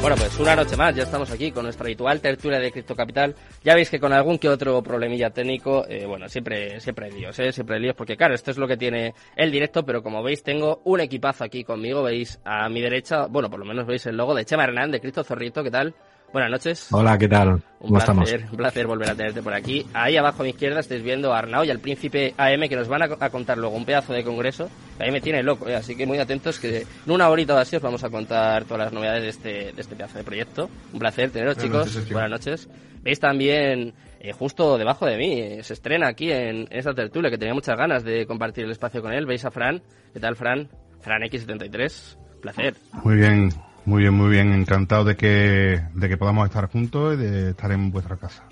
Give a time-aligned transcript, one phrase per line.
[0.00, 3.34] Bueno, pues una noche más, ya estamos aquí con nuestra habitual tertulia de Cripto Capital.
[3.62, 7.38] Ya veis que con algún que otro problemilla técnico, eh, bueno, siempre, siempre hay líos,
[7.38, 7.52] ¿eh?
[7.52, 10.42] Siempre hay líos, porque claro, esto es lo que tiene el directo, pero como veis,
[10.42, 12.02] tengo un equipazo aquí conmigo.
[12.02, 15.02] Veis a mi derecha, bueno, por lo menos veis el logo de Chema Hernán, de
[15.02, 15.94] Cristo Zorrito, ¿qué tal?
[16.32, 16.88] Buenas noches.
[16.92, 17.60] Hola, ¿qué tal?
[17.80, 19.84] Un placer, un placer volver a tenerte por aquí.
[19.94, 22.88] Ahí abajo a mi izquierda estáis viendo a Arnau y al príncipe AM que nos
[22.88, 24.68] van a, contar luego un pedazo de congreso.
[24.96, 25.74] Que ahí me tiene loco, ¿eh?
[25.74, 28.84] así que muy atentos que en una horita o así os vamos a contar todas
[28.84, 30.70] las novedades de este, de este pedazo de proyecto.
[30.92, 32.10] Un placer teneros, chicos.
[32.12, 32.68] Buenas noches.
[33.02, 37.38] Veis también eh, justo debajo de mí, eh, se estrena aquí en, esta tertulia que
[37.38, 39.24] tenía muchas ganas de compartir el espacio con él.
[39.24, 39.82] Veis a Fran.
[40.12, 40.68] ¿Qué tal, Fran?
[41.00, 42.18] Fran X73.
[42.42, 42.74] Placer.
[43.02, 43.50] Muy bien,
[43.84, 44.52] muy bien, muy bien.
[44.52, 48.44] Encantado de que, de que podamos estar juntos y de estar en vuestra casa.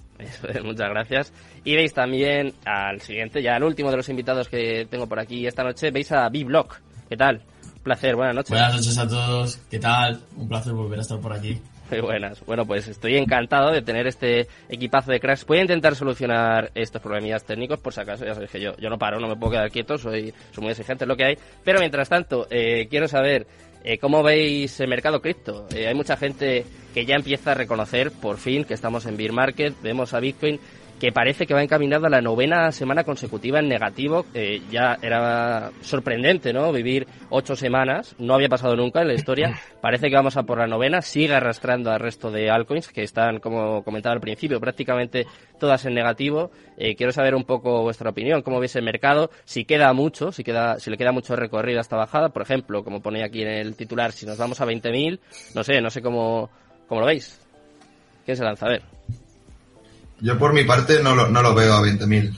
[0.64, 1.32] muchas gracias.
[1.64, 5.46] Y veis también al siguiente, ya el último de los invitados que tengo por aquí
[5.46, 6.80] esta noche, veis a B-Block.
[7.08, 7.42] ¿Qué tal?
[7.76, 8.50] Un placer, buenas noches.
[8.50, 10.20] Buenas noches a todos, ¿qué tal?
[10.36, 11.60] Un placer volver a estar por aquí.
[11.90, 12.44] Muy buenas.
[12.44, 15.46] Bueno, pues estoy encantado de tener este equipazo de cracks.
[15.46, 18.90] Voy a intentar solucionar estos problemillas técnicos, por si acaso, ya sabéis que yo, yo
[18.90, 21.38] no paro, no me puedo quedar quieto, soy, soy muy exigente, es lo que hay.
[21.64, 23.46] Pero mientras tanto, eh, quiero saber
[23.84, 25.66] eh, ¿Cómo veis el mercado cripto?
[25.74, 29.32] Eh, hay mucha gente que ya empieza a reconocer por fin que estamos en bear
[29.32, 30.58] market, vemos a Bitcoin
[30.98, 34.26] que parece que va encaminado a la novena semana consecutiva en negativo.
[34.34, 36.72] Eh, ya era sorprendente, ¿no?
[36.72, 39.58] Vivir ocho semanas, no había pasado nunca en la historia.
[39.80, 43.38] Parece que vamos a por la novena, sigue arrastrando al resto de altcoins que están,
[43.38, 45.26] como comentaba al principio, prácticamente
[45.60, 46.50] todas en negativo.
[46.76, 50.42] Eh, quiero saber un poco vuestra opinión, cómo veis el mercado, si queda mucho, si
[50.42, 53.48] queda, si le queda mucho recorrido a esta bajada, por ejemplo, como pone aquí en
[53.48, 55.20] el titular, si nos vamos a 20.000,
[55.54, 56.50] no sé, no sé cómo,
[56.88, 57.40] cómo lo veis.
[58.24, 58.66] ¿Quién se lanza?
[58.66, 58.97] A ver.
[60.20, 62.36] Yo por mi parte no lo, no lo veo a 20.000.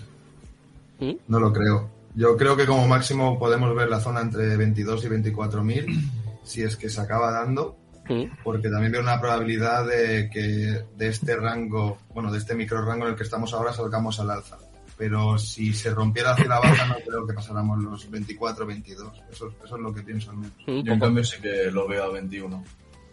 [1.01, 1.13] ¿Mm?
[1.29, 1.91] No lo creo.
[2.15, 6.11] Yo creo que como máximo podemos ver la zona entre 22 y 24.000
[6.43, 7.77] si es que se acaba dando.
[8.09, 8.25] ¿Mm?
[8.43, 13.05] Porque también veo una probabilidad de que de este rango, bueno, de este micro rango
[13.05, 14.59] en el que estamos ahora salgamos al alza.
[14.99, 19.23] Pero si se rompiera hacia la baja no creo que pasáramos los 24, 22.
[19.31, 20.57] Eso, eso es lo que pienso al menos.
[20.67, 20.81] ¿Mm?
[20.83, 22.65] Yo en cambio sí que lo veo a 21.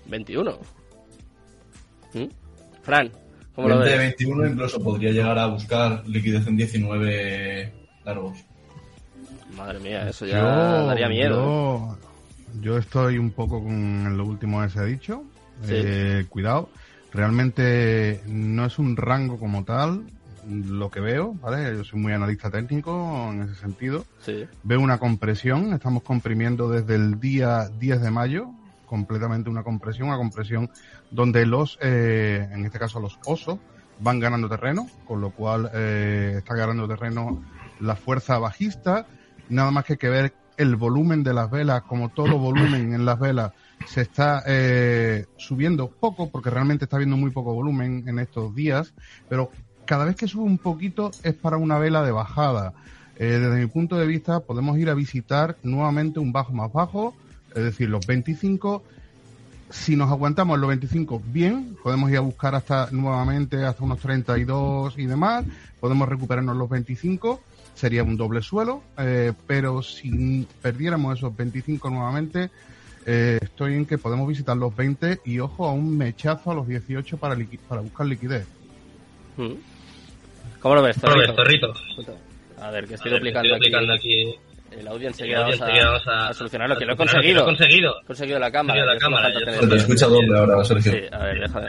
[0.09, 0.57] ¿21?
[2.81, 3.11] Fran.
[3.57, 7.73] 20, 21 incluso podría llegar a buscar liquidez en 19
[8.05, 8.37] largos.
[9.55, 10.43] Madre mía, eso ya
[10.83, 11.97] daría miedo.
[12.61, 15.23] Yo, estoy un poco con lo último que se ha dicho.
[15.67, 16.69] Eh, cuidado.
[17.11, 20.03] Realmente no es un rango como tal
[20.47, 21.75] lo que veo, ¿vale?
[21.75, 24.05] Yo soy muy analista técnico en ese sentido.
[24.63, 28.51] Veo una compresión, estamos comprimiendo desde el día 10 de mayo,
[28.87, 30.71] completamente una compresión, una compresión
[31.11, 33.59] donde los, eh, en este caso los osos,
[33.99, 37.43] van ganando terreno, con lo cual eh, está ganando terreno
[37.79, 39.05] la fuerza bajista,
[39.49, 43.05] nada más que hay que ver el volumen de las velas, como todo volumen en
[43.05, 43.51] las velas
[43.85, 48.93] se está eh, subiendo poco, porque realmente está habiendo muy poco volumen en estos días,
[49.29, 49.51] pero
[49.85, 52.73] cada vez que sube un poquito es para una vela de bajada.
[53.17, 57.15] desde mi punto de vista podemos ir a visitar nuevamente un bajo más bajo,
[57.57, 58.83] es decir, los 25.
[59.69, 64.97] Si nos aguantamos los 25, bien, podemos ir a buscar hasta nuevamente hasta unos 32
[64.97, 65.45] y demás,
[65.79, 67.41] podemos recuperarnos los 25,
[67.73, 72.49] sería un doble suelo, eh, pero si perdiéramos esos 25 nuevamente,
[73.05, 76.67] eh, estoy en que podemos visitar los 20 y ojo a un mechazo a los
[76.67, 77.37] 18 para,
[77.67, 78.47] para buscar liquidez.
[79.35, 79.55] Hmm.
[80.61, 81.73] ¿Cómo lo ves, Torrito?
[82.61, 83.53] A ver, que estoy, duplicando,
[83.93, 84.35] aquí
[84.71, 85.61] el audio enseguida, vamos,
[86.07, 87.35] a, a, solucionarlo, que lo he conseguido.
[87.35, 87.95] Lo he conseguido.
[88.01, 88.85] He conseguido la cámara.
[88.85, 90.91] La cámara te escucha doble ahora, Sergio.
[90.91, 91.67] Sí, a ver, déjame.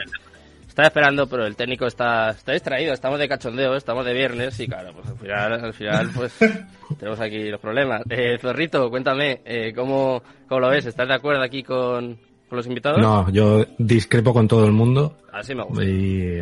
[0.67, 2.93] Estaba esperando, pero el técnico está, está distraído.
[2.93, 6.37] Estamos de cachondeo, estamos de viernes y claro, pues al final, al final pues
[6.99, 8.03] tenemos aquí los problemas.
[8.09, 10.85] Eh, Zorrito, cuéntame, eh, ¿cómo, ¿cómo lo ves?
[10.85, 12.17] ¿Estás de acuerdo aquí con,
[12.47, 13.01] con los invitados?
[13.01, 15.17] No, yo discrepo con todo el mundo.
[15.33, 15.83] Así me gusta.
[15.83, 16.39] Y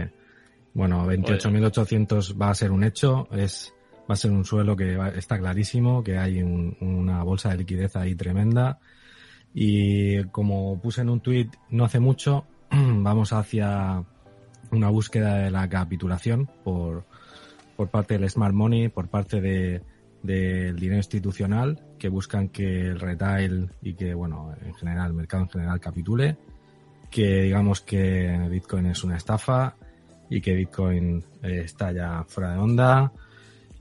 [0.73, 3.28] bueno, 28.800 va a ser un hecho.
[3.31, 3.73] Es
[4.09, 8.16] va a ser un suelo que está clarísimo, que hay una bolsa de liquidez ahí
[8.16, 8.79] tremenda.
[9.53, 14.03] Y como puse en un tuit no hace mucho, vamos hacia
[14.72, 17.05] una búsqueda de la capitulación por,
[17.76, 19.82] por parte del smart money, por parte de,
[20.23, 25.43] del dinero institucional, que buscan que el retail y que, bueno, en general, el mercado
[25.43, 26.37] en general capitule,
[27.09, 29.76] que digamos que Bitcoin es una estafa
[30.29, 33.11] y que Bitcoin eh, está ya fuera de onda,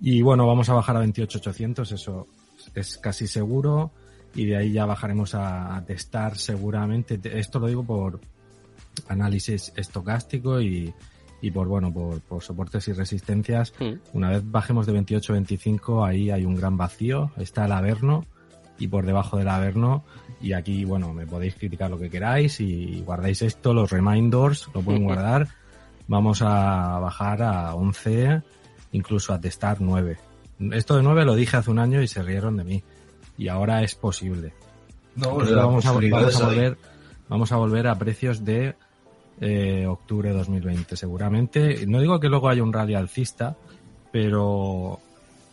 [0.00, 2.26] y bueno, vamos a bajar a 28.800, eso
[2.74, 3.92] es casi seguro.
[4.34, 7.18] Y de ahí ya bajaremos a, testar seguramente.
[7.38, 8.20] Esto lo digo por
[9.08, 10.92] análisis estocástico y,
[11.40, 13.72] y por bueno por, por soportes y resistencias.
[13.78, 13.94] Hmm.
[14.12, 17.30] Una vez bajemos de 28 25, ahí hay un gran vacío.
[17.38, 18.26] Está el Averno,
[18.78, 20.04] y por debajo del Averno.
[20.40, 24.82] Y aquí, bueno, me podéis criticar lo que queráis y guardáis esto, los reminders, lo
[24.82, 25.48] pueden guardar.
[26.08, 28.42] Vamos a bajar a 11,
[28.92, 30.16] incluso a testar 9.
[30.72, 32.82] Esto de 9 lo dije hace un año y se rieron de mí.
[33.38, 34.54] Y ahora es posible.
[35.14, 36.76] No, vamos, a, vamos, a, volver,
[37.28, 38.74] vamos a volver a precios de
[39.40, 41.86] eh, octubre de 2020, seguramente.
[41.86, 43.56] No digo que luego haya un rally alcista,
[44.10, 44.98] pero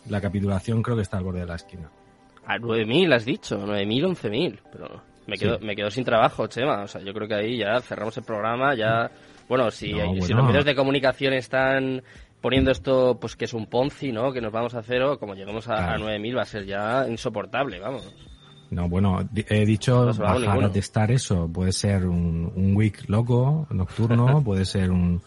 [0.08, 1.90] la capitulación creo que está al borde de la esquina.
[2.46, 4.58] A 9.000 has dicho, 9.000, 11.000.
[4.72, 6.82] Pero me quedo, me quedo sin trabajo, Chema.
[6.82, 9.10] O sea, yo creo que ahí ya cerramos el programa, ya...
[9.48, 10.36] Bueno, si, No, si bueno.
[10.36, 12.02] los medios de comunicación están
[12.44, 14.30] poniendo esto, pues que es un Ponzi, ¿no?
[14.30, 16.06] Que nos vamos a cero, como lleguemos a, Claro.
[16.08, 18.06] a 9.000 va a ser ya insoportable, vamos.
[18.70, 21.48] No, bueno, he dicho No bajar testar eso.
[21.50, 25.22] Puede ser un, un week loco, nocturno, puede ser un,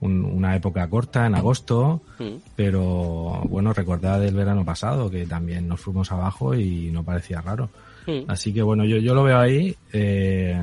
[0.00, 2.36] un- una época corta, en agosto, Mm.
[2.56, 7.68] pero bueno, recordad el verano pasado que también nos fuimos abajo y no parecía raro.
[8.06, 8.24] Mm.
[8.28, 9.76] Así que bueno, yo, yo lo veo ahí.
[9.92, 10.58] Eh,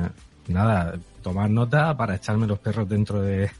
[0.48, 3.50] nada, tomar nota para echarme los perros dentro de,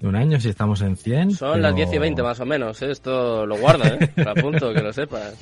[0.00, 1.32] de un año si estamos en 100.
[1.32, 2.90] Son pero- las 10 y 20 más o menos, ¿eh?
[2.90, 4.10] Esto lo guardo, ¿eh?
[4.26, 5.34] Apunto, que lo sepas.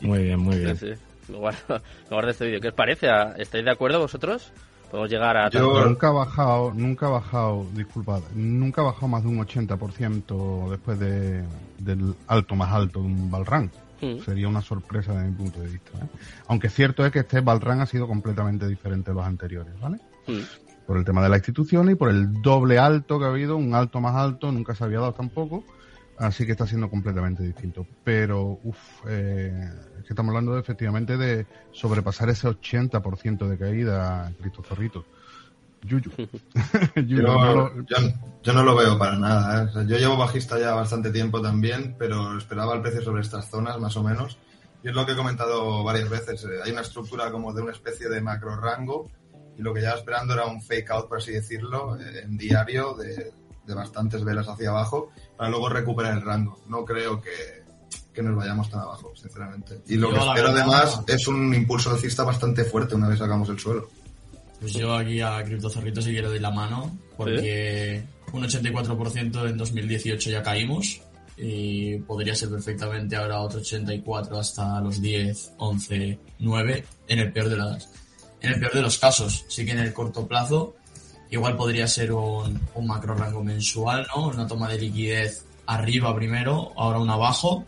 [0.00, 0.76] Muy bien, muy bien.
[0.76, 1.32] Sí, sí.
[1.32, 2.60] Lo guardo, lo guardo este vídeo.
[2.60, 3.08] ¿Qué os parece?
[3.08, 4.52] ¿A- ¿Estáis de acuerdo vosotros?
[4.90, 5.50] Podemos llegar a...
[5.50, 10.70] Yo- Nunca ha bajado, nunca ha bajado, disculpad, nunca ha bajado más de un 80%
[10.70, 11.42] después de,
[11.78, 13.70] del alto más alto de un Balran.
[14.00, 14.18] Mm.
[14.24, 15.90] Sería una sorpresa desde mi punto de vista.
[15.98, 16.06] ¿eh?
[16.48, 19.96] Aunque cierto es que este Balran ha sido completamente diferente de los anteriores, ¿vale?
[20.28, 20.40] Mm.
[20.86, 23.74] Por el tema de la institución y por el doble alto que ha habido, un
[23.74, 25.64] alto más alto, nunca se había dado tampoco.
[26.18, 27.86] Así que está siendo completamente distinto.
[28.04, 28.78] Pero, uff,
[29.08, 29.52] eh,
[29.98, 35.04] es que estamos hablando de, efectivamente de sobrepasar ese 80% de caída, Cristo Zorrito.
[35.82, 36.10] Yuyu.
[36.96, 37.96] Yuyu, Yo, no lo- yo,
[38.42, 39.62] yo no lo veo para nada.
[39.62, 39.66] ¿eh?
[39.66, 43.50] O sea, yo llevo bajista ya bastante tiempo también, pero esperaba el precio sobre estas
[43.50, 44.38] zonas más o menos.
[44.82, 46.44] Y es lo que he comentado varias veces.
[46.44, 49.10] eh, hay una estructura como de una especie de macro rango
[49.58, 52.94] y lo que ya esperando era un fake out, por así decirlo, eh, en diario
[52.94, 53.32] de,
[53.66, 56.60] de bastantes velas hacia abajo para luego recuperar el rango.
[56.68, 57.64] No creo que,
[58.12, 59.80] que nos vayamos tan abajo, sinceramente.
[59.88, 63.20] Y lo Yo, que espero verdad- además es un impulso alcista bastante fuerte una vez
[63.20, 63.88] hagamos el suelo.
[64.60, 70.30] Pues yo aquí a Criptozorrito sí quiero de la mano, porque un 84% en 2018
[70.30, 71.00] ya caímos
[71.36, 77.50] y podría ser perfectamente ahora otro 84 hasta los 10, 11, 9 en el peor
[77.50, 77.88] de las
[78.40, 79.44] en el peor de los casos.
[79.48, 80.76] Sí que en el corto plazo
[81.30, 84.28] igual podría ser un, un macro rango mensual, ¿no?
[84.28, 87.64] Una toma de liquidez arriba primero, ahora una abajo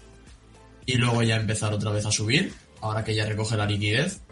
[0.87, 4.23] y luego ya empezar otra vez a subir, ahora que ya recoge la liquidez.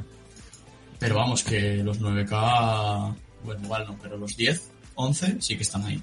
[0.99, 5.85] Pero vamos, que los 9K, bueno, igual no, pero los 10, 11 sí que están
[5.85, 6.03] ahí.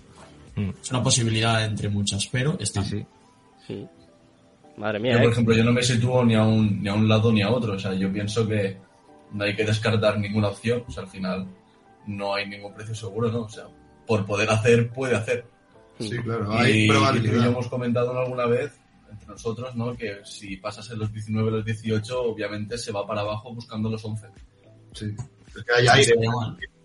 [0.56, 0.69] Mm.
[0.81, 2.86] Es una posibilidad entre muchas, pero están.
[2.86, 3.06] Sí, sí.
[3.68, 3.88] Sí.
[4.77, 5.21] Madre mía, Yo, ¿eh?
[5.24, 7.50] por ejemplo, yo no me sitúo ni a, un, ni a un lado ni a
[7.50, 7.74] otro.
[7.74, 8.77] O sea, yo pienso que
[9.33, 10.83] no hay que descartar ninguna opción.
[10.88, 11.47] O sea, al final
[12.07, 13.41] no hay ningún precio seguro, ¿no?
[13.41, 13.65] O sea,
[14.06, 15.45] por poder hacer, puede hacer.
[16.00, 16.53] Sí, claro.
[16.53, 17.47] Y, Hay y tú y yo probabilidad.
[17.47, 18.80] hemos comentado alguna vez
[19.12, 19.95] entre nosotros, ¿no?
[19.95, 24.03] Que si pasas en los 19 los 18, obviamente se va para abajo buscando los
[24.03, 24.27] 11.
[24.94, 25.15] Sí.
[25.56, 26.15] Es que hay aire,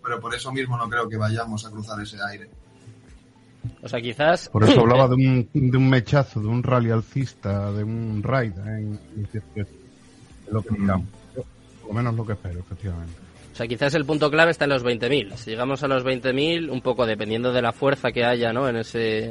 [0.03, 2.49] pero por eso mismo no creo que vayamos a cruzar ese aire.
[3.81, 4.49] O sea, quizás...
[4.49, 8.57] Por eso hablaba de un, de un mechazo, de un rally alcista, de un raid
[8.57, 8.77] ¿eh?
[8.77, 9.43] en 18.
[9.57, 9.67] Es
[10.53, 11.18] lo que miramos.
[11.89, 13.13] Lo menos lo que espero, efectivamente.
[13.51, 15.35] O sea, quizás el punto clave está en los 20.000.
[15.35, 18.69] Si llegamos a los 20.000, un poco dependiendo de la fuerza que haya, ¿no?
[18.69, 19.25] En ese,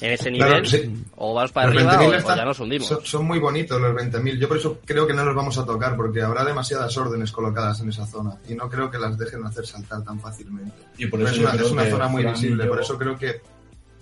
[0.00, 1.04] en ese nivel, Claro, sí.
[1.16, 2.88] o vamos para Los arriba 20.000 o, o están- ya nos hundimos.
[2.88, 4.38] Son, son muy bonitos los 20.000.
[4.38, 7.80] Yo por eso creo que no los vamos a tocar porque habrá demasiadas órdenes colocadas
[7.80, 10.72] en esa zona y no creo que las dejen hacer saltar tan fácilmente.
[10.96, 11.38] Y por eso es
[11.72, 13.42] una, es zona muy visible, yo- por eso creo que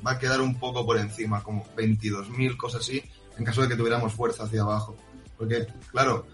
[0.06, 3.02] va a quedar un poco por encima, como 22.000, cosas así,
[3.36, 4.96] en caso de que tuviéramos fuerza hacia abajo.
[5.36, 6.26] Porque, claro,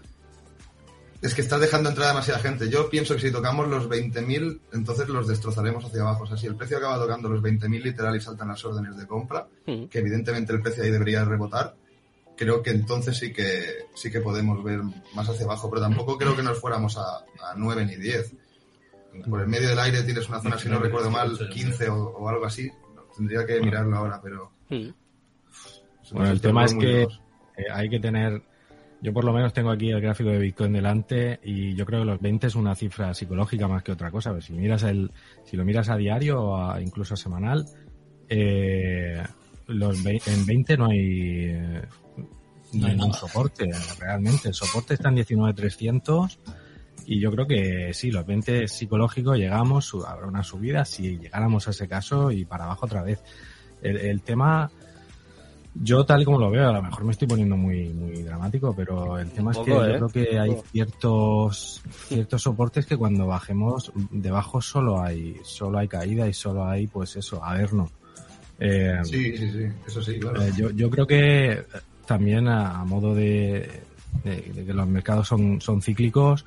[1.23, 2.69] es que estás dejando entrar a demasiada gente.
[2.69, 6.23] Yo pienso que si tocamos los 20.000, entonces los destrozaremos hacia abajo.
[6.23, 9.07] O sea, si el precio acaba tocando los 20.000 literal y saltan las órdenes de
[9.07, 9.85] compra, Mm.
[9.85, 11.75] que evidentemente el precio ahí debería rebotar,
[12.35, 14.81] creo que entonces sí que sí que podemos ver
[15.15, 18.33] más hacia abajo, pero tampoco creo que nos fuéramos a, a 9 ni 10.
[19.29, 22.27] Por el medio del aire tienes una zona, si no recuerdo mal, 15 o, o
[22.29, 22.69] algo así.
[23.15, 24.51] Tendría que mirarlo ahora, pero...
[24.69, 24.89] Mm.
[26.11, 27.07] Bueno, el tema es que eh,
[27.71, 28.41] hay que tener,
[29.03, 32.05] yo por lo menos tengo aquí el gráfico de Bitcoin delante y yo creo que
[32.05, 34.29] los 20 es una cifra psicológica más que otra cosa.
[34.31, 35.11] Pero si miras el,
[35.45, 37.65] si lo miras a diario o a- incluso a semanal,
[38.29, 39.21] eh,
[39.67, 40.99] los vei- en 20 no hay,
[41.49, 41.81] eh,
[42.73, 43.19] No hay ningún nada.
[43.19, 43.69] soporte
[43.99, 44.47] realmente.
[44.47, 46.39] El soporte está en 19.300
[47.05, 51.67] y yo creo que sí, los 20 es psicológico, llegamos, habrá una subida si llegáramos
[51.67, 53.21] a ese caso y para abajo otra vez.
[53.81, 54.71] El, el tema
[55.75, 58.75] Yo tal y como lo veo, a lo mejor me estoy poniendo muy muy dramático,
[58.75, 59.95] pero el tema es que yo ¿eh?
[59.97, 66.27] creo que hay ciertos ciertos soportes que cuando bajemos debajo solo hay solo hay caída
[66.27, 67.89] y solo hay pues eso, averno.
[68.59, 70.41] Eh, Sí, sí, sí, eso sí, claro.
[70.43, 71.63] eh, yo, yo creo que
[72.05, 73.67] también a, a modo de,
[74.23, 76.45] de- de que los mercados son, son cíclicos,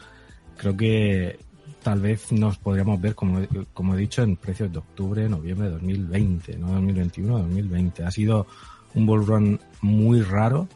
[0.57, 1.37] creo que
[1.83, 5.67] tal vez nos podríamos ver, como, he- como he dicho, en precios de octubre, noviembre
[5.67, 8.05] de 2020, no 2021, 2020.
[8.05, 8.47] Ha sido
[8.97, 10.67] un bull run muy raro,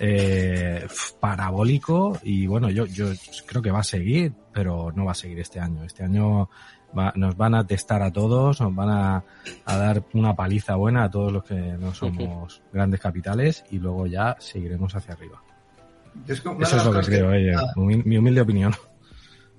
[0.00, 0.86] eh,
[1.20, 3.06] parabólico y bueno, yo, yo
[3.46, 5.84] creo que va a seguir, pero no va a seguir este año.
[5.84, 6.48] Este año
[6.96, 9.24] va- nos van a testar a todos, nos van a,
[9.64, 14.06] a dar una paliza buena a todos los que no somos grandes capitales y luego
[14.06, 15.42] ya seguiremos hacia arriba.
[16.26, 18.74] Es que Eso es lo que creo, eh, ah, humi- mi humilde opinión.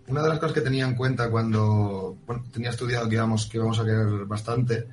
[0.08, 3.58] Una de las cosas que tenía en cuenta cuando bueno, tenía estudiado que íbamos, que
[3.58, 4.88] íbamos a caer bastante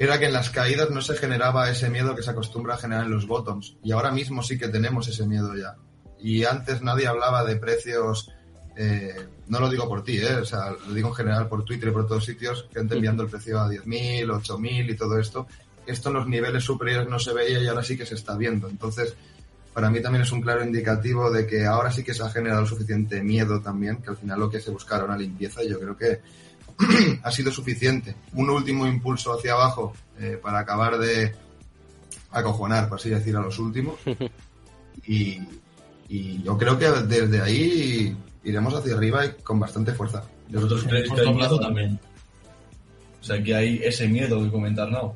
[0.00, 3.04] era que en las caídas no se generaba ese miedo que se acostumbra a generar
[3.04, 3.76] en los bottoms.
[3.84, 5.76] Y ahora mismo sí que tenemos ese miedo ya.
[6.18, 8.32] Y antes nadie hablaba de precios,
[8.76, 9.14] eh,
[9.48, 11.92] no lo digo por ti, eh, o sea, lo digo en general por Twitter y
[11.92, 15.46] por todos sitios, gente enviando el precio a 10.000, 8.000 y todo esto.
[15.84, 18.70] Esto en los niveles superiores no se veía y ahora sí que se está viendo.
[18.70, 19.14] Entonces,
[19.74, 22.64] para mí también es un claro indicativo de que ahora sí que se ha generado
[22.64, 25.78] suficiente miedo también, que al final lo que se busca era una limpieza y yo
[25.78, 26.20] creo que
[27.22, 28.14] ha sido suficiente.
[28.34, 31.34] Un último impulso hacia abajo eh, para acabar de
[32.30, 33.94] acojonar, por así decir, a los últimos.
[35.06, 35.40] Y,
[36.08, 40.22] y yo creo que desde ahí iremos hacia arriba y con bastante fuerza.
[40.50, 41.66] ¿Vosotros En creéis que corto hay plazo miedo?
[41.66, 42.00] también.
[43.20, 45.14] O sea, que hay ese miedo que comentar, ¿no?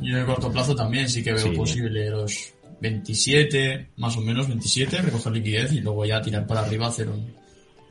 [0.00, 1.56] Yo en el corto plazo también sí que veo Sí.
[1.56, 6.88] posible los 27, más o menos 27, recoger liquidez y luego ya tirar para arriba,
[6.88, 7.32] hacer un,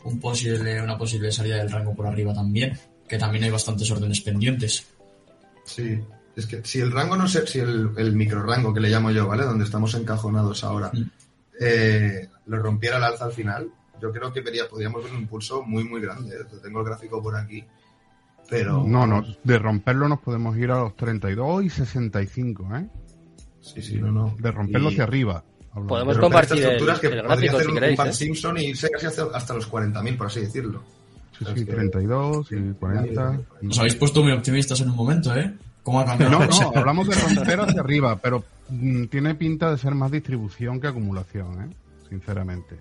[0.03, 2.77] un posible, una posible salida del rango por arriba también,
[3.07, 4.85] que también hay bastantes órdenes pendientes.
[5.65, 5.99] Sí,
[6.35, 9.11] es que si el rango no sé, si el, el micro rango que le llamo
[9.11, 9.43] yo, ¿vale?
[9.43, 11.03] Donde estamos encajonados ahora, Mm.
[11.59, 13.67] eh, lo rompiera al alza al final,
[14.01, 16.35] yo creo que vería, podríamos ver un impulso muy, muy grande.
[16.63, 17.63] Tengo el gráfico por aquí,
[18.49, 18.83] pero...
[18.85, 22.87] No, no, de romperlo nos podemos ir a los 32 y 65, ¿eh?
[23.61, 24.35] Sí, sí, no, no.
[24.39, 25.43] De romperlo Y- hacia arriba.
[25.71, 25.87] Hablando.
[25.87, 27.91] Podemos de romper compartir estas estructuras el- que el podría gráfico, hacer si un, queréis,
[27.91, 28.13] un Bart ¿eh?
[28.13, 30.83] Simpson y irse casi hasta, hasta los 40.000, por así decirlo.
[31.37, 33.39] Sí, sí, que- 32 y 40.
[33.69, 35.51] Os habéis puesto muy optimistas en un momento, ¿eh?
[35.83, 36.39] ¿Cómo ha cambiado?
[36.39, 40.79] No, no, hablamos de romper hacia arriba, pero mm, tiene pinta de ser más distribución
[40.79, 41.69] que acumulación, ¿eh?
[42.09, 42.77] sinceramente.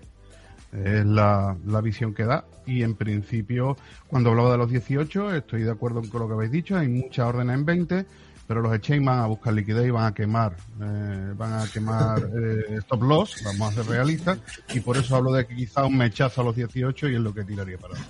[0.71, 2.45] Es la, la visión que da.
[2.65, 3.75] Y en principio,
[4.07, 6.77] cuando hablaba de los 18, estoy de acuerdo con lo que habéis dicho.
[6.77, 8.05] Hay muchas órdenes en 20,
[8.51, 12.19] pero los exchange van a buscar liquidez y van a quemar, eh, van a quemar
[12.35, 14.39] eh, stop loss, vamos a ser realistas.
[14.73, 17.33] Y por eso hablo de que quizá un mechazo a los 18 y es lo
[17.33, 18.09] que tiraría para abajo.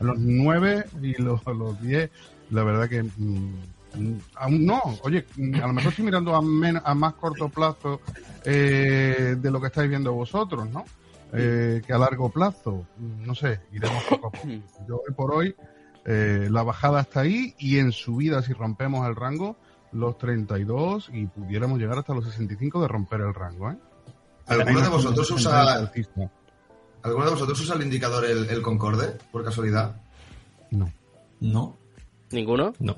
[0.00, 2.08] A los 9 y los, a los 10,
[2.52, 3.02] la verdad que.
[3.02, 3.54] mm,
[3.96, 7.48] mm, aún no, oye, mm, a lo mejor estoy mirando a, men- a más corto
[7.48, 8.00] plazo
[8.44, 10.84] eh, de lo que estáis viendo vosotros, ¿no?
[11.32, 14.46] Eh, que a largo plazo, mm, no sé, iremos poco a poco.
[14.88, 15.56] Yo hoy por hoy,
[16.04, 19.56] eh, la bajada está ahí y en subida, si rompemos el rango,
[19.92, 23.76] los 32 y pudiéramos llegar hasta los 65 de romper el rango, ¿eh?
[24.46, 25.90] ¿Alguno de vosotros usa.
[27.02, 29.96] ¿alguno de vosotros usa el indicador el, el Concorde, por casualidad?
[30.70, 30.90] No.
[31.40, 31.78] No.
[32.30, 32.72] ¿Ninguno?
[32.80, 32.96] No.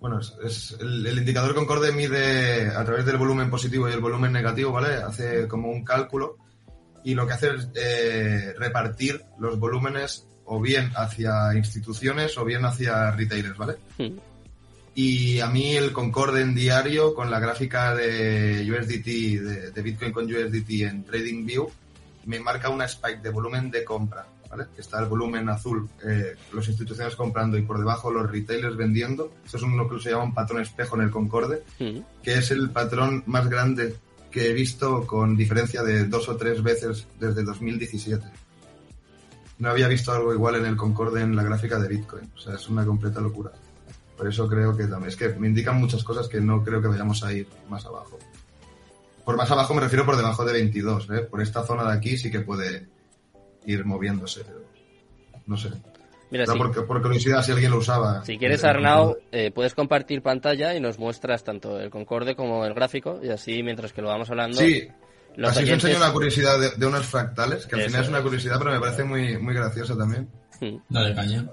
[0.00, 4.00] Bueno, es, es- el, el indicador Concorde mide a través del volumen positivo y el
[4.00, 4.94] volumen negativo, ¿vale?
[4.96, 6.36] Hace como un cálculo
[7.04, 12.64] y lo que hace es eh, repartir los volúmenes o bien hacia instituciones o bien
[12.64, 13.76] hacia retailers, ¿vale?
[13.98, 14.18] Mm.
[14.98, 20.10] Y a mí el Concorde en diario con la gráfica de USDT, de, de Bitcoin
[20.10, 21.70] con USDT en TradingView,
[22.24, 24.64] me marca una spike de volumen de compra, ¿vale?
[24.78, 29.34] Está el volumen azul, eh, las instituciones comprando y por debajo los retailers vendiendo.
[29.44, 32.70] Eso es lo que se llama un patrón espejo en el Concorde, que es el
[32.70, 33.96] patrón más grande
[34.30, 38.26] que he visto con diferencia de dos o tres veces desde 2017.
[39.58, 42.30] No había visto algo igual en el Concorde en la gráfica de Bitcoin.
[42.34, 43.52] O sea, es una completa locura.
[44.16, 45.08] Por eso creo que también.
[45.08, 48.18] Es que me indican muchas cosas que no creo que vayamos a ir más abajo.
[49.24, 51.08] Por más abajo me refiero por debajo de 22.
[51.10, 51.18] ¿eh?
[51.22, 52.86] Por esta zona de aquí sí que puede
[53.66, 54.42] ir moviéndose.
[54.44, 54.62] Pero
[55.46, 55.70] no sé.
[56.30, 58.24] Mira, Era si, por, por curiosidad si alguien lo usaba.
[58.24, 62.74] si quieres, Arnau, eh, puedes compartir pantalla y nos muestras tanto el Concorde como el
[62.74, 64.88] gráfico y así, mientras que lo vamos hablando, Sí,
[65.36, 68.00] los Así os oyentes- enseño una curiosidad de, de unos fractales, que al Eso final
[68.02, 68.12] es es.
[68.12, 70.28] una curiosidad, pero me parece muy, muy graciosa también.
[70.60, 70.76] Mm.
[70.88, 71.46] Dale caña.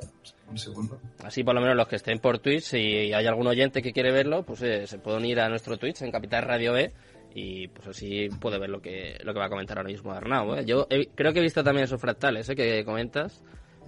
[0.54, 1.02] Un segundo.
[1.24, 2.78] Así por lo menos los que estén por Twitch, si
[3.12, 6.12] hay algún oyente que quiere verlo, pues eh, se puede unir a nuestro Twitch en
[6.12, 6.94] Capital Radio B
[7.34, 10.54] y pues así puede ver lo que lo que va a comentar ahora mismo Arnau.
[10.56, 10.64] ¿eh?
[10.66, 12.56] Yo he- creo que he visto también esos fractales ¿eh?
[12.56, 13.42] que comentas,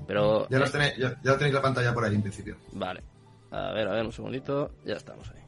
[0.07, 0.47] pero...
[0.49, 2.57] Ya, los tenéis, ya, ya tenéis la pantalla por ahí en principio.
[2.71, 3.03] Vale.
[3.51, 4.71] A ver, a ver, un segundito.
[4.85, 5.41] Ya estamos ahí.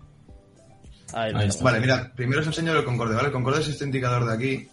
[1.62, 3.28] Vale, mira, primero os enseño el Concorde, ¿vale?
[3.28, 4.70] El Concorde es este indicador de aquí.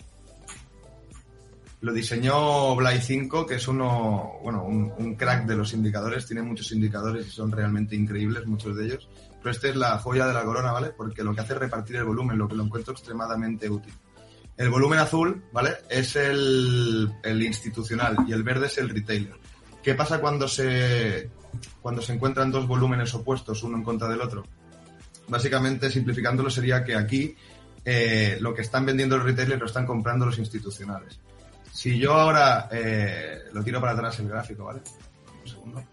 [1.84, 6.24] Lo diseñó Bly 5, que es uno, bueno, un, crack de los indicadores.
[6.24, 9.06] Tiene muchos indicadores y son realmente increíbles, muchos de ellos.
[9.42, 10.92] Pero este es la joya de la corona, ¿vale?
[10.96, 13.92] Porque lo que hace es repartir el volumen, lo que lo encuentro extremadamente útil.
[14.56, 15.72] El volumen azul, ¿vale?
[15.90, 19.34] Es el, el institucional y el verde es el retailer.
[19.82, 21.28] ¿Qué pasa cuando se,
[21.82, 24.46] cuando se encuentran dos volúmenes opuestos, uno en contra del otro?
[25.28, 27.36] Básicamente, simplificándolo, sería que aquí
[27.84, 31.20] eh, lo que están vendiendo los retailers lo están comprando los institucionales.
[31.74, 34.80] Si yo ahora eh, lo tiro para atrás el gráfico, ¿vale?
[35.42, 35.84] Un segundo.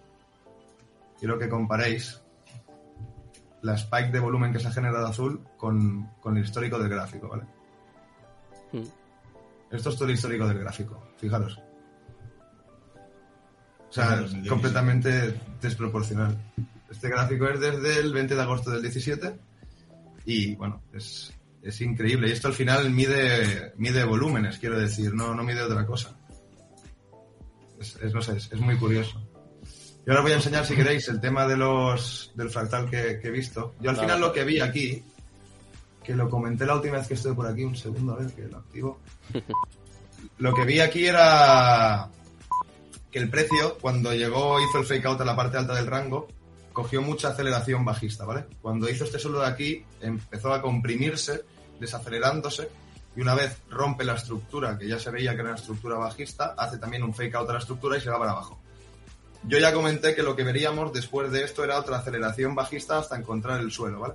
[1.18, 2.22] Quiero que comparéis
[3.64, 7.30] la spike de volumen que se ha generado azul con, con el histórico del gráfico,
[7.30, 7.46] ¿vale?
[8.72, 8.86] Hmm.
[9.72, 11.60] Esto es todo el histórico del gráfico, fijaros.
[13.90, 16.38] O sea, es completamente desproporcional.
[16.92, 19.36] Este gráfico es desde el 20 de agosto del 17
[20.26, 21.34] y bueno, es,
[21.64, 22.30] es increíble.
[22.30, 26.16] Y esto al final mide, mide volúmenes, quiero decir, no, no mide otra cosa.
[27.80, 29.22] Es, no sé, es, muy curioso.
[30.06, 33.32] Y ahora voy a enseñar, si queréis, el tema de los, del fractal que, he
[33.32, 33.76] visto.
[33.80, 35.04] Yo al final lo que vi aquí,
[36.04, 38.48] que lo comenté la última vez que estuve por aquí, un segundo, a ver que
[38.48, 39.00] lo activo.
[40.38, 42.10] Lo que vi aquí era
[43.12, 46.28] que el precio, cuando llegó, hizo el fake out a la parte alta del rango,
[46.74, 48.46] cogió mucha aceleración bajista, ¿vale?
[48.62, 51.44] Cuando hizo este suelo de aquí, empezó a comprimirse,
[51.80, 52.70] desacelerándose,
[53.16, 56.56] y una vez rompe la estructura, que ya se veía que era una estructura bajista,
[56.58, 58.60] hace también un fake out a la estructura y se va para abajo.
[59.44, 63.18] Yo ya comenté que lo que veríamos después de esto era otra aceleración bajista hasta
[63.18, 64.14] encontrar el suelo, ¿vale?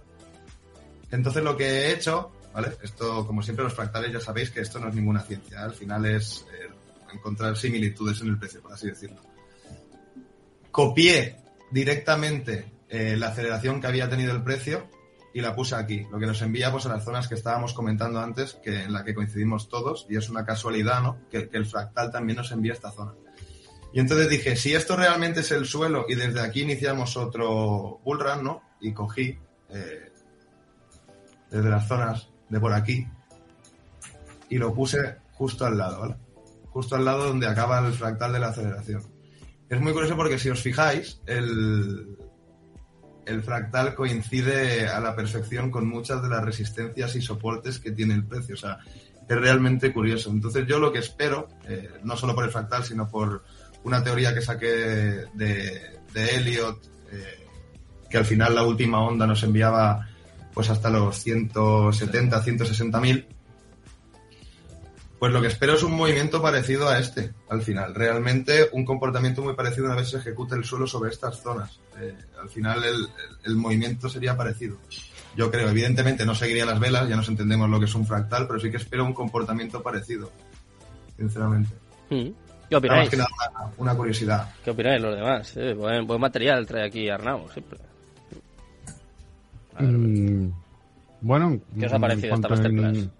[1.11, 2.77] Entonces lo que he hecho, ¿vale?
[2.83, 6.07] Esto, como siempre, los fractales ya sabéis que esto no es ninguna ciencia, al final
[6.07, 6.71] es eh,
[7.13, 9.21] encontrar similitudes en el precio, por así decirlo.
[10.71, 14.89] Copié directamente eh, la aceleración que había tenido el precio
[15.37, 18.21] y la puse aquí, lo que nos envía pues, a las zonas que estábamos comentando
[18.21, 21.19] antes, que en la que coincidimos todos, y es una casualidad, ¿no?
[21.31, 23.13] Que, el fractal también nos envía esta zona.
[23.93, 28.45] Y entonces dije, si esto realmente es el suelo y desde aquí iniciamos otro bullrun,
[28.45, 28.63] ¿no?
[28.81, 30.11] Y cogí eh,
[31.51, 33.07] desde las zonas de por aquí
[34.49, 36.17] y lo puse justo al lado, ¿vale?
[36.71, 39.16] Justo al lado donde acaba el fractal de la aceleración.
[39.69, 42.17] Es muy curioso porque si os fijáis, el,
[43.27, 48.15] el fractal coincide a la perfección con muchas de las resistencias y soportes que tiene
[48.15, 48.55] el precio.
[48.55, 48.79] O sea,
[49.29, 50.31] es realmente curioso.
[50.31, 53.45] Entonces yo lo que espero, eh, no solo por el fractal, sino por
[53.83, 54.67] una teoría que saqué
[55.35, 57.47] de, de Elliot, eh,
[58.09, 60.09] que al final la última onda nos enviaba
[60.55, 63.27] pues hasta los 170, 160 mil,
[65.19, 67.95] pues lo que espero es un movimiento parecido a este, al final.
[67.95, 71.79] Realmente un comportamiento muy parecido una vez se ejecute el suelo sobre estas zonas.
[71.99, 72.83] Eh, al final
[73.45, 74.77] el, movimiento sería parecido.
[75.35, 78.47] Yo creo, evidentemente no seguiría las velas, ya nos entendemos lo que es un fractal,
[78.47, 80.31] pero sí que espero un comportamiento parecido,
[81.17, 81.75] sinceramente.
[82.11, 82.29] Mm.
[82.69, 83.09] ¿Qué opináis?
[83.09, 83.19] que
[83.79, 84.53] una, curiosidad.
[84.65, 85.57] ¿Qué opináis los demás?
[85.57, 87.79] Eh, buen, material trae aquí Arnau, siempre.
[89.79, 90.49] Mm,
[91.21, 92.97] bueno, ¿qué os ha parecido esta masterclass?
[92.97, 93.13] En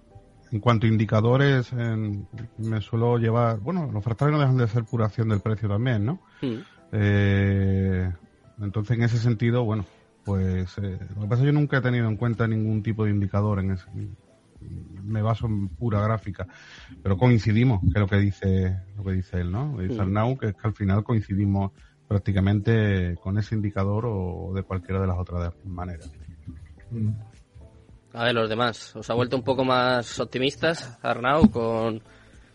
[0.61, 3.59] cuanto a indicadores, me suelo llevar.
[3.61, 6.21] Bueno, los fractales no dejan de ser pura acción del precio también, ¿no?
[6.43, 6.55] Mm.
[6.93, 8.13] Eh,
[8.61, 9.85] entonces, en ese sentido, bueno,
[10.25, 13.05] pues eh, lo que pasa es que yo nunca he tenido en cuenta ningún tipo
[13.05, 13.87] de indicador en ese.
[15.05, 16.47] Me baso en pura gráfica,
[17.03, 19.77] pero coincidimos, que es lo que dice lo que dice él, ¿no?
[19.79, 20.01] Dice mm.
[20.01, 21.73] Arnau, que es que al final coincidimos
[22.09, 26.11] prácticamente con ese indicador o de cualquiera de las otras maneras.
[28.17, 28.97] A ver, los demás.
[28.97, 32.03] ¿Os ha vuelto un poco más optimistas, Arnau, con,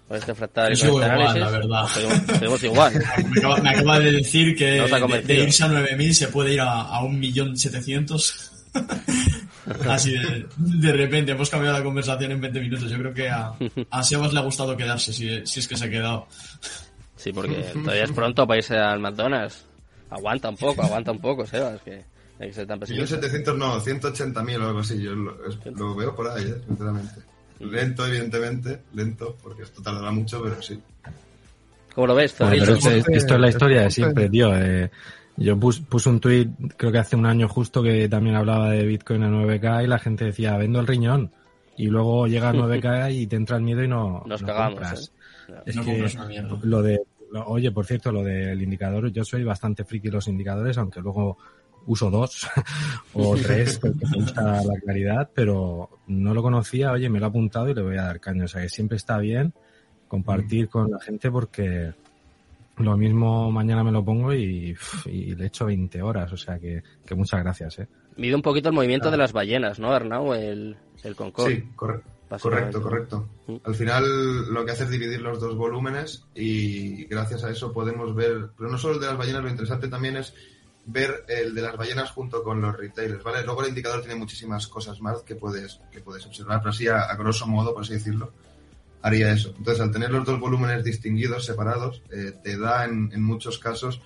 [0.10, 1.14] este fractal y con este?
[1.14, 1.86] Igual, la verdad.
[1.86, 2.94] Seguimos, igual.
[3.62, 4.82] me, acaba, de decir que
[5.24, 8.50] de, irse a 9.000 se puede ir a, a 1.700.000.
[9.88, 12.90] Así de, de repente, hemos cambiado la conversación en 20 minutos.
[12.90, 13.54] Yo creo que a,
[13.92, 16.26] a Sebas le ha gustado quedarse, si, si es que se ha quedado.
[17.18, 19.64] Sí, porque todavía es pronto para irse al McDonald's.
[20.10, 22.10] Aguanta un poco, aguanta un poco, Sebas, que...
[22.88, 26.62] Yo 700 no, 180.000 o algo así, yo lo, veo por ahí, ¿eh?
[26.68, 27.22] sinceramente.
[27.60, 30.82] Lento, evidentemente, lento, porque esto tardará mucho, pero sí.
[31.94, 32.36] ¿Cómo lo ves?
[32.40, 34.56] esto es la historia de siempre, tío.
[34.58, 34.90] Eh,
[35.38, 39.24] yo puse un tuit, creo que hace un año justo, que también hablaba de Bitcoin
[39.24, 41.32] a 9K y la gente decía, vendo el riñón.
[41.78, 45.12] Y luego llega a 9K y te entra el miedo y no, Nos cagamos.
[45.48, 45.54] ¿eh?
[45.66, 46.08] Es que
[46.64, 47.02] lo de,
[47.46, 51.38] oye, por cierto, lo del indicador, yo soy bastante friki los indicadores, aunque luego
[51.86, 52.48] uso dos
[53.14, 57.30] o tres porque me gusta la claridad, pero no lo conocía, oye, me lo he
[57.30, 58.46] apuntado y le voy a dar caño.
[58.46, 59.54] O sea que siempre está bien
[60.08, 61.94] compartir con la gente porque
[62.78, 66.84] lo mismo mañana me lo pongo y, le echo 20 horas, o sea que,
[67.16, 67.80] muchas gracias.
[67.80, 67.88] ¿eh?
[68.18, 70.34] Mide un poquito el movimiento de las ballenas, ¿no, Arnau?
[70.34, 71.56] El, el Concorde.
[71.56, 73.30] Sí, correcto, correcto.
[73.48, 73.56] Mm.
[73.64, 78.16] Al final lo que hace es dividir los dos volúmenes y gracias a eso podemos
[78.16, 80.34] ver, pero no solo el de las ballenas, lo interesante también es
[80.86, 83.44] ver el de las ballenas junto con los retailers, ¿vale?
[83.44, 87.14] Luego el indicador tiene muchísimas cosas más que puedes, que puedes observar, pero así a,
[87.16, 88.32] grosso modo, por así decirlo,
[89.02, 89.54] haría eso.
[89.58, 94.02] Entonces, al tener los dos volúmenes distinguidos, separados, eh, te da en, muchos casos,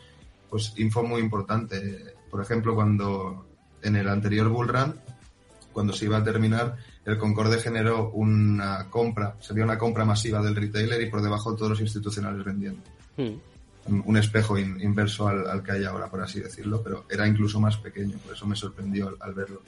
[0.50, 2.16] pues, info muy importante.
[2.30, 3.48] Por ejemplo, cuando
[3.82, 4.96] en el anterior bull run,
[5.72, 10.56] cuando se iba a terminar, el Concorde generó una compra, se una compra masiva del
[10.56, 12.82] retailer y por debajo todos los institucionales vendiendo.
[13.18, 13.55] Hmm
[13.88, 18.18] un espejo inverso al, que hay ahora, por así decirlo, pero era incluso más pequeño,
[18.18, 19.62] por eso me sorprendió al, verlo.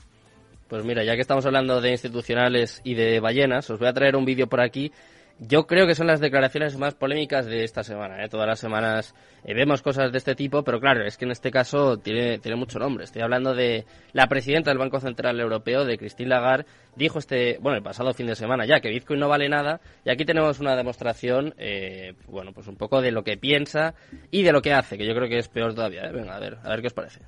[0.67, 4.15] Pues mira, ya que estamos hablando de institucionales y de ballenas, os voy a traer
[4.15, 4.91] un vídeo por aquí
[5.39, 8.23] yo creo que son las declaraciones más polémicas de esta semana.
[8.23, 8.29] ¿eh?
[8.29, 11.51] Todas las semanas eh, vemos cosas de este tipo, pero claro, es que en este
[11.51, 13.03] caso tiene, tiene mucho nombre.
[13.03, 17.77] Estoy hablando de la presidenta del Banco Central Europeo, de Christine Lagarde, dijo este, bueno,
[17.77, 20.75] el pasado fin de semana ya que Bitcoin no vale nada, y aquí tenemos una
[20.75, 23.93] demostración, eh, bueno, pues un poco de lo que piensa
[24.31, 26.05] y de lo que hace, que yo creo que es peor todavía.
[26.05, 26.11] ¿eh?
[26.11, 27.21] Venga, a ver, a ver qué os parece.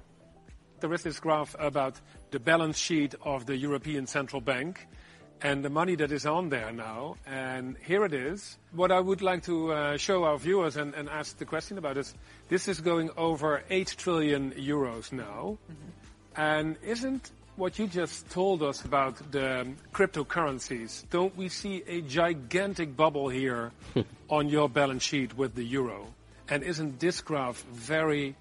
[1.22, 1.95] Graph about
[2.32, 4.80] the balance sheet of the European Central Bank.
[5.41, 7.15] And the money that is on there now.
[7.25, 8.58] And here it is.
[8.73, 11.97] What I would like to uh, show our viewers and, and, ask the question about
[11.97, 12.13] is,
[12.49, 15.58] this is going over 8 trillion euros now.
[15.71, 16.41] Mm-hmm.
[16.41, 22.95] And isn't what you just told us about the cryptocurrencies, don't we see a gigantic
[22.95, 23.71] bubble here
[24.30, 26.08] on your balance sheet with the euro?
[26.49, 28.36] And isn't this graph very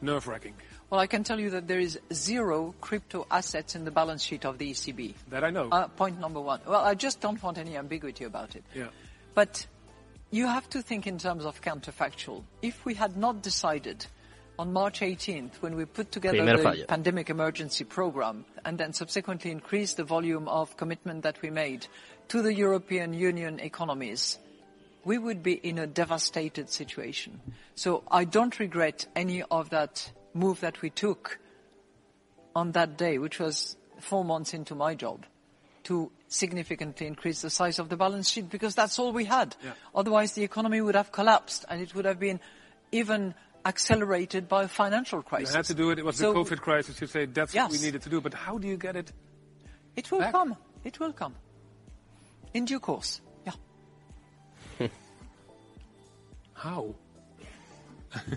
[0.00, 0.54] nerve-wracking?
[0.92, 4.44] Well, I can tell you that there is zero crypto assets in the balance sheet
[4.44, 5.14] of the ECB.
[5.30, 5.70] That I know.
[5.70, 6.60] Uh, point number one.
[6.66, 8.62] Well, I just don't want any ambiguity about it.
[8.74, 8.88] Yeah.
[9.34, 9.66] But
[10.30, 12.42] you have to think in terms of counterfactual.
[12.60, 14.04] If we had not decided
[14.58, 19.96] on March 18th, when we put together the pandemic emergency program and then subsequently increased
[19.96, 21.86] the volume of commitment that we made
[22.28, 24.38] to the European Union economies,
[25.06, 27.40] we would be in a devastated situation.
[27.76, 31.38] So I don't regret any of that move that we took
[32.54, 35.24] on that day, which was four months into my job,
[35.84, 39.54] to significantly increase the size of the balance sheet because that's all we had.
[39.64, 39.72] Yeah.
[39.94, 42.40] Otherwise, the economy would have collapsed and it would have been
[42.90, 45.50] even accelerated by a financial crisis.
[45.50, 45.98] You had to do it.
[45.98, 47.00] It was so, the COVID crisis.
[47.00, 47.70] You say that's yes.
[47.70, 48.20] what we needed to do.
[48.20, 49.12] But how do you get it?
[49.96, 50.32] It will back?
[50.32, 50.56] come.
[50.84, 51.34] It will come.
[52.54, 53.20] In due course.
[53.46, 54.88] Yeah.
[56.54, 56.94] how?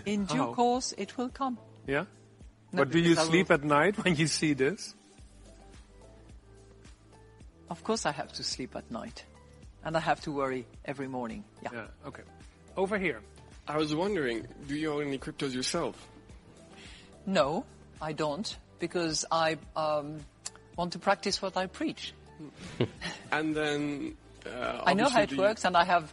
[0.04, 0.54] In due how?
[0.54, 1.58] course, it will come.
[1.86, 2.04] Yeah?
[2.72, 4.94] No, but do you sleep at night when you see this?
[7.70, 9.24] Of course I have to sleep at night.
[9.84, 11.44] And I have to worry every morning.
[11.62, 11.70] Yeah.
[11.72, 12.22] Yeah, okay.
[12.76, 13.20] Over here.
[13.68, 15.96] I was wondering, do you own any cryptos yourself?
[17.24, 17.64] No,
[18.00, 20.20] I don't, because I um,
[20.76, 22.12] want to practice what I preach.
[23.32, 26.12] and then, uh, I know how it works, and I have,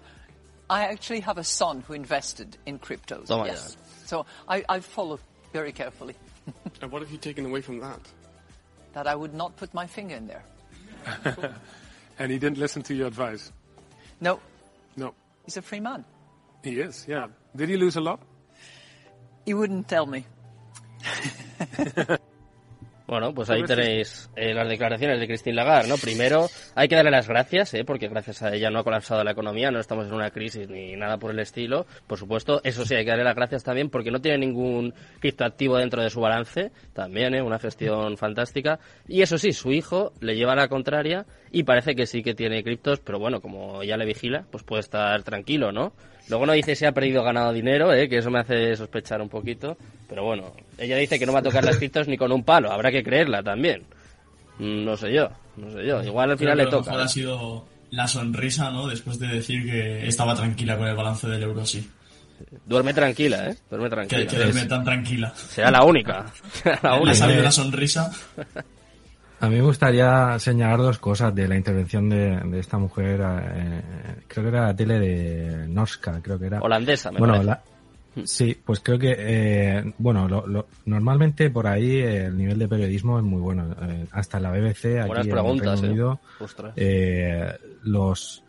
[0.70, 3.28] I actually have a son who invested in cryptos.
[3.30, 4.08] Oh yes, God.
[4.08, 5.20] so I, I follow
[5.54, 6.16] very carefully.
[6.82, 8.00] and what have you taken away from that?
[8.94, 10.44] That I would not put my finger in there.
[12.20, 13.52] and he didn't listen to your advice?
[14.20, 14.40] No.
[14.98, 15.14] No.
[15.46, 16.04] He's a free man.
[16.64, 17.28] He is, yeah.
[17.56, 18.20] Did he lose a lot?
[19.46, 20.26] He wouldn't tell me.
[23.14, 25.98] Bueno, pues ahí tenéis eh, las declaraciones de Christine Lagarde, ¿no?
[25.98, 27.84] Primero, hay que darle las gracias, ¿eh?
[27.86, 30.96] Porque gracias a ella no ha colapsado la economía, no estamos en una crisis ni
[30.96, 31.86] nada por el estilo.
[32.08, 35.78] Por supuesto, eso sí, hay que darle las gracias también porque no tiene ningún criptoactivo
[35.78, 37.44] dentro de su balance, también, ¿eh?
[37.44, 38.80] Una gestión fantástica.
[39.08, 42.34] Y eso sí, su hijo le lleva a la contraria y parece que sí que
[42.34, 45.94] tiene criptos, pero bueno, como ella le vigila, pues puede estar tranquilo, ¿no?
[46.28, 48.10] Luego no dice si ha perdido o ganado dinero, ¿eh?
[48.10, 49.78] que eso me hace sospechar un poquito.
[50.10, 52.72] Pero bueno, ella dice que no va a tocar las criptos ni con un palo.
[52.72, 53.84] Habrá que creerla también.
[54.58, 56.02] Mm, no sé yo, no sé yo.
[56.02, 57.04] Igual al final le toca.
[57.04, 58.88] ha sido la sonrisa, ¿no?
[58.88, 61.88] Después de decir que estaba tranquila con el balance del euro, sí.
[62.66, 63.58] Duerme tranquila, ¿eh?
[63.70, 64.26] Duerme tranquila.
[64.26, 65.34] Que, duerme tan tranquila.
[65.36, 66.26] Será la única.
[66.82, 67.12] la única.
[67.12, 68.12] Ha salido la sonrisa.
[69.44, 73.20] A mí me gustaría señalar dos cosas de la intervención de, esta mujer.
[73.22, 73.82] Eh,
[74.26, 76.62] creo que era la tele de Norska, creo que era.
[76.62, 77.58] Holandesa, me bueno,
[78.24, 83.26] sí, pues creo que, eh, bueno, lo, normalmente por ahí el nivel de periodismo es
[83.26, 83.76] muy bueno.
[83.82, 86.20] Eh, hasta la BBC, aquí en el Reino Unido,
[87.84, 88.44] los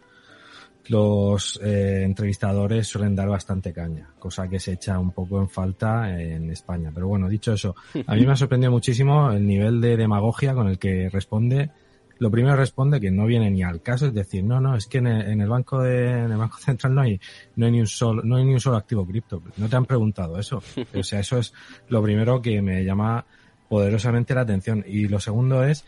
[0.89, 6.21] los eh, entrevistadores suelen dar bastante caña, cosa que se echa un poco en falta
[6.21, 6.91] en España.
[6.95, 7.75] Pero bueno, dicho eso,
[8.07, 11.71] a mí me ha sorprendido muchísimo el nivel de demagogia con el que responde
[12.19, 14.99] lo primero responde que no viene ni al caso, es decir, no, no, es que
[14.99, 17.21] en el, banco de, en el banco central no hay,
[17.57, 19.43] no hay ni un solo, no hay ni un solo activo cripto.
[19.57, 20.63] No te han preguntado eso.
[20.95, 21.53] O sea, eso es
[21.89, 23.27] lo primero que me llama
[23.69, 24.85] poderosamente la atención.
[24.87, 25.85] Y lo segundo es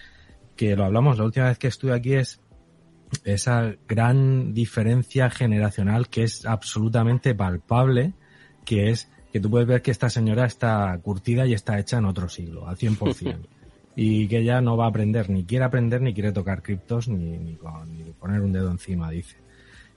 [0.57, 2.41] que lo hablamos la última vez que estuve aquí es
[3.25, 8.15] esa gran diferencia generacional que es absolutamente palpable,
[8.65, 12.07] que es que tú puedes ver que esta señora está curtida y está hecha en
[12.07, 13.37] otro siglo, al 100%.
[13.97, 17.39] y que ella no va a aprender, ni quiere aprender, ni quiere tocar criptos, ni,
[17.39, 17.59] ni,
[18.19, 19.37] poner un dedo encima, dice.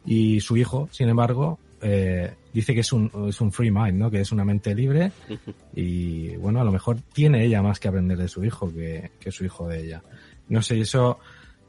[0.05, 4.09] Y su hijo, sin embargo, eh, dice que es un, es un free mind, ¿no?
[4.09, 5.11] Que es una mente libre
[5.75, 9.31] y, bueno, a lo mejor tiene ella más que aprender de su hijo que, que
[9.31, 10.03] su hijo de ella.
[10.47, 11.19] No sé, eso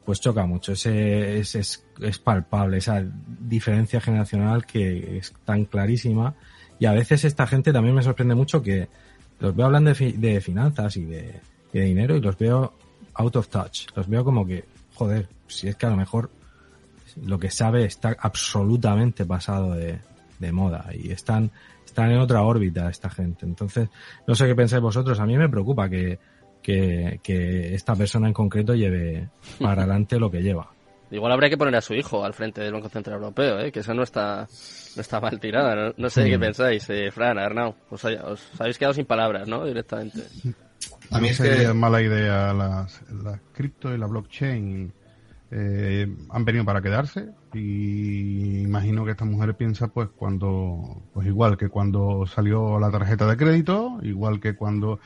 [0.05, 3.03] pues choca mucho, ese, es, es, palpable, esa
[3.39, 6.35] diferencia generacional que es tan clarísima
[6.79, 8.87] y a veces esta gente también me sorprende mucho que
[9.39, 11.39] los veo hablando de, finanzas y de,
[11.71, 12.73] de dinero y los veo
[13.15, 13.87] out of touch.
[13.95, 16.29] Los veo como que, joder, si es que a lo mejor
[17.23, 19.99] lo que sabe está absolutamente pasado de,
[20.39, 21.51] de moda y están,
[21.85, 23.45] están en otra órbita esta gente.
[23.45, 23.89] Entonces,
[24.27, 25.19] no sé qué pensáis vosotros.
[25.19, 26.19] A mí me preocupa que,
[26.61, 30.71] que, que esta persona en concreto lleve para adelante lo que lleva.
[31.11, 33.71] Igual habría que poner a su hijo al frente del Banco Central Europeo, ¿eh?
[33.71, 34.47] que eso no está,
[34.95, 35.93] no está mal tirada.
[35.97, 36.41] No, sé qué mm.
[36.41, 37.75] pensáis, eh, Fran, Arnau.
[37.89, 39.65] Os, os habéis quedado sin palabras, ¿no?
[39.65, 40.21] Directamente.
[41.11, 41.73] A mí es que...
[41.73, 44.93] mala idea las, las cripto y la blockchain
[45.51, 51.57] eh, han venido para quedarse y imagino que esta mujer piensa pues cuando pues igual
[51.57, 55.01] que cuando salió la tarjeta de crédito igual que cuando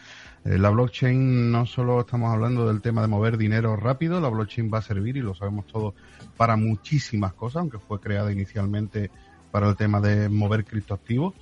[0.45, 4.77] la blockchain no solo estamos hablando del tema de mover dinero rápido la blockchain va
[4.77, 5.93] a servir y lo sabemos todos
[6.37, 9.09] para muchísimas cosas aunque fue creada inicialmente
[9.51, 11.33] para el tema de mover criptoactivos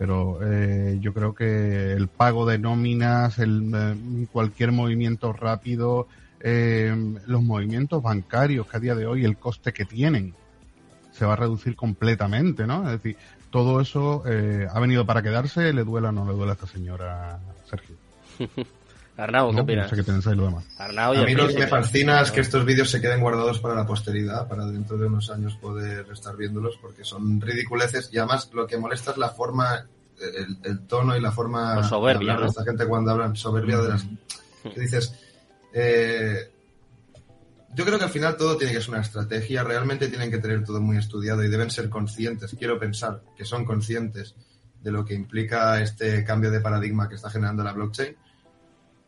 [0.00, 6.08] pero eh, yo creo que el pago de nóminas, el, eh, cualquier movimiento rápido,
[6.40, 6.96] eh,
[7.26, 10.32] los movimientos bancarios que a día de hoy el coste que tienen
[11.12, 12.86] se va a reducir completamente, ¿no?
[12.86, 13.18] Es decir,
[13.50, 17.38] todo eso ha venido para quedarse, le duela o no le duela a esta señora
[17.68, 17.99] Sergio.
[19.16, 19.84] Arnau, ¿qué opinas?
[19.84, 20.64] No sé qué pensáis lo demás.
[20.78, 20.88] a
[21.24, 24.48] mí lo que me fascina es que estos vídeos se queden guardados para la posteridad,
[24.48, 28.78] para dentro de unos años poder estar viéndolos, porque son ridiculeces y además lo que
[28.78, 29.86] molesta es la forma,
[30.62, 34.06] el, tono y la forma soberbia, de esta gente cuando hablan soberbia de las...
[34.62, 35.14] Que dices,
[35.72, 36.50] eh,
[37.74, 40.64] yo creo que al final todo tiene que ser una estrategia, realmente tienen que tener
[40.64, 44.34] todo muy estudiado y deben ser conscientes, quiero pensar que son conscientes
[44.80, 48.16] de lo que implica este cambio de paradigma que está generando la blockchain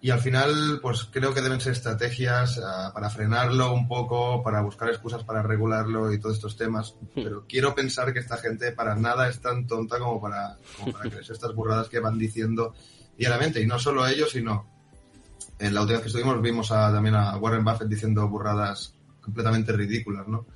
[0.05, 4.61] y al final, pues creo que deben ser estrategias ah, para frenarlo un poco, para
[4.61, 6.97] buscar excusas para regularlo y todos estos temas.
[7.15, 11.09] Pero quiero pensar que esta gente para nada es tan tonta como para, como para
[11.09, 12.75] creerse estas burradas que van diciendo
[13.17, 13.63] diariamente.
[13.63, 14.67] Y no solo ellos, sino
[15.61, 19.71] en la última vez que estuvimos vimos a, también a Warren Buffett diciendo burradas completamente
[19.71, 20.47] ridículas, ¿no?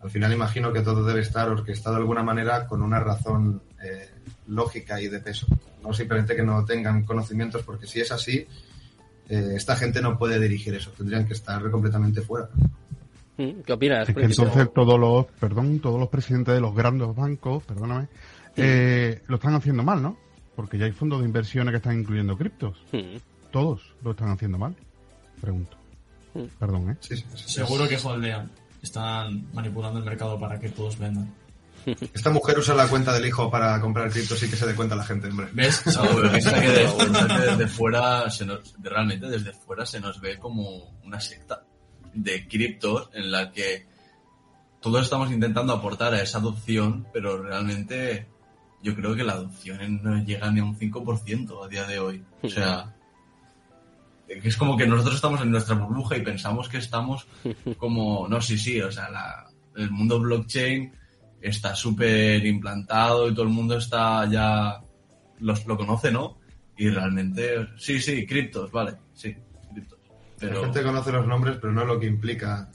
[0.00, 4.08] Al final imagino que todo debe estar orquestado de alguna manera con una razón eh,
[4.46, 5.46] lógica y de peso.
[5.82, 8.46] No simplemente que no tengan conocimientos, porque si es así,
[9.30, 12.48] eh, esta gente no puede dirigir eso, tendrían que estar completamente fuera.
[13.36, 14.08] Mm, ¿Qué opinas?
[14.08, 18.08] Es que entonces todos los, perdón, todos los presidentes de los grandes bancos, perdóname,
[18.56, 20.16] eh, lo están haciendo mal, ¿no?
[20.56, 22.76] Porque ya hay fondos de inversiones que están incluyendo criptos.
[22.90, 23.18] Mm.
[23.52, 24.74] Todos lo están haciendo mal.
[25.40, 25.76] Pregunto.
[26.34, 26.44] Mm.
[26.58, 26.96] Perdón, ¿eh?
[27.36, 28.50] Seguro que holdean.
[28.82, 31.32] Están manipulando el mercado para que todos vendan.
[32.12, 34.96] Esta mujer usa la cuenta del hijo para comprar criptos y que se dé cuenta
[34.96, 35.48] la gente, hombre.
[35.52, 35.82] ¿Ves?
[35.84, 38.24] desde, fuera,
[38.82, 41.64] realmente desde fuera se nos ve como una secta
[42.12, 43.86] de criptos en la que
[44.80, 48.26] todos estamos intentando aportar a esa adopción, pero realmente
[48.82, 52.24] yo creo que la adopción no llega ni a un 5% a día de hoy.
[52.42, 52.94] O sea,
[54.26, 57.26] es como que nosotros estamos en nuestra burbuja y pensamos que estamos
[57.76, 59.08] como, no, sí, sí, o sea,
[59.76, 60.92] el mundo blockchain
[61.40, 64.80] está súper implantado y todo el mundo está ya
[65.40, 66.38] los, lo conoce, ¿no?
[66.76, 69.34] Y realmente, sí, sí, criptos, vale, sí,
[69.72, 69.98] criptos.
[70.38, 70.60] Pero...
[70.60, 72.70] La gente conoce los nombres, pero no lo que implica.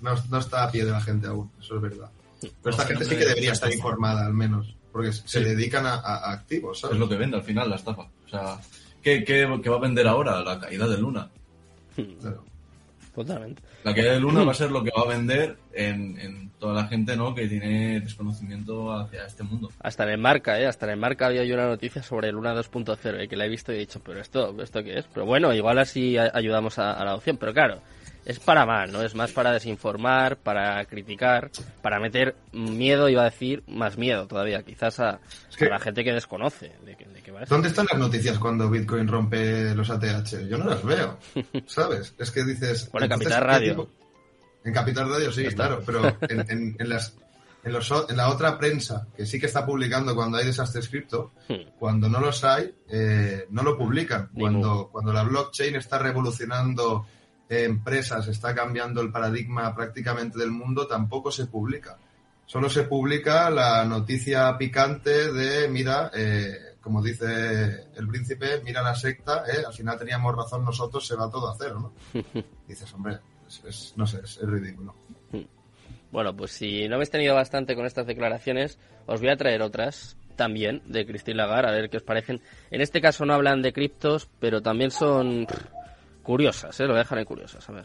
[0.00, 2.10] No, está a pie de la gente aún, eso es verdad.
[2.40, 6.80] Pero esta gente sí que debería estar informada, al menos, porque se dedican a, activos,
[6.80, 6.94] ¿sabes?
[6.94, 8.02] Es lo que vende al final la estafa.
[8.02, 8.60] O sea,
[9.02, 10.42] ¿qué, qué, va a vender ahora?
[10.42, 11.30] La caída de Luna.
[12.20, 12.44] Claro.
[13.14, 13.62] Totalmente.
[13.84, 16.88] La caída de Luna va a ser lo que va a vender en, toda la
[16.88, 17.34] gente ¿no?
[17.34, 19.70] que tiene desconocimiento hacia este mundo.
[19.80, 20.66] Hasta en marca, ¿eh?
[20.66, 23.72] Hasta en marca había yo una noticia sobre Luna 2.0 y que la he visto
[23.72, 25.06] y he dicho, pero esto, ¿esto qué es?
[25.12, 27.36] Pero bueno, igual así ayudamos a, la adopción.
[27.36, 27.80] Pero claro,
[28.24, 29.02] es para mal, ¿no?
[29.02, 31.50] Es más para desinformar, para criticar,
[31.82, 35.20] para meter miedo, iba a decir, más miedo todavía, quizás a,
[35.58, 36.96] la gente que desconoce de,
[37.48, 40.48] ¿Dónde están las noticias cuando Bitcoin rompe los ATH?
[40.48, 41.18] Yo no las veo,
[41.66, 42.14] ¿sabes?
[42.18, 42.88] Es que dices...
[42.92, 43.90] Bueno, en Capital Radio.
[44.64, 47.14] En Capital Radio sí, claro, pero en, las
[47.64, 51.32] en, los, en, la otra prensa, que sí que está publicando cuando hay desastres cripto,
[51.48, 51.78] hmm.
[51.78, 54.30] cuando no los hay, eh, no lo publican.
[54.32, 57.06] Cuando, cuando la blockchain está revolucionando
[57.48, 61.98] empresas, está cambiando el paradigma prácticamente del mundo, tampoco se publica.
[62.46, 68.94] Solo se publica la noticia picante de, mira, eh, como dice el príncipe, mira la
[68.94, 72.22] secta, eh, al final teníamos razón nosotros, se va todo a cero, ¿no?
[72.68, 73.18] Dices, hombre,
[73.96, 74.94] no sé, es, ridículo.
[76.10, 80.16] Bueno, pues si no habéis tenido bastante con estas declaraciones, os voy a traer otras
[80.36, 82.40] también de Christine Lagarde, a ver qué os parecen.
[82.70, 85.46] En este caso no hablan de criptos, pero también son
[86.24, 86.84] curiosas, ¿eh?
[86.84, 87.84] lo voy a dejar en curiosas, a ver.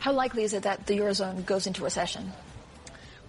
[0.00, 2.32] How likely is it that the Eurozone goes into recession?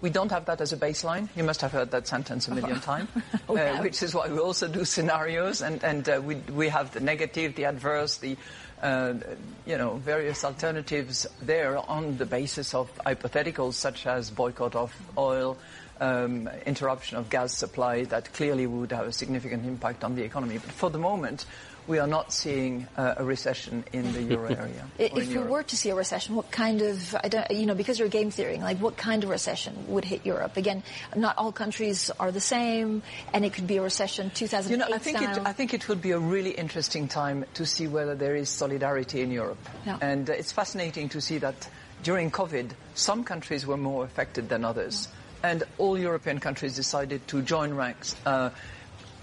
[0.00, 1.28] We don't have that as a baseline.
[1.34, 3.08] You must have heard that sentence a million times,
[3.48, 6.92] oh, uh, which is why we also do scenarios, and, and uh, we, we have
[6.92, 8.36] the negative, the adverse, the
[8.80, 9.14] uh,
[9.66, 15.58] you know various alternatives there on the basis of hypotheticals such as boycott of oil,
[16.00, 20.58] um, interruption of gas supply that clearly would have a significant impact on the economy.
[20.58, 21.44] But for the moment,
[21.88, 24.86] we are not seeing uh, a recession in the euro area.
[24.98, 27.98] if you were to see a recession, what kind of, I don't, you know, because
[27.98, 30.56] you're game theorying, like what kind of recession would hit Europe?
[30.56, 30.82] Again,
[31.16, 34.94] not all countries are the same, and it could be a recession 2008 You know,
[34.94, 35.36] I think, style.
[35.38, 38.50] It, I think it would be a really interesting time to see whether there is
[38.50, 39.58] solidarity in Europe.
[39.86, 39.98] Yeah.
[40.00, 41.68] And uh, it's fascinating to see that
[42.02, 45.08] during COVID, some countries were more affected than others.
[45.42, 48.14] And all European countries decided to join ranks.
[48.26, 48.50] Uh,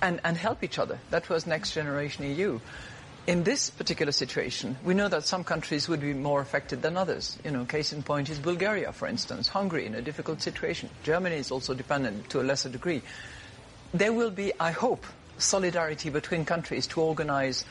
[0.05, 0.99] and, and help each other.
[1.09, 2.59] That was Next Generation EU.
[3.25, 7.39] In this particular situation, we know that some countries would be more affected than others.
[7.43, 10.91] You know, case in point is Bulgaria, for instance, Hungary in a difficult situation.
[11.01, 13.01] Germany is also dependent to a lesser degree.
[13.95, 15.07] There will be, I hope,
[15.39, 17.65] solidarity between countries to organize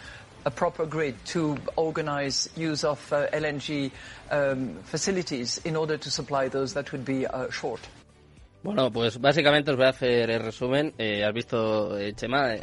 [0.44, 3.92] a proper grid, to organize use of uh, LNG
[4.32, 7.80] um, facilities in order to supply those that would be uh, short.
[8.64, 10.94] Bueno, pues básicamente os voy a hacer el resumen.
[10.96, 12.60] Eh, has visto, eh, Chema, eh,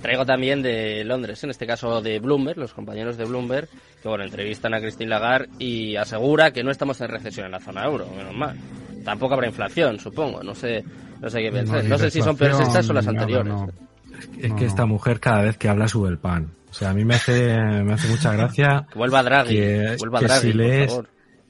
[0.00, 3.68] traigo también de Londres, en este caso de Bloomberg, los compañeros de Bloomberg,
[4.00, 7.58] que bueno, entrevistan a Christine Lagarde y asegura que no estamos en recesión en la
[7.58, 8.56] zona euro, menos mal.
[9.04, 10.84] Tampoco habrá inflación, supongo, no sé,
[11.20, 11.84] no sé qué pensar.
[11.86, 13.52] No, sé si son peores estas o las anteriores.
[14.38, 16.52] Es que esta mujer cada vez que habla sube el pan.
[16.70, 18.86] O sea, a mí me hace, me hace mucha gracia.
[18.92, 21.08] Que vuelva Draghi, que, vuelva Draghi, si por favor.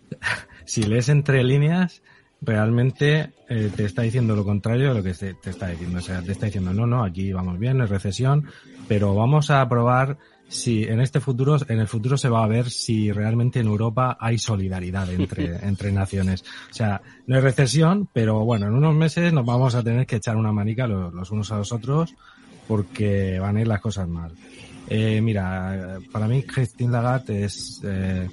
[0.65, 2.03] si lees entre líneas,
[2.43, 5.99] realmente eh, te está diciendo lo contrario de lo que te, está diciendo.
[5.99, 8.47] O sea, te está diciendo, no, no, aquí vamos bien, es recesión,
[8.89, 12.69] pero vamos a probar si en este futuro, en el futuro se va a ver
[12.69, 16.43] si realmente en Europa hay solidaridad entre, entre naciones.
[16.71, 20.17] O sea, no hay recesión, pero bueno, en unos meses nos vamos a tener que
[20.17, 22.15] echar una manica los, unos a los otros
[22.67, 24.33] porque van a ir las cosas mal.
[24.89, 28.29] Eh, mira, para mí Christine Lagarde es eh,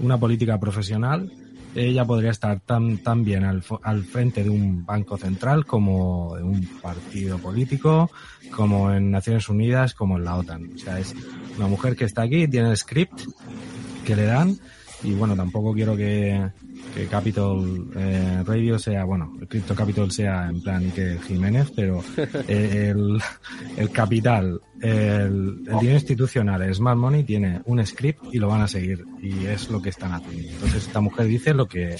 [0.00, 1.30] una política profesional
[1.74, 6.42] ella podría estar tan, tan bien al, al frente de un banco central como de
[6.42, 8.10] un partido político,
[8.54, 10.72] como en Naciones Unidas, como en la OTAN.
[10.74, 11.14] O sea, es
[11.56, 13.22] una mujer que está aquí, tiene el script
[14.04, 14.58] que le dan
[15.02, 16.50] y bueno, tampoco quiero que,
[16.94, 22.02] que Capital eh, Radio sea, bueno, Crypto Capital sea en plan que Jiménez, pero
[22.48, 23.20] el,
[23.76, 28.68] el capital, el, dinero institucional, el Smart Money tiene un script y lo van a
[28.68, 30.48] seguir y es lo que están haciendo.
[30.48, 31.96] Entonces esta mujer dice lo que,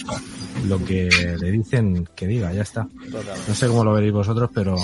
[0.66, 1.08] lo que
[1.40, 2.88] le dicen que diga, ya está.
[3.48, 4.76] No sé cómo lo veréis vosotros, pero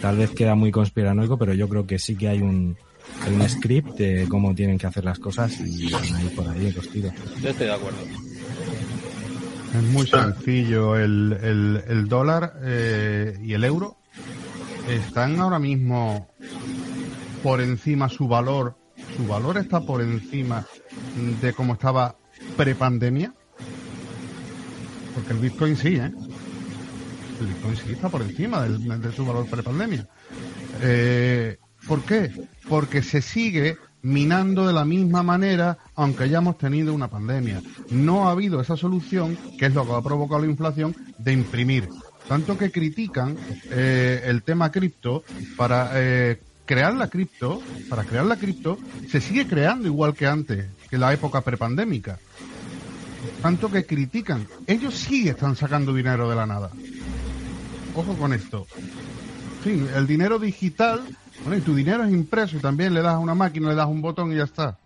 [0.00, 2.76] tal vez queda muy conspiranoico, pero yo creo que sí que hay un,
[3.28, 6.72] un script de cómo tienen que hacer las cosas y van a ir por ahí,
[6.72, 7.02] Yo estoy
[7.66, 7.98] de acuerdo.
[9.74, 10.96] Es muy sencillo.
[10.96, 13.96] El, el, el dólar eh, y el euro
[14.88, 16.28] están ahora mismo
[17.42, 18.76] por encima su valor.
[19.16, 20.64] Su valor está por encima
[21.40, 22.16] de cómo estaba
[22.56, 23.34] prepandemia.
[25.14, 26.12] Porque el Bitcoin sí, ¿eh?
[27.40, 30.08] El Bitcoin sí está por encima del, de su valor prepandemia.
[30.82, 31.58] Eh,
[31.88, 32.30] ¿Por qué?
[32.68, 37.62] Porque se sigue minando de la misma manera, aunque hayamos tenido una pandemia.
[37.90, 41.88] No ha habido esa solución, que es lo que ha provocado la inflación, de imprimir.
[42.28, 43.36] Tanto que critican
[43.70, 45.24] eh, el tema cripto
[45.56, 50.66] para eh, crear la cripto, para crear la cripto, se sigue creando igual que antes,
[50.88, 52.18] que la época prepandémica.
[53.40, 54.46] Tanto que critican.
[54.66, 56.70] Ellos sí están sacando dinero de la nada.
[57.94, 58.66] Ojo con esto.
[59.70, 61.02] El dinero digital
[61.42, 63.86] bueno, y tu dinero es impreso y también le das a una máquina, le das
[63.86, 64.78] un botón y ya está.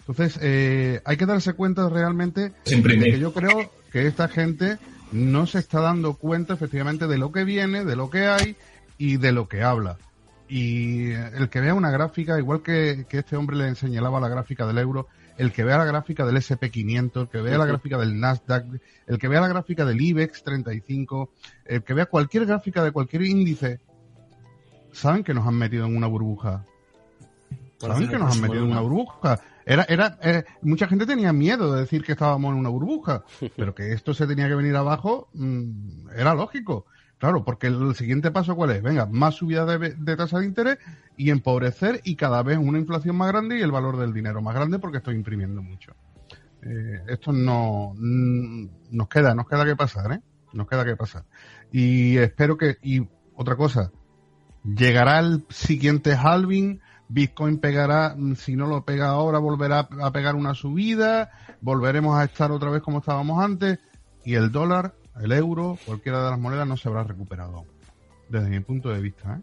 [0.00, 4.78] Entonces, eh, hay que darse cuenta realmente de que yo creo que esta gente
[5.12, 8.56] no se está dando cuenta efectivamente de lo que viene, de lo que hay
[8.98, 9.98] y de lo que habla.
[10.48, 14.78] Y el que vea una gráfica, igual que, este hombre le enseñaba la gráfica del
[14.78, 15.08] euro,
[15.38, 18.66] el que vea la gráfica del SP500, el que vea la gráfica del Nasdaq,
[19.06, 21.30] el que vea la gráfica del IBEX 35,
[21.64, 23.80] el que vea cualquier gráfica de cualquier índice,
[24.92, 26.66] saben que nos han metido en una burbuja.
[27.78, 29.40] Saben que nos han metido en una burbuja.
[29.64, 33.22] Era, era, eh, mucha gente tenía miedo de decir que estábamos en una burbuja,
[33.56, 36.86] pero que esto se tenía que venir abajo mm, era lógico.
[37.18, 38.82] Claro, porque el siguiente paso cuál es?
[38.82, 40.78] Venga, más subida de, tasa de interés
[41.16, 44.54] y empobrecer y cada vez una inflación más grande y el valor del dinero más
[44.54, 45.94] grande porque estoy imprimiendo mucho.
[46.62, 50.20] Eh, esto no mm, nos queda, nos queda que pasar, ¿eh?
[50.52, 51.24] Nos queda que pasar.
[51.72, 53.90] Y espero que, y otra cosa,
[54.64, 60.36] llegará el siguiente halving, Bitcoin pegará, mm, si no lo pega ahora, volverá a pegar
[60.36, 63.80] una subida, volveremos a estar otra vez como estábamos antes,
[64.24, 67.64] y el dólar, el euro, cualquiera de las monedas no se habrá recuperado,
[68.28, 69.40] desde mi punto de vista.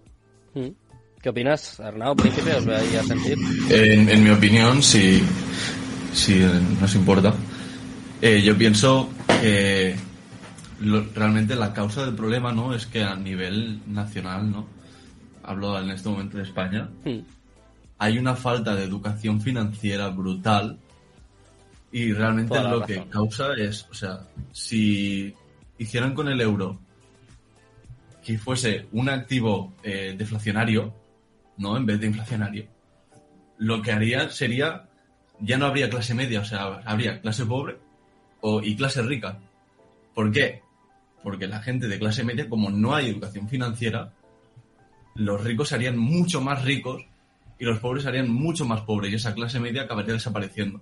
[0.55, 0.59] ¿eh?
[0.59, 0.75] Mm.
[1.21, 2.15] ¿Qué opinas, Arnau?
[2.15, 3.37] Príncipe, os voy a sentir.
[3.69, 5.23] En, mi opinión, si,
[6.13, 6.39] si
[6.79, 7.33] nos importa,
[8.21, 9.09] eh, yo pienso
[9.41, 9.95] que
[11.15, 14.67] realmente la causa del problema no es que a nivel nacional, ¿no?
[15.43, 17.35] Hablo en este momento de España, mm
[17.97, 20.77] hay una falta de educación financiera brutal
[21.91, 24.19] y realmente lo que causa es, o sea,
[24.51, 25.33] si
[25.77, 26.79] hicieran con el euro
[28.23, 30.93] que fuese un activo eh, deflacionario,
[31.57, 31.77] ¿no?
[31.77, 32.65] En vez de inflacionario,
[33.57, 34.89] lo que haría sería,
[35.39, 37.77] ya no habría clase media, o sea, habría clase pobre
[38.41, 39.39] o, y clase rica.
[40.13, 40.61] ¿Por qué?
[41.21, 44.13] Porque la gente de clase media, como no hay educación financiera,
[45.13, 47.03] los ricos serían mucho más ricos
[47.59, 50.81] y los pobres serían mucho más pobres y esa clase media acabaría desapareciendo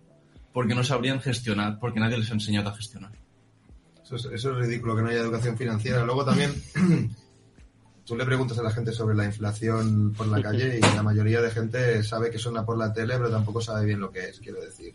[0.54, 3.12] porque no sabrían gestionar, porque nadie les ha enseñado a gestionar.
[4.04, 6.04] Eso es, ridículo que no haya educación financiera.
[6.04, 6.54] Luego también
[8.06, 11.42] tú le preguntas a la gente sobre la inflación por la calle y la mayoría
[11.42, 14.40] de gente sabe que suena por la tele, pero tampoco sabe bien lo que es,
[14.40, 14.94] quiero decir.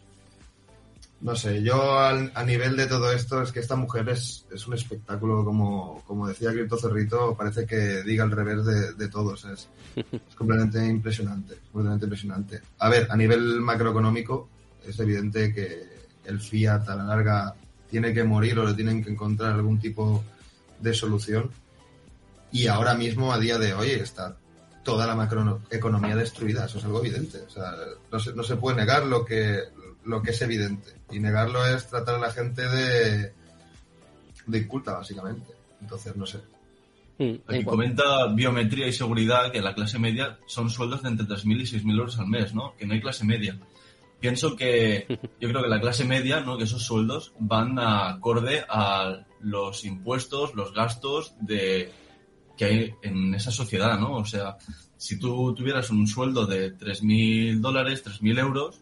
[1.20, 4.74] No sé, yo a nivel de todo esto es que esta mujer es, es un
[4.74, 8.64] espectáculo, como, como decía Cripto Cerrito, parece que diga al revés
[8.96, 9.44] de, todos.
[9.46, 12.60] Es, es, completamente impresionante, completamente impresionante.
[12.78, 14.48] A ver, a nivel macroeconómico,
[14.86, 15.88] es evidente que
[16.24, 17.52] el fiat a la larga
[17.90, 20.24] tiene que morir o le tienen que encontrar algún tipo
[20.80, 21.50] de solución.
[22.50, 24.36] Y ahora mismo, a día de hoy, está
[24.82, 26.64] toda la macroeconomía destruida.
[26.64, 27.38] Eso es algo evidente.
[27.46, 27.74] O sea,
[28.10, 29.60] no se, no se puede negar lo que,
[30.04, 30.92] lo que es evidente.
[31.10, 33.32] Y negarlo es tratar a la gente de,
[34.46, 35.52] de inculta, básicamente.
[35.80, 36.38] Entonces, no sé.
[37.48, 41.64] Aquí comenta biometría y seguridad que la clase media son sueldos de entre 3.000 y
[41.64, 42.74] 6.000 euros al mes, ¿no?
[42.76, 43.58] Que no hay clase media.
[44.20, 45.06] Pienso que
[45.40, 46.58] yo creo que la clase media, ¿no?
[46.58, 51.92] Que esos sueldos van acorde a los impuestos, los gastos de
[52.56, 54.16] que hay en esa sociedad, ¿no?
[54.16, 54.56] O sea,
[54.96, 58.80] si tú tuvieras un sueldo de 3.000 dólares, 3.000 euros,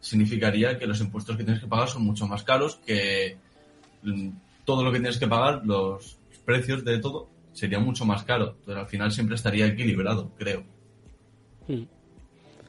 [0.00, 3.36] significaría que los impuestos que tienes que pagar son mucho más caros, que
[4.02, 4.28] mm,
[4.64, 8.56] todo lo que tienes que pagar, los precios de todo, sería mucho más caro.
[8.64, 10.64] Pero al final siempre estaría equilibrado, creo.
[11.66, 11.82] Hmm.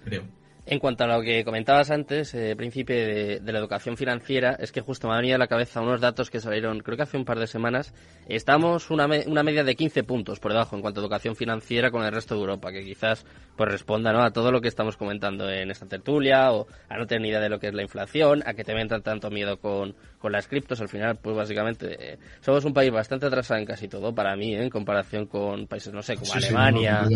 [0.04, 0.39] Creo.
[0.72, 4.82] En cuanto a lo que comentabas antes, eh, príncipe de, la educación financiera, es que
[4.82, 7.26] justo me ha venido a la cabeza unos datos que salieron, creo que hace un
[7.26, 7.92] par de semanas.
[8.28, 12.04] Estamos una, una media de 15 puntos por debajo en cuanto a educación financiera con
[12.04, 13.26] el resto de Europa, que quizás
[13.58, 14.22] pues responda ¿no?
[14.22, 17.40] a todo lo que estamos comentando en esta tertulia, o a no tener ni idea
[17.40, 20.48] de lo que es la inflación, a que te metan tanto miedo con, con las
[20.48, 20.82] criptos.
[20.82, 24.54] Al final, pues básicamente, eh, somos un país bastante atrasado en casi todo, para mí,
[24.54, 24.64] ¿eh?
[24.64, 27.08] en comparación con países, no sé, como Alemania,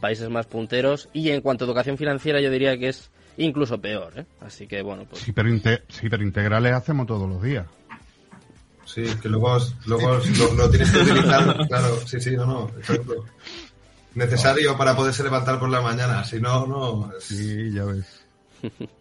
[0.00, 1.08] países más punteros.
[1.12, 4.26] Y en cuanto a educación financiera, yo diría que es incluso peor, ¿eh?
[4.40, 5.22] Así que bueno, pues...
[5.22, 5.48] Sí, pero,
[6.22, 7.66] integrales hacemos todos los días.
[8.84, 9.56] Sí, que luego,
[9.86, 10.18] luego
[10.56, 13.24] lo, tienes que utilizar, claro, sí, sí, no, no, exacto.
[14.14, 17.12] Necesario para poderse levantar por la mañana, si no, no...
[17.20, 18.24] Sí, ya ves.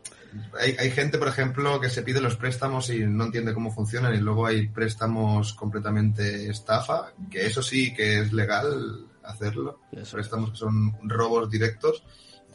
[0.60, 4.14] Hay, hay, gente, por ejemplo, que se pide los préstamos y no entiende cómo funcionan
[4.14, 10.58] y luego hay préstamos completamente estafa, que eso sí que es legal hacerlo, préstamos que
[10.58, 12.04] son robos directos.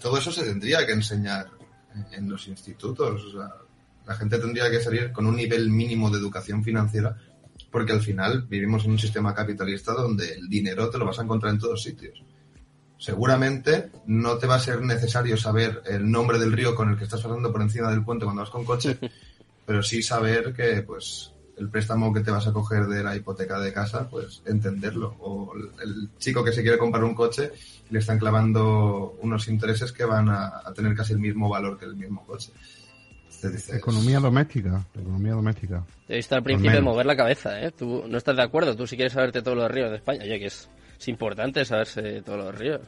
[0.00, 1.48] Todo eso se tendría que enseñar
[2.12, 3.34] en los institutos.
[4.06, 7.16] la gente tendría que salir con un nivel mínimo de educación financiera
[7.70, 11.22] porque al final vivimos en un sistema capitalista donde el dinero te lo vas a
[11.22, 12.22] encontrar en todos sitios.
[13.04, 17.04] Seguramente no te va a ser necesario saber el nombre del río con el que
[17.04, 18.98] estás pasando por encima del puente cuando vas con coche,
[19.66, 23.60] pero sí saber que pues el préstamo que te vas a coger de la hipoteca
[23.60, 25.16] de casa, pues entenderlo.
[25.20, 25.52] O
[25.82, 27.52] el chico que se quiere comprar un coche
[27.90, 31.96] le están clavando unos intereses que van a, tener casi el mismo valor que el
[31.96, 32.52] mismo coche.
[33.72, 35.84] Economía doméstica, economía doméstica.
[36.06, 37.70] Te he visto al principio mover la cabeza, ¿eh?
[37.70, 40.38] Tú no estás de acuerdo, tú si quieres saberte todos los ríos de España, oye,
[40.38, 40.68] que es,
[40.98, 42.80] es importante saberse todos los ríos.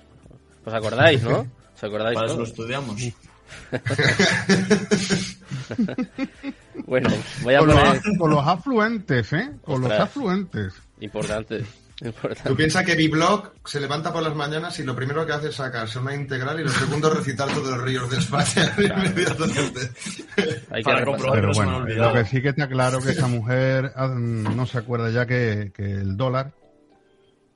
[0.64, 1.40] ¿Os acordáis, no?
[1.74, 2.14] ¿Os acordáis?
[2.14, 2.96] Para eso lo estudiamos.
[6.86, 7.08] bueno,
[7.42, 7.86] voy a con, poner...
[7.86, 9.50] los, con los afluentes, ¿eh?
[9.62, 10.74] Con los afluentes.
[11.00, 11.64] Importante.
[12.02, 12.50] Importante.
[12.50, 15.54] Tú piensas que Biblog se levanta por las mañanas y lo primero que hace es
[15.54, 19.80] sacarse una integral y lo segundo recitar todos los ríos de España inmediatamente.
[20.70, 24.08] Hay que comprobar Pero bueno, lo que sí que está claro que esta mujer ah,
[24.08, 26.52] no se acuerda ya que, que el dólar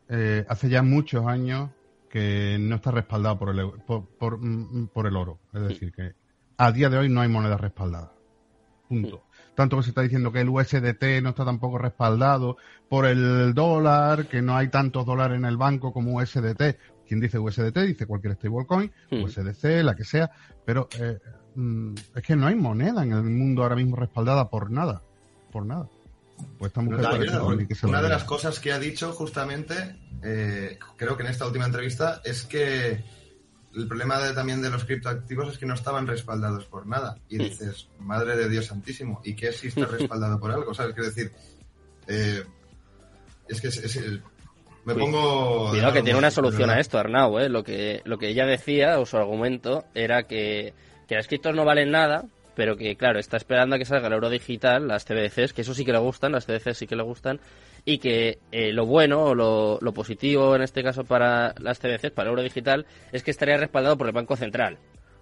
[0.08, 1.70] eh, hace ya muchos años
[2.08, 5.38] que no está respaldado por el, por, por, mm, por el oro.
[5.52, 6.14] Es decir, que
[6.56, 8.12] a día de hoy no hay moneda respaldada.
[8.88, 9.22] Punto.
[9.54, 12.56] Tanto que se está diciendo que el USDT no está tampoco respaldado
[12.90, 16.76] por el dólar, que no hay tantos dólares en el banco como USDT.
[17.06, 19.22] Quien dice USDT dice cualquier stablecoin, Hmm.
[19.22, 20.28] USDC, la que sea,
[20.66, 21.18] pero eh,
[21.54, 25.02] mm, es que no hay moneda en el mundo ahora mismo respaldada por nada.
[25.52, 25.88] Por nada.
[26.58, 30.76] Pues esta mujer que se lo una de las cosas que ha dicho justamente, eh,
[30.96, 33.04] creo que en esta última entrevista, es que
[33.74, 37.18] el problema de- también de los criptoactivos es que no estaban respaldados por nada.
[37.28, 40.74] Y dices, madre de Dios santísimo, ¿y qué si está respaldado por algo?
[40.74, 40.94] ¿Sabes?
[40.94, 41.30] Quiero decir,
[42.08, 42.42] eh,
[43.50, 44.22] es que es- es el-
[44.84, 45.68] me pongo...
[45.70, 47.48] Cuidado que tiene una solución a esto, Arnau, ¿eh?
[47.48, 50.72] Lo que, lo que ella decía, o su argumento, era que,
[51.06, 52.24] que las criptos no valen nada,
[52.56, 55.74] pero que, claro, está esperando a que salga el euro digital, las CBDCs, que eso
[55.74, 57.40] sí que le gustan, las CBDCs sí que le gustan,
[57.84, 62.10] y que eh, lo bueno o lo, lo positivo en este caso para las CBDCs,
[62.12, 64.78] para el euro digital, es que estaría respaldado por el Banco Central.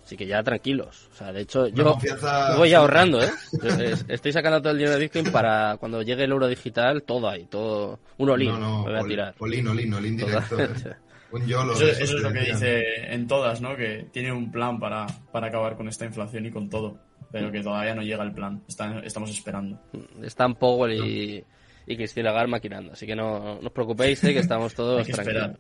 [0.09, 1.07] Así que ya tranquilos.
[1.13, 3.29] O sea, de hecho, yo confianza voy ahorrando, ¿eh?
[3.63, 7.03] Yo, es- Estoy sacando todo el dinero de Bitcoin para cuando llegue el euro digital,
[7.03, 9.35] todo ahí, todo, un olín, No, no, me voy a tirar.
[9.39, 10.59] olín, olín, olín directo.
[10.59, 10.69] ¿eh?
[11.31, 11.75] Un YOLO.
[11.75, 13.77] Eso, es lo que dice en todas, ¿no?
[13.77, 16.97] Que tiene un plan para, para acabar con esta inflación y con todo.
[17.31, 18.63] Pero que todavía no llega el plan.
[18.67, 19.79] Está- estamos esperando.
[20.23, 21.45] Están Powell y,
[21.87, 22.93] y Cristina Lagarde maquinando.
[22.95, 24.33] Así que no, no os preocupéis, ¿eh?
[24.33, 25.51] que estamos todos tranquilos.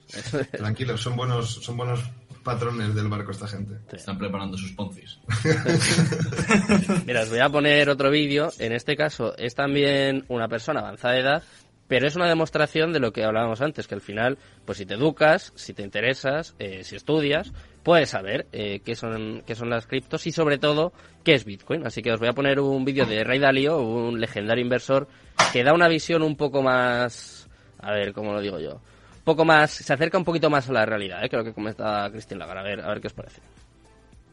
[0.52, 2.00] Tranquilos, son buenos, son buenos
[2.42, 3.74] patrones del barco esta gente.
[3.92, 5.18] Están preparando sus poncis.
[7.06, 8.50] Mira, os voy a poner otro vídeo.
[8.58, 11.42] En este caso es también una persona avanzada de edad,
[11.88, 14.94] pero es una demostración de lo que hablábamos antes, que al final, pues si te
[14.94, 19.86] educas, si te interesas, eh, si estudias, puedes saber eh, qué son qué son las
[19.86, 20.92] criptos y sobre todo
[21.24, 21.86] qué es Bitcoin.
[21.86, 25.08] Así que os voy a poner un vídeo de Ray Dalio, un legendario inversor,
[25.52, 28.80] que da una visión un poco más, a ver, ¿cómo lo digo yo?
[29.28, 31.28] Un poco más, se acerca un poquito más a la realidad, ¿eh?
[31.28, 32.60] creo que comenta Cristina Lagarde.
[32.60, 33.42] A ver, a ver qué os parece.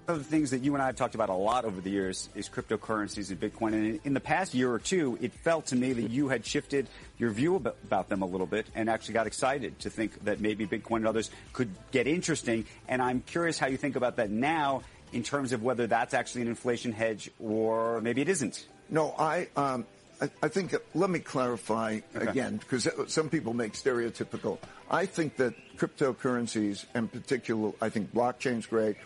[0.08, 1.90] One of the things that you and I have talked about a lot over the
[1.90, 3.74] years is cryptocurrencies and Bitcoin.
[3.74, 6.88] And in the past year or two, it felt to me that you had shifted
[7.18, 10.40] your view about, about them a little bit and actually got excited to think that
[10.40, 12.64] maybe Bitcoin and others could get interesting.
[12.88, 16.44] And I'm curious how you think about that now in terms of whether that's actually
[16.44, 18.66] an inflation hedge or maybe it isn't.
[18.90, 19.86] No, I, um,
[20.22, 24.60] I, I think, let me clarify again, because some people make stereotypical.
[24.90, 28.98] I think that cryptocurrencies, in particular, I think blockchain's great,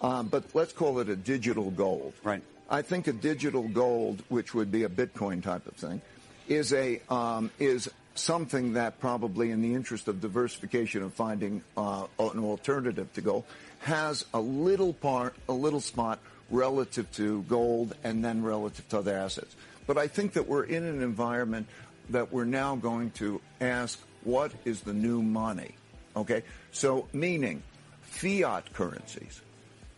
[0.00, 2.12] um, but let's call it a digital gold.
[2.22, 2.42] Right.
[2.70, 6.02] I think a digital gold, which would be a Bitcoin type of thing,
[6.48, 12.06] is a um, is something that probably, in the interest of diversification of finding uh,
[12.18, 13.44] an alternative to gold,
[13.80, 16.18] has a little part, a little spot
[16.50, 19.54] relative to gold, and then relative to other assets.
[19.88, 21.66] But I think that we're in an environment
[22.10, 25.74] that we're now going to ask, what is the new money?
[26.14, 27.62] Okay, so meaning
[28.02, 29.40] fiat currencies.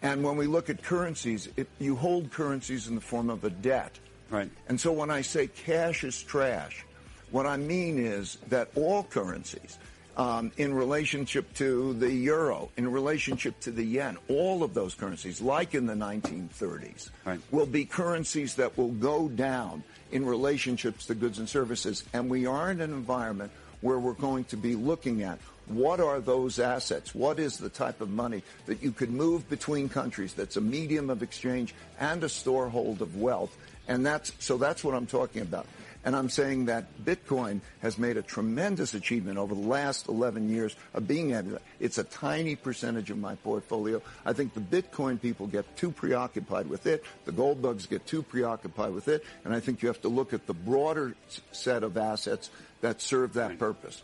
[0.01, 3.51] And when we look at currencies, it, you hold currencies in the form of a
[3.51, 3.99] debt.
[4.30, 4.49] Right.
[4.68, 6.86] And so when I say cash is trash,
[7.32, 9.76] what I mean is that all currencies,
[10.21, 15.41] um, in relationship to the euro, in relationship to the yen, all of those currencies,
[15.41, 17.41] like in the 1930s, Right.
[17.51, 22.05] will be currencies that will go down in relationships to goods and services.
[22.12, 23.51] And we are in an environment
[23.81, 27.14] where we're going to be looking at what are those assets?
[27.14, 31.09] What is the type of money that you could move between countries that's a medium
[31.09, 33.57] of exchange and a storehold of wealth?
[33.89, 35.66] And that's, so that's what I'm talking about.
[36.05, 40.74] And I'm saying that Bitcoin has made a tremendous achievement over the last 11 years
[40.94, 44.01] of being able to, it's a tiny percentage of my portfolio.
[44.24, 47.05] I think the Bitcoin people get too preoccupied with it.
[47.26, 49.24] The gold bugs get too preoccupied with it.
[49.44, 51.14] And I think you have to look at the broader
[51.53, 54.03] set of assets that serve that purpose.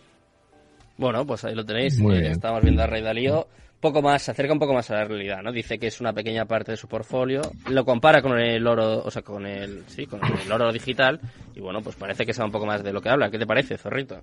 [0.98, 1.98] Bueno, pues ahí lo tenéis.
[2.00, 3.46] Eh, estamos viendo a Rey Dalío.
[3.80, 5.52] Poco más, se acerca un poco más a la realidad, ¿no?
[5.52, 7.42] Dice que es una pequeña parte de su portfolio.
[7.68, 11.20] Lo compara con el oro, o sea, con el, sí, con el oro digital.
[11.54, 13.30] Y bueno, pues parece que sabe un poco más de lo que habla.
[13.30, 14.22] ¿Qué te parece, Zorrito?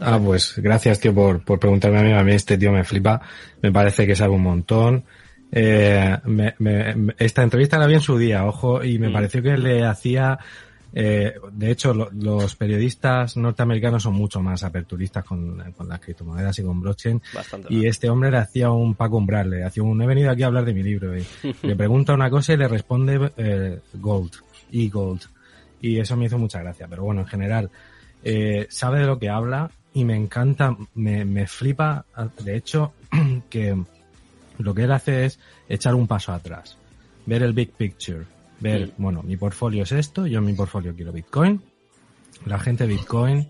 [0.00, 2.12] Ah, pues gracias, tío, por, por preguntarme a mí.
[2.12, 3.20] A mí este tío me flipa.
[3.62, 5.04] Me parece que sabe un montón.
[5.50, 6.16] Eh,
[7.18, 9.12] esta entrevista la vi en su día, ojo, y me mm.
[9.12, 10.38] pareció que le hacía
[10.92, 16.80] eh, de hecho, los periodistas norteamericanos son mucho más aperturistas con, las criptomonedas y con
[16.80, 17.20] blockchain.
[17.68, 20.46] y este hombre le hacía un Paco Umbral, le hacía un he venido aquí a
[20.46, 21.16] hablar de mi libro.
[21.16, 21.24] Y
[21.62, 24.32] le pregunta una cosa y le responde eh, gold
[24.70, 25.22] y gold.
[25.80, 26.86] Y eso me hizo mucha gracia.
[26.88, 27.70] Pero bueno, en general,
[28.24, 32.04] eh, sabe de lo que habla y me encanta, me, me flipa,
[32.42, 32.92] de hecho,
[33.50, 33.76] que
[34.58, 36.78] lo que él hace es echar un paso atrás,
[37.26, 38.24] ver el big picture
[38.60, 41.62] ver, bueno, mi portfolio es esto, yo en mi portfolio quiero Bitcoin,
[42.44, 43.48] la gente de Bitcoin,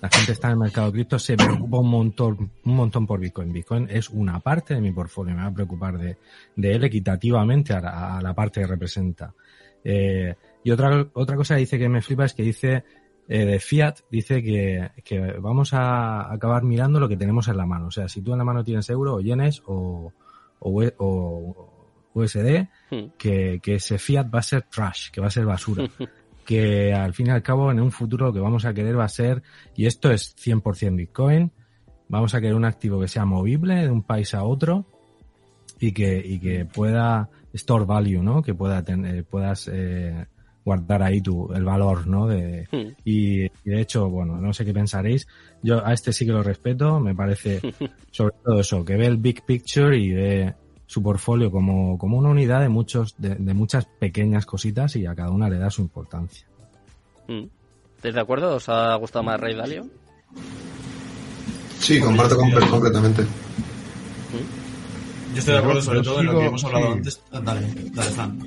[0.00, 3.52] la gente está en el mercado cripto, se preocupa un montón, un montón por Bitcoin.
[3.52, 6.16] Bitcoin es una parte de mi portfolio, me va a preocupar de,
[6.54, 9.34] de él equitativamente a la, parte que representa.
[9.82, 12.84] Eh, y otra, otra cosa que dice que me flipa es que dice,
[13.28, 17.66] eh, de Fiat, dice que, que vamos a acabar mirando lo que tenemos en la
[17.66, 17.88] mano.
[17.88, 20.12] O sea, si tú en la mano tienes euro o yenes o,
[20.60, 21.77] o, o
[22.14, 23.12] USD, hmm.
[23.18, 25.88] que, que ese fiat va a ser trash, que va a ser basura.
[26.48, 29.04] que al fin y al cabo en un futuro lo que vamos a querer va
[29.04, 29.42] a ser,
[29.76, 31.52] y esto es 100% Bitcoin,
[32.08, 34.86] vamos a querer un activo que sea movible de un país a otro
[35.78, 38.42] y que, y que pueda store value, ¿no?
[38.42, 40.26] Que pueda tener, puedas eh,
[40.64, 42.26] guardar ahí tu, el valor, ¿no?
[42.26, 42.96] De, hmm.
[43.04, 45.26] y, y, de hecho, bueno, no sé qué pensaréis.
[45.62, 47.60] Yo a este sí que lo respeto, me parece
[48.10, 50.54] sobre todo eso, que ve el big picture y ve
[50.88, 55.30] su portfolio como, como una unidad de muchos de, muchas pequeñas cositas y a cada
[55.30, 56.46] una le da su importancia.
[57.28, 57.44] Mm.
[57.96, 58.56] ¿Estáis de acuerdo?
[58.56, 59.86] ¿Os ha gustado más Rey Dalio?
[61.78, 63.22] Sí, comparto completamente.
[65.34, 67.20] Yo estoy de acuerdo sobre todo en lo que hemos hablado antes.
[67.30, 68.38] Dale, dale, Fran.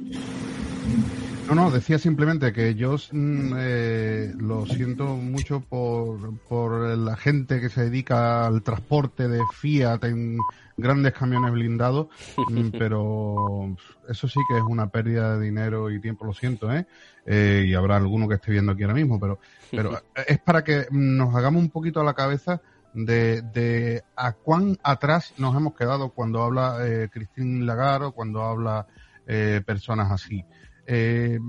[1.52, 7.60] No, no, decía simplemente que yo mm, eh, lo siento mucho por, por la gente
[7.60, 10.38] que se dedica al transporte de Fiat en
[10.78, 13.76] grandes camiones blindados, mm, pero
[14.08, 16.86] eso sí que es una pérdida de dinero y tiempo, lo siento, ¿eh?
[17.26, 17.66] ¿eh?
[17.68, 19.40] y habrá alguno que esté viendo aquí ahora mismo, pero,
[19.72, 22.62] pero es para que nos hagamos un poquito a la cabeza
[22.94, 28.42] de, de a cuán atrás nos hemos quedado cuando habla eh, Christine Lagarde o cuando
[28.42, 28.88] habla
[29.28, 30.44] eh, personas así.
[30.94, 31.40] Eh,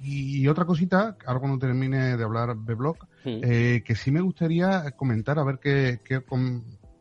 [0.00, 4.92] y otra cosita, ahora cuando termine de hablar de blog, eh, que sí me gustaría
[4.92, 6.22] comentar, a ver qué, qué,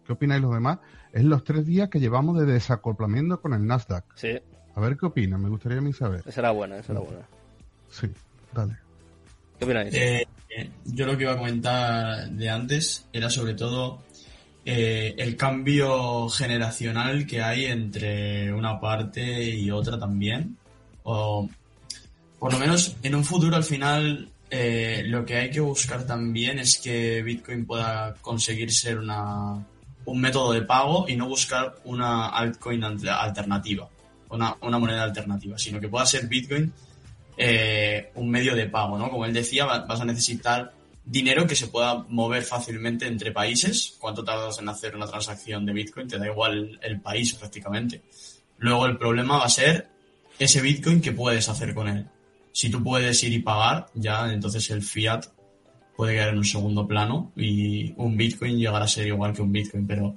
[0.04, 0.80] qué opináis los demás,
[1.14, 4.06] es los tres días que llevamos de desacoplamiento con el Nasdaq.
[4.16, 4.40] Sí.
[4.74, 6.24] A ver qué opinan, me gustaría a mí saber.
[6.26, 7.22] Esa era buena, esa era buena.
[7.90, 8.08] Sí,
[8.52, 8.76] dale.
[9.60, 9.94] ¿Qué opináis?
[9.94, 10.28] Eh,
[10.86, 14.02] yo lo que iba a comentar de antes era sobre todo
[14.66, 20.58] el cambio generacional que hay entre una parte y otra también
[21.10, 21.48] o
[22.40, 26.60] por lo menos en un futuro al final eh, lo que hay que buscar también
[26.60, 29.66] es que Bitcoin pueda conseguir ser una,
[30.06, 33.90] un método de pago y no buscar una altcoin alternativa,
[34.30, 36.72] una, una moneda alternativa, sino que pueda ser Bitcoin
[37.40, 39.12] eh, un medio de pago, ¿no?
[39.12, 40.74] Como él decía, vas a necesitar
[41.06, 43.96] dinero que se pueda mover fácilmente entre países.
[44.00, 46.08] ¿Cuánto tardas en hacer una transacción de Bitcoin?
[46.08, 48.02] Te da igual el país prácticamente.
[48.58, 49.88] Luego el problema va a ser
[50.40, 52.08] ese Bitcoin que puedes hacer con él.
[52.58, 55.28] Si tú puedes ir y pagar, ya entonces el fiat
[55.96, 59.52] puede quedar en un segundo plano y un Bitcoin llegará a ser igual que un
[59.52, 60.16] Bitcoin, pero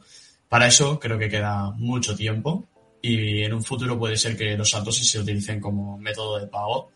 [0.48, 2.66] para eso creo que queda mucho tiempo
[3.02, 6.90] y en un futuro puede ser que los satoshis se utilicen como método de pago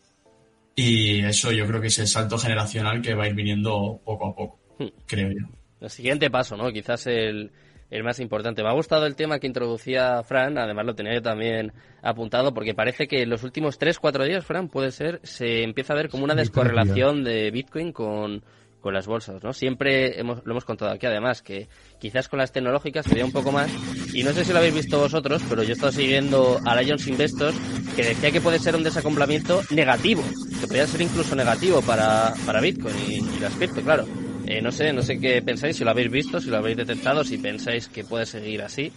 [0.73, 4.29] y eso yo creo que es el salto generacional que va a ir viniendo poco
[4.29, 5.03] a poco, hmm.
[5.05, 5.45] creo yo.
[5.79, 6.71] El siguiente paso, ¿no?
[6.71, 7.51] Quizás el,
[7.95, 8.63] el más importante.
[8.63, 12.73] Me ha gustado el tema que introducía Fran, además lo tenía yo también apuntado, porque
[12.73, 16.23] parece que en los últimos 3-4 días, Fran, puede ser, se empieza a ver como
[16.23, 18.43] una descorrelación de Bitcoin con,
[18.81, 19.53] con las bolsas, ¿no?
[19.53, 21.67] Siempre hemos, lo hemos contado aquí, además, que
[21.99, 23.71] quizás con las tecnológicas sería un poco más,
[24.13, 27.07] y no sé si lo habéis visto vosotros, pero yo he estado siguiendo a Lions
[27.07, 27.55] Investors,
[27.95, 30.23] que decía que puede ser un desacomplamiento negativo,
[30.59, 34.05] que podría ser incluso negativo para, para Bitcoin y, y las cripto, claro.
[34.47, 37.23] Eh, no sé, no sé qué pensáis, si lo habéis visto, si lo habéis detectado,
[37.23, 38.91] si pensáis que puede seguir así,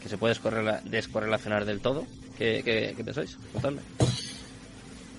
[0.00, 0.36] que se puede
[0.84, 2.06] descorrelacionar del todo.
[2.38, 3.36] ¿Qué, qué, pensáis?
[3.52, 3.80] Contadme.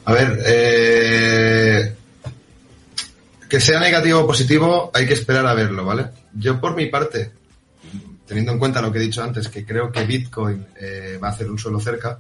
[0.06, 1.96] A ver, eh,
[3.50, 6.08] que sea negativo o positivo hay que esperar a verlo, ¿vale?
[6.34, 7.32] Yo por mi parte,
[8.26, 11.32] teniendo en cuenta lo que he dicho antes, que creo que Bitcoin eh, va a
[11.32, 12.20] hacer un suelo cerca,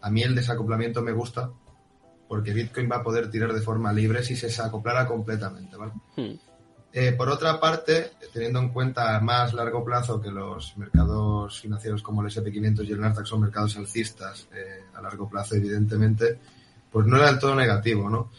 [0.00, 1.50] a mí el desacoplamiento me gusta
[2.28, 5.92] porque Bitcoin va a poder tirar de forma libre si se desacoplara completamente, ¿vale?
[6.16, 6.34] Hmm.
[6.92, 12.02] Eh, por otra parte, teniendo en cuenta a más largo plazo que los mercados financieros
[12.02, 16.38] como el SP500 y el Nasdaq son mercados alcistas eh, a largo plazo, evidentemente,
[16.90, 18.30] pues no era del todo negativo, ¿no?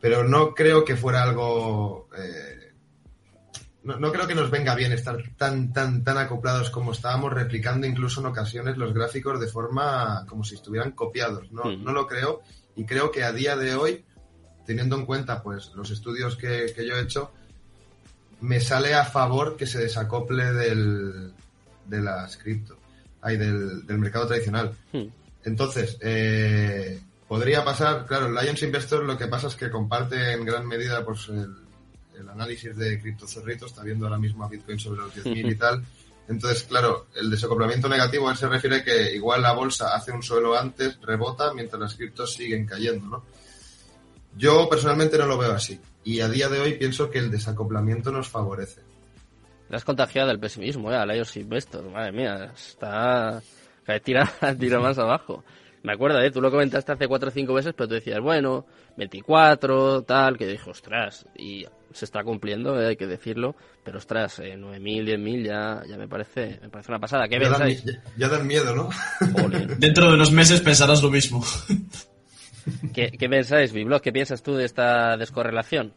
[0.00, 2.68] Pero no creo que fuera algo eh,
[3.96, 8.20] no, creo que nos venga bien estar tan, tan, tan acoplados como estábamos, replicando incluso
[8.20, 11.50] en ocasiones los gráficos de forma como si estuvieran copiados.
[11.52, 12.42] No, no lo creo
[12.76, 14.04] y creo que a día de hoy,
[14.66, 17.32] teniendo en cuenta pues los estudios que, yo he hecho,
[18.40, 21.32] me sale a favor que se desacople del,
[21.86, 22.78] de las cripto,
[23.20, 24.74] hay del, mercado tradicional.
[25.44, 30.44] Entonces, eh, podría pasar, claro, el Lions Investor lo que pasa es que comparte en
[30.44, 31.68] gran medida pues el
[32.18, 35.84] el análisis de criptozorritos está viendo ahora mismo a Bitcoin sobre los 10.000 y tal.
[36.28, 41.00] Entonces, claro, el desacoplamiento negativo se refiere que igual la bolsa hace un suelo antes,
[41.00, 43.24] rebota, mientras las criptos siguen cayendo, ¿no?
[44.38, 45.80] Yo personalmente no lo veo así.
[46.04, 48.82] Y a día de hoy pienso que el desacoplamiento nos favorece.
[49.68, 50.96] Le has contagiado del pesimismo, ¿eh?
[50.96, 51.90] A Lions Investor.
[51.90, 53.42] Madre mía, está...
[54.04, 55.44] Tira, tira más abajo.
[55.82, 56.30] Me acuerdo, ¿eh?
[56.30, 58.66] Tú lo comentaste hace 4 o 5 meses, pero tú decías, bueno,
[58.96, 64.40] 24, tal, que dije, ostras, y se está cumpliendo, eh, hay que decirlo, pero ostras,
[64.40, 67.28] eh, 9.000, 10.000 ya, ya me parece me parece una pasada.
[67.28, 67.84] ¿Qué ya pensáis?
[68.16, 68.90] ya, dan miedo, ¿no?
[69.78, 71.44] Dentro de unos meses pensarás lo mismo.
[72.92, 74.00] ¿Qué, qué pensáis, Biblog?
[74.00, 75.92] ¿Qué piensas tú de esta descorrelación?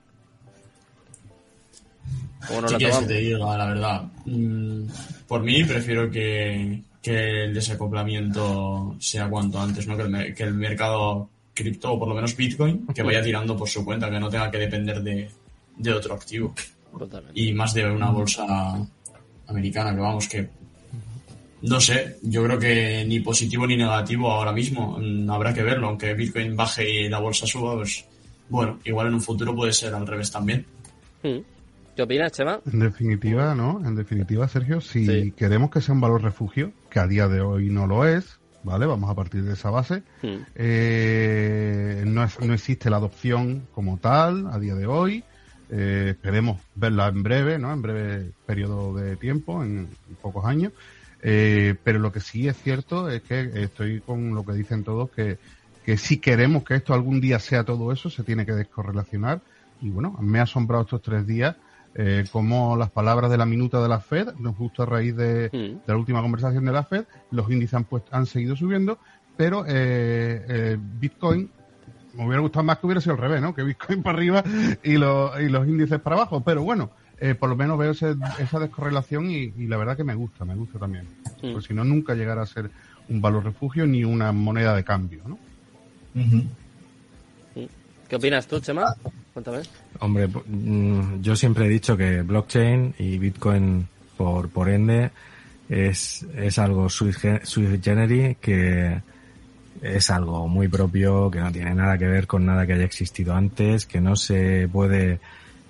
[2.47, 4.03] ¿Cómo no la te diga la verdad?
[4.26, 4.86] Mm,
[5.28, 9.95] por mí prefiero que, que el desacoplamiento sea cuanto antes, ¿no?
[9.95, 13.69] Que el, que el mercado cripto, o por lo menos Bitcoin, que vaya tirando por
[13.69, 15.30] su cuenta, que no tenga que depender de,
[15.78, 16.53] de otro activo.
[17.34, 18.76] Y más de una bolsa
[19.47, 20.49] americana, que vamos, que
[21.64, 25.88] no sé, yo creo que ni positivo ni negativo ahora mismo, mm, habrá que verlo,
[25.88, 28.05] aunque Bitcoin baje y la bolsa suba, pues
[28.49, 30.66] bueno, igual en un futuro puede ser al revés también.
[31.24, 31.39] Hmm.
[31.95, 32.59] ¿Qué opinas, Chema?
[32.72, 33.82] En definitiva, ¿no?
[33.86, 37.70] En definitiva, Sergio, si queremos que sea un valor refugio, que a día de hoy
[37.70, 38.86] no lo es, ¿vale?
[38.86, 40.03] Vamos a partir de esa base.
[40.22, 40.43] Hmm.
[40.55, 45.24] Eh, no, no existe la adopción como tal a día de hoy.
[45.74, 47.72] Eh, esperemos verla en breve, ¿no?
[47.72, 49.88] En breve periodo de tiempo, en,
[50.22, 50.74] pocos años.
[51.22, 55.09] Eh, pero lo que sí es cierto es que estoy con lo que dicen todos,
[55.11, 55.38] que,
[55.86, 59.41] que si queremos que esto algún día sea todo eso, se tiene que descorrelacionar.
[59.82, 61.55] Y bueno, me ha asombrado estos tres días
[61.93, 65.86] eh, como las palabras de la minuta de la Fed, justo a raíz de, mm.
[65.86, 68.97] de la última conversación de la Fed, los índices han, pues, han seguido subiendo,
[69.36, 71.49] pero eh, eh, Bitcoin
[72.13, 73.53] me hubiera gustado más que hubiera sido al revés, ¿no?
[73.53, 74.43] Que Bitcoin para arriba
[74.84, 76.41] y los índices para abajo.
[76.41, 76.91] Pero bueno,
[77.24, 80.80] eh, por lo menos veo esa descorrelación y, la verdad que me gusta, me gusta
[80.80, 81.05] también.
[81.39, 82.72] Porque si no, nunca llegará a ser
[83.09, 85.38] un valor refugio ni una moneda de cambio, ¿no?
[88.09, 88.95] ¿Qué opinas tú, Chema?
[89.34, 89.59] Cuéntame.
[89.99, 95.11] Hombre, mm, yo siempre he dicho que blockchain y Bitcoin, por, por ende,
[95.69, 97.13] es, es algo sui,
[97.43, 98.99] sui generis que
[99.80, 103.36] es algo muy propio, que no tiene nada que ver con nada que haya existido
[103.36, 105.19] antes, que no se puede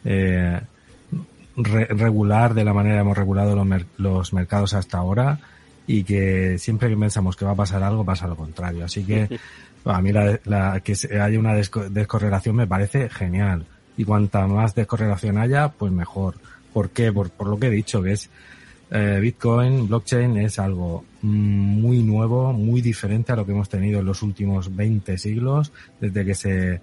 [0.05, 0.61] eh,
[1.55, 3.65] regular de la manera que hemos regulado
[3.97, 5.39] los, mercados hasta ahora
[5.87, 8.85] y que siempre que pensamos que va a pasar algo pasa lo contrario.
[8.85, 9.39] Así que
[9.85, 13.65] a mí la, que haya una descorrelación me parece genial
[13.97, 16.35] y cuanta más descorrelación haya, pues mejor.
[16.73, 17.11] ¿Por qué?
[17.11, 18.29] Por, por lo que he dicho, que es
[18.93, 24.05] eh, Bitcoin, blockchain es algo muy nuevo, muy diferente a lo que hemos tenido en
[24.05, 25.71] los últimos 20 siglos,
[26.01, 26.81] desde que se,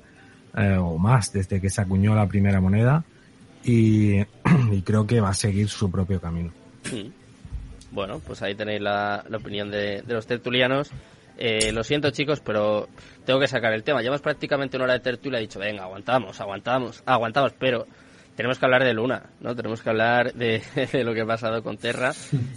[0.57, 3.05] eh, o más, desde que se acuñó la primera moneda,
[4.73, 6.51] y, creo que va a seguir su propio camino.
[6.91, 7.11] Hmm.
[7.91, 10.91] Bueno, pues ahí tenéis la, opinión de, los tertulianos.
[11.37, 12.89] Eh, lo siento chicos, pero
[13.25, 14.01] tengo que sacar el tema.
[14.01, 17.87] Llevamos prácticamente una hora de tertulia y he dicho, venga, aguantamos, aguantamos, aguantamos, pero
[18.35, 19.55] tenemos que hablar de Luna, ¿no?
[19.55, 20.62] Tenemos que hablar de,
[21.05, 22.12] lo que ha pasado con Terra.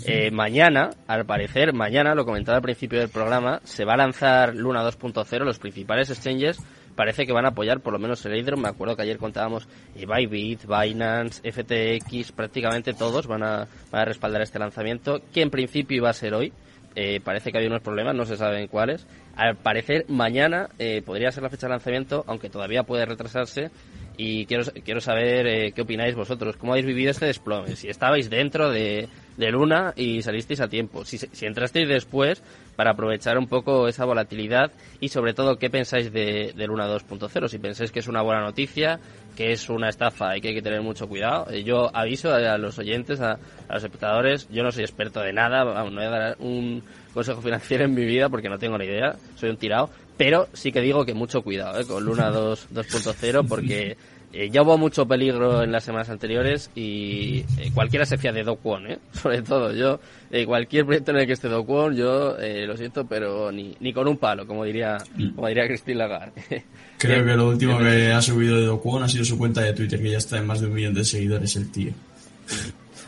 [0.06, 4.56] Eh, mañana, al parecer, mañana, lo comentaba al principio del programa, se va a lanzar
[4.56, 6.58] Luna 2.0, los principales exchanges
[7.02, 8.58] parece que van a apoyar por lo menos el Hydro.
[8.58, 14.06] Me acuerdo que ayer contábamos eh, Bybit, Binance, FTX, prácticamente todos van a, van a
[14.06, 16.54] respaldar este lanzamiento, que en principio iba a ser hoy.
[16.94, 19.08] Eh, parece que hay unos problemas, no se saben cuáles.
[19.36, 23.72] Al parecer, mañana eh, podría ser la fecha de lanzamiento, aunque todavía puede retrasarse
[24.18, 28.30] y quiero, quiero saber eh, qué opináis vosotros, cómo habéis vivido este desplome, si estabais
[28.30, 29.08] dentro de,
[29.38, 32.44] de Luna y salisteis a tiempo, si, entrasteis después
[32.76, 37.48] para aprovechar un poco esa volatilidad y sobre todo qué pensáis de, de Luna 2.0,
[37.48, 39.00] si pensáis que es una buena noticia,
[39.36, 41.50] que es una estafa y que hay que tener mucho cuidado.
[41.52, 43.34] Eh, yo aviso a, los oyentes, a,
[43.68, 46.84] a, los espectadores, yo no soy experto de nada, no voy a dar un
[47.14, 49.90] consejo financiero en mi vida porque no tengo ni idea, soy un tirado,
[50.22, 51.86] pero sí que digo que mucho cuidado ¿eh?
[51.88, 53.98] con Luna 2.0 porque
[54.32, 58.44] eh, ya hubo mucho peligro en las semanas anteriores y eh, cualquiera se fía de
[58.44, 59.00] Do ¿eh?
[59.14, 60.00] sobre todo yo,
[60.30, 64.08] eh, cualquier proyecto en el que esté Do yo lo siento, pero ni, ni con
[64.08, 65.00] un palo, como diría,
[65.36, 66.34] como diría Christine Lagarde.
[67.00, 70.00] Creo que lo último que ha subido de Do ha sido su cuenta de Twitter,
[70.00, 71.94] que ya está en más de un millón de seguidores el tío.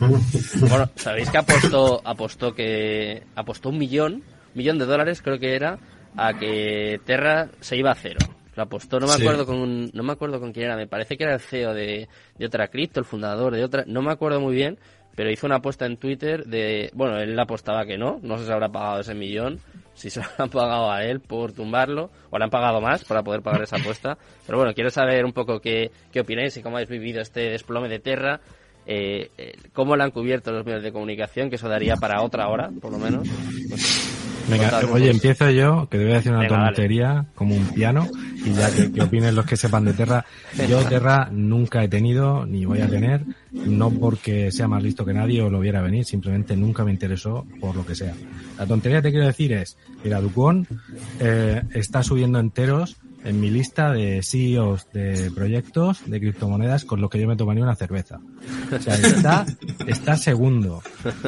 [0.00, 5.78] bueno, sabéis que apostó, apostó que apostó un millón, millón de dólares creo que era,
[6.16, 8.20] a que Terra se iba a cero.
[8.56, 11.24] Lo apostó, no me acuerdo con no me acuerdo con quién era, me parece que
[11.24, 12.08] era el CEO de,
[12.38, 14.78] de otra cripto, el fundador de otra, no me acuerdo muy bien,
[15.14, 18.52] pero hizo una apuesta en Twitter de, bueno, él apostaba que no, no sé si
[18.52, 19.60] habrá pagado ese millón,
[19.94, 23.22] si se lo han pagado a él por tumbarlo, o le han pagado más para
[23.22, 24.18] poder pagar esa apuesta.
[24.46, 27.88] Pero bueno, quiero saber un poco qué, qué opináis y cómo habéis vivido este desplome
[27.88, 28.40] de Terra,
[28.86, 32.48] eh, eh, cómo lo han cubierto los medios de comunicación, que eso daría para otra
[32.48, 33.26] hora, por lo menos.
[34.48, 38.06] Venga, oye, empiezo yo, que te voy a decir una tontería, como un piano,
[38.44, 40.24] y ya que, opinen los que sepan de Terra.
[40.68, 45.14] Yo Terra nunca he tenido, ni voy a tener, no porque sea más listo que
[45.14, 48.14] nadie o lo viera venir, simplemente nunca me interesó por lo que sea.
[48.58, 50.66] La tontería que te quiero decir es, mira, Ducón
[51.20, 57.10] eh, está subiendo enteros en mi lista de CEOs de proyectos de criptomonedas con los
[57.10, 58.20] que yo me tomaría una cerveza.
[58.70, 59.46] O sea, está,
[59.86, 60.82] está segundo.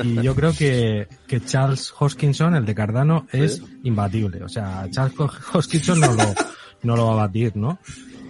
[0.04, 4.44] Y yo creo que, que Charles Hoskinson, el de Cardano, es imbatible.
[4.44, 5.14] O sea, Charles
[5.52, 6.34] Hoskinson no lo,
[6.82, 7.78] no lo va a batir, ¿no?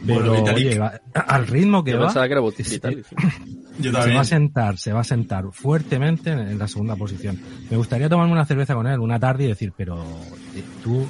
[0.07, 0.81] Pero, oye,
[1.15, 2.13] al ritmo que va...
[3.81, 7.39] se va a sentar, se va a sentar fuertemente en, la segunda posición.
[7.71, 10.03] Me gustaría tomarme una cerveza con él una tarde y decir, pero
[10.55, 11.07] eh, tú,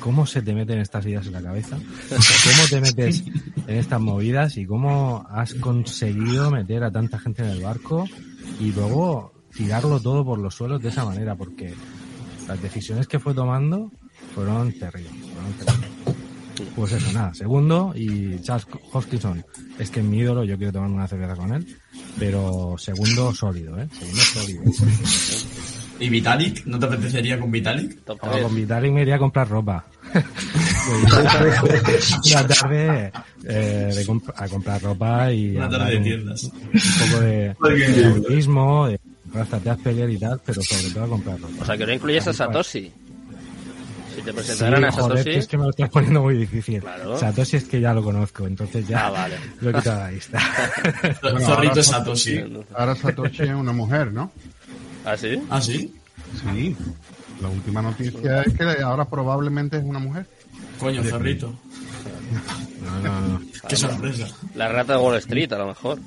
[0.00, 1.76] ¿cómo se te meten estas ideas en la cabeza?
[2.08, 3.24] ¿Cómo te metes
[3.66, 8.06] en estas movidas y cómo has conseguido meter a tanta gente en el barco
[8.58, 11.36] y luego tirarlo todo por los suelos de esa manera?
[11.36, 11.74] Porque
[12.48, 13.90] las decisiones que fue tomando
[14.34, 15.12] fueron terribles.
[15.12, 15.89] Fueron terribles.
[16.76, 17.34] Pues eso, nada.
[17.34, 19.44] Segundo, y Charles Hoskinson,
[19.78, 21.66] es que es mi ídolo, yo quiero tomar una cerveza con él.
[22.18, 23.88] Pero segundo, sólido, ¿eh?
[23.92, 24.62] Segundo, sólido.
[26.00, 26.64] ¿Y Vitalik?
[26.64, 28.04] ¿No te apetecería con Vitalik?
[28.04, 29.84] con Vitalik me iría a comprar ropa.
[32.26, 33.12] una tarde
[33.44, 34.04] eh,
[34.34, 36.44] a comprar ropa y una tarde de tiendas.
[36.44, 38.98] Un, poco de, de turismo, de
[40.10, 41.62] y tal, pero sobre todo a comprar ropa.
[41.62, 42.90] O sea, que no incluyes a Satoshi.
[44.14, 45.22] Si te presentaran a Satoshi.
[45.22, 46.82] Joder, es que me lo estás poniendo muy difícil.
[47.18, 49.36] Satoshi es que ya lo conozco, entonces ya ah, vale.
[49.60, 50.40] lo he quitado de la lista.
[51.40, 52.44] Zorrito Satoshi.
[52.74, 54.32] Ahora Satoshi es una mujer, ¿no?
[55.04, 55.42] ¿Ah, sí?
[55.48, 55.94] ¿Ah, sí?
[56.42, 56.76] Sí.
[57.40, 60.26] La última noticia es que ahora probablemente es una mujer.
[60.78, 61.54] Coño, Zorrito.
[62.84, 63.40] No, no, no.
[63.68, 64.28] Qué sorpresa.
[64.54, 65.98] La rata de Wall Street, a lo mejor.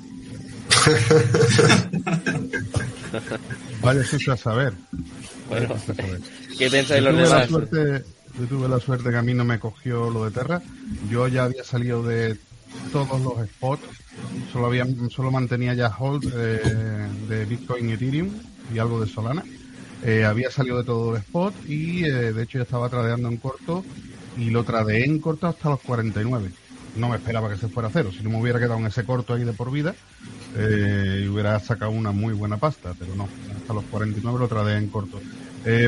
[3.82, 4.72] Vaya sitio a saber.
[5.48, 5.74] Bueno,
[6.58, 7.48] ¿qué pensáis los demás?
[7.50, 10.60] yo tuve la suerte que a mí no me cogió lo de Terra.
[11.10, 12.36] Yo ya había salido de
[12.92, 13.84] todos los spots.
[14.52, 18.30] Solo había, solo mantenía ya hold eh, de Bitcoin y Ethereum
[18.74, 19.44] y algo de Solana.
[20.02, 23.38] Eh, había salido de todo el spot y eh, de hecho ya estaba tradeando en
[23.38, 23.84] corto
[24.36, 26.50] y lo tradeé en corto hasta los 49.
[26.96, 28.10] No me esperaba que se fuera a cero.
[28.16, 29.94] Si no me hubiera quedado en ese corto ahí de por vida,
[30.54, 33.28] y hubiera sacado una muy buena pasta, pero no.
[33.56, 35.20] Hasta los 49 lo tradeé en corto.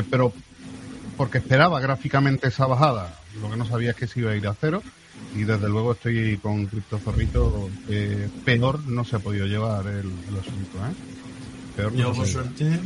[0.09, 0.33] pero
[1.17, 3.19] porque esperaba gráficamente esa bajada.
[3.41, 4.83] Lo que no sabía es que se iba a ir a cero.
[5.35, 7.69] Y desde luego estoy con Crypto Zorrito.
[8.45, 10.77] peor no se ha podido llevar el, asunto.
[10.77, 11.89] ¿eh?
[11.95, 12.79] Yo, por suerte,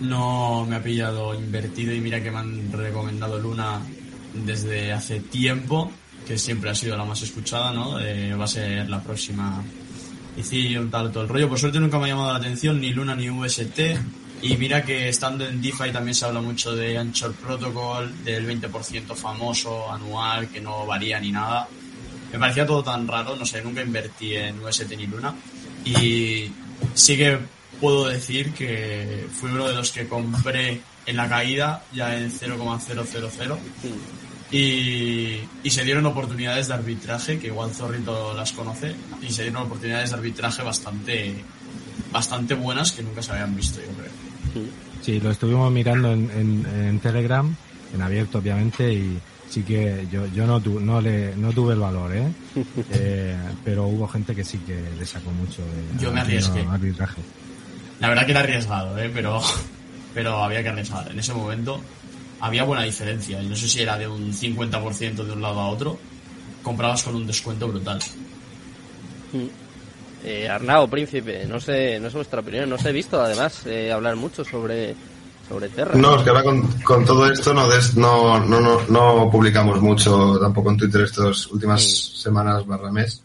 [0.00, 1.94] no me ha pillado invertido.
[1.94, 3.80] Y mira que me han recomendado Luna
[4.34, 5.90] desde hace tiempo.
[6.26, 7.94] Que siempre ha sido la más escuchada, ¿no?
[8.38, 9.62] va a ser la próxima
[10.36, 11.48] Ethereum, tal, todo el rollo.
[11.48, 13.80] Por suerte nunca me ha llamado la atención ni Luna ni UST
[14.42, 19.14] y mira que estando en DeFi también se habla mucho de Anchor Protocol, del 20%
[19.14, 21.68] famoso anual que no varía ni nada.
[22.32, 25.32] Me parecía todo tan raro, no sé, nunca invertí en UST ni Luna.
[25.84, 26.50] Y
[26.92, 27.38] sí que
[27.80, 33.56] puedo decir que fui uno de los que compré en la caída, ya en 0,000.
[34.52, 39.62] Y, y se dieron oportunidades de arbitraje, que igual Zorrito las conoce, y se dieron
[39.62, 41.34] oportunidades de arbitraje bastante,
[42.12, 44.12] bastante buenas que nunca se habían visto, yo creo.
[45.02, 47.54] Sí, lo estuvimos mirando en, Telegram,
[47.94, 52.14] en abierto obviamente, y sí que yo, yo no, no, le, no tuve el valor,
[52.14, 52.32] ¿eh?
[52.90, 53.36] ¿eh?
[53.64, 56.64] Pero hubo gente que sí que le sacó mucho de Yo me arriesgué.
[58.00, 59.10] La verdad que era arriesgado, ¿eh?
[59.12, 59.40] Pero,
[60.14, 61.10] pero había que arriesgar.
[61.10, 61.80] En ese momento
[62.42, 63.40] había buena diferencia.
[63.40, 65.96] No sé si era de un 50% de un lado a otro.
[66.62, 68.00] Comprabas con un descuento brutal.
[70.24, 73.90] Eh, Arnao, príncipe, no sé, no sé vuestra opinión, no os he visto además eh,
[73.90, 74.94] hablar mucho sobre,
[75.48, 75.96] sobre Terra.
[75.96, 77.66] No, es que ahora con, con todo esto no,
[77.96, 81.82] no, no, no, no, publicamos mucho tampoco en Twitter estas últimas
[82.20, 83.22] semanas barra mes.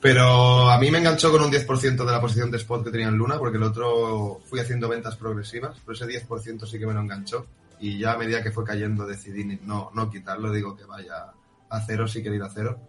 [0.00, 3.08] Pero a mí me enganchó con un 10% de la posición de spot que tenía
[3.08, 6.94] en Luna, porque el otro fui haciendo ventas progresivas, pero ese 10% sí que me
[6.94, 7.46] lo enganchó.
[7.78, 11.32] Y ya a medida que fue cayendo decidí no, no quitarlo, digo que vaya
[11.68, 12.80] a cero si quiere ir a cero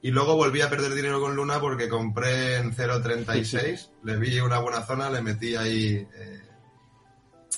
[0.00, 4.58] Y luego volví a perder dinero con Luna porque compré en 0.36, le vi una
[4.58, 6.42] buena zona, le metí ahí eh,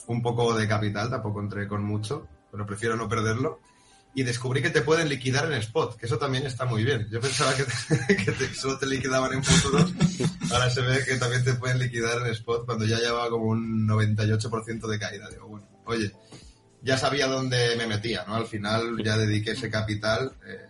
[0.07, 3.61] un poco de capital, tampoco entré con mucho, pero prefiero no perderlo.
[4.17, 7.09] Y descubrí que te pueden liquidar en spot, que eso también está muy bien.
[7.11, 7.65] Yo pensaba que,
[8.55, 9.93] solo te liquidaban en futuros,
[10.53, 13.89] ahora se ve que también te pueden liquidar en spot cuando ya llevaba como un
[13.89, 15.29] 98% de caída.
[15.31, 16.13] Digo, bueno, oye,
[16.85, 18.35] ya sabía dónde me metía, ¿no?
[18.35, 20.67] Al final ya dediqué ese capital eh,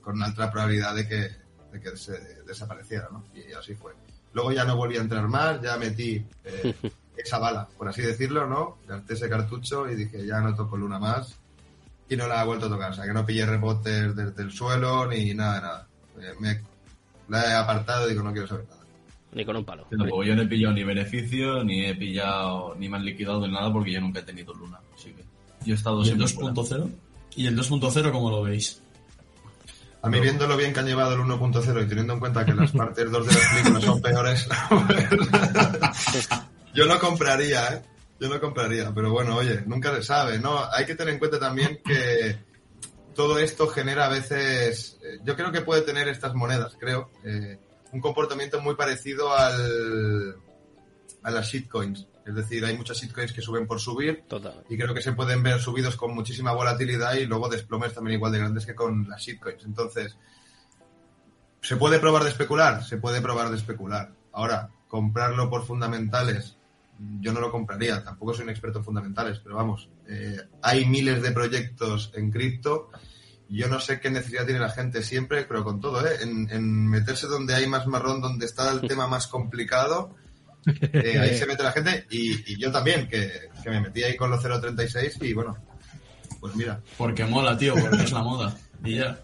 [0.00, 1.30] con una alta probabilidad de que,
[1.72, 3.24] de que se desapareciera, ¿no?
[3.32, 3.92] Y así fue.
[4.32, 6.74] Luego ya no volví a entrar más, ya metí eh,
[7.16, 8.78] esa bala, por así decirlo, ¿no?
[8.88, 11.38] Gasté ese cartucho y dije, ya no toco Luna más.
[12.08, 14.50] Y no la he vuelto a tocar, o sea, que no pillé rebotes desde el
[14.50, 15.88] suelo ni nada, nada.
[16.20, 16.60] Eh, me,
[17.28, 18.82] la he apartado y digo, no quiero saber nada.
[19.32, 19.86] Ni con un palo.
[19.90, 23.72] yo no he pillado ni beneficio, ni he pillado, ni me han liquidado de nada
[23.72, 24.78] porque yo nunca he tenido Luna.
[24.94, 25.22] Así que
[25.64, 26.90] yo he estado ¿Y el 2.0?
[27.36, 28.80] ¿Y el 2.0 cómo lo veis?
[30.02, 32.72] A mí viéndolo bien que han llevado el 1.0 y teniendo en cuenta que las
[32.72, 34.48] partes 2 de las películas son peores,
[36.74, 37.82] yo no compraría, ¿eh?
[38.18, 40.58] Yo no compraría, pero bueno, oye, nunca se sabe, ¿no?
[40.72, 42.36] Hay que tener en cuenta también que
[43.14, 47.58] todo esto genera a veces, eh, yo creo que puede tener estas monedas, creo, eh,
[47.92, 50.36] un comportamiento muy parecido al,
[51.22, 52.08] a las shitcoins.
[52.24, 54.62] Es decir, hay muchas shitcoins que suben por subir Total.
[54.68, 58.32] y creo que se pueden ver subidos con muchísima volatilidad y luego desplomes también igual
[58.32, 59.64] de grandes que con las shitcoins.
[59.64, 60.16] Entonces,
[61.60, 62.84] ¿se puede probar de especular?
[62.84, 64.12] Se puede probar de especular.
[64.32, 66.56] Ahora, comprarlo por fundamentales,
[67.20, 68.04] yo no lo compraría.
[68.04, 72.90] Tampoco soy un experto en fundamentales, pero vamos, eh, hay miles de proyectos en cripto.
[73.48, 76.18] Yo no sé qué necesidad tiene la gente siempre, pero con todo, ¿eh?
[76.22, 80.14] en, en meterse donde hay más marrón, donde está el tema más complicado
[80.66, 84.42] eh, ahí se mete la gente y, yo también, que, me metí ahí con los
[84.44, 85.56] 0.36 y bueno,
[86.40, 86.80] pues mira.
[86.96, 88.56] Porque mola, tío, porque es la moda.
[88.84, 89.18] Y ya.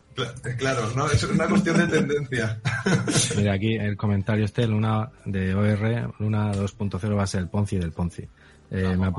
[0.58, 2.60] Claro, no, es una cuestión de tendencia.
[3.36, 7.78] Mira, aquí el comentario este, Luna de OR, Luna 2.0 va a ser el Ponzi
[7.78, 8.26] del Ponzi.
[8.70, 9.10] Eh, me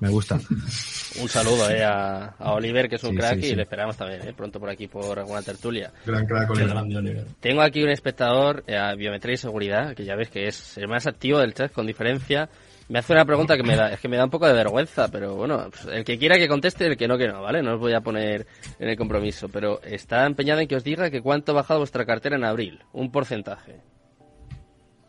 [0.00, 0.34] Me gusta.
[1.20, 4.58] un saludo eh, a, Oliver, que es un crack, y le esperamos también eh, pronto
[4.58, 5.92] por aquí por alguna tertulia.
[6.04, 7.26] Gran crack, Oliver.
[7.38, 10.88] Tengo aquí un espectador eh, a Biometría y Seguridad, que ya ves que es el
[10.88, 12.48] más activo del chat, con diferencia.
[12.88, 15.08] Me hace una pregunta que me da, es que me da un poco de vergüenza,
[15.08, 17.60] pero bueno, pues, el que quiera que conteste, el que no, que no, ¿vale?
[17.62, 18.46] No os voy a poner
[18.78, 22.06] en el compromiso, pero está empeñado en que os diga que cuánto ha bajado vuestra
[22.06, 23.80] cartera en abril, un porcentaje.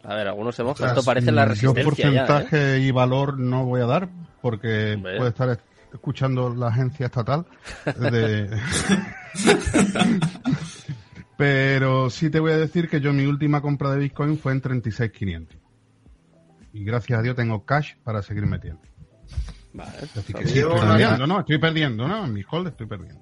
[0.04, 0.90] A ver, algunos se mojan.
[0.90, 1.84] Esto parece la resistencia.
[1.84, 2.80] Yo porcentaje ¿eh?
[2.80, 4.10] y valor no voy a dar
[4.42, 5.60] porque puede estar
[5.94, 7.46] escuchando la agencia estatal.
[11.38, 14.62] Pero sí te voy a decir que yo mi última compra de Bitcoin fue en
[14.62, 15.67] 36.500.
[16.78, 18.82] Y gracias a Dios tengo cash para seguir metiendo.
[19.74, 19.92] Vale.
[20.16, 21.40] Así que sí, estoy perdiendo, ¿no?
[21.40, 22.26] Estoy perdiendo, ¿no?
[22.26, 23.22] En mi hold estoy perdiendo.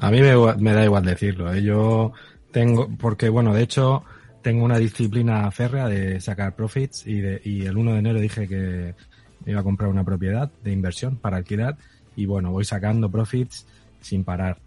[0.00, 1.52] A mí me, me da igual decirlo.
[1.52, 1.62] ¿eh?
[1.62, 2.12] Yo
[2.50, 4.02] tengo, porque bueno, de hecho,
[4.42, 8.48] tengo una disciplina férrea de sacar profits y, de, y el 1 de enero dije
[8.48, 8.94] que
[9.46, 11.76] iba a comprar una propiedad de inversión para alquilar
[12.16, 13.66] y bueno, voy sacando profits
[14.00, 14.58] sin parar.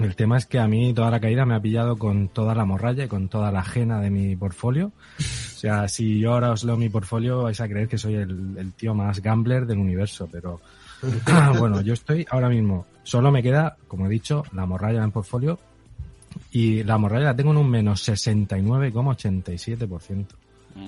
[0.00, 2.64] El tema es que a mí toda la caída me ha pillado con toda la
[2.64, 4.92] morralla y con toda la ajena de mi portfolio.
[5.18, 8.56] O sea, si yo ahora os leo mi portfolio vais a creer que soy el,
[8.58, 10.60] el tío más gambler del universo, pero
[11.58, 15.58] bueno, yo estoy ahora mismo, solo me queda, como he dicho, la morralla en portfolio
[16.52, 20.26] y la morralla la tengo en un menos 69,87%.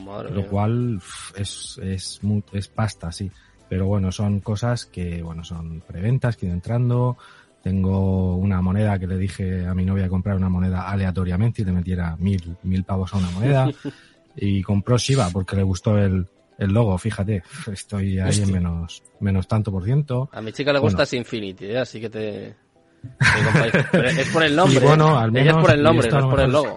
[0.05, 1.01] Madre lo cual
[1.37, 2.21] es, es,
[2.53, 3.29] es pasta, sí.
[3.69, 7.17] Pero bueno, son cosas que, bueno, son preventas que ido entrando.
[7.63, 11.73] Tengo una moneda que le dije a mi novia comprar una moneda aleatoriamente y le
[11.73, 13.71] metiera mil, mil pavos a una moneda.
[14.37, 16.27] y compró Shiba porque le gustó el,
[16.59, 17.43] el logo, fíjate.
[17.71, 20.31] Estoy ahí en menos, menos tanto por ciento.
[20.33, 21.79] A mi chica le gusta Infinity, ¿eh?
[21.79, 22.57] así que te,
[24.21, 24.81] es por el nombre.
[24.81, 26.77] bueno, al menos, es por el nombre, no es por el logo.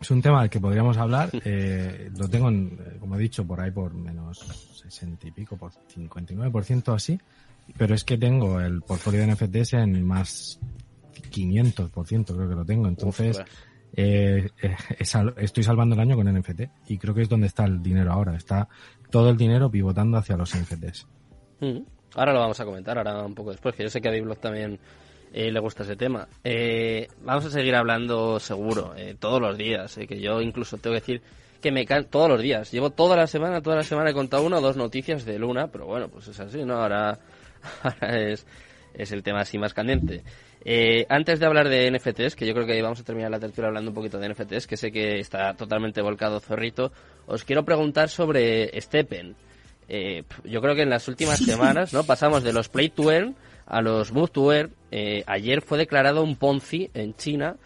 [0.00, 1.30] Es un tema del que podríamos hablar.
[1.44, 4.38] Eh, lo tengo, eh, como he dicho, por ahí por menos
[4.82, 7.18] 60 y pico, por 59% así.
[7.76, 10.60] Pero es que tengo el portfolio de NFTs en más
[11.30, 12.88] 500%, creo que lo tengo.
[12.88, 13.42] Entonces,
[13.96, 14.76] eh, eh
[15.38, 16.62] estoy salvando el año con NFT.
[16.88, 18.36] Y creo que es donde está el dinero ahora.
[18.36, 18.68] Está
[19.10, 21.06] todo el dinero pivotando hacia los NFTs.
[21.60, 21.94] Mm.
[22.16, 24.38] Ahora lo vamos a comentar, ahora un poco después, que yo sé que a Diblog
[24.38, 24.78] también
[25.32, 26.28] eh, le gusta ese tema.
[26.44, 31.00] Eh, vamos a seguir hablando seguro, eh, todos los días, que yo incluso tengo que
[31.00, 31.22] decir
[31.60, 32.70] que me caen todos los días.
[32.70, 35.68] Llevo toda la semana, toda la semana he contado una o dos noticias de Luna,
[35.68, 36.74] pero bueno, pues es así, ¿no?
[36.74, 37.18] Ahora,
[38.00, 38.46] es,
[38.94, 40.22] es el tema así más candente.
[41.08, 43.90] antes de hablar de NFTs, que yo creo que vamos a terminar la tertulia hablando
[43.90, 46.92] un poquito de NFTs, que sé que está totalmente volcado Zorrito,
[47.26, 49.34] os quiero preguntar sobre Steppen.
[49.88, 52.04] Eh, yo creo que en las últimas semanas, ¿no?
[52.04, 53.36] Pasamos de los Play to Earn
[53.66, 54.72] a los Move to Earn.
[54.90, 57.56] Eh, ayer fue declarado un Ponzi en China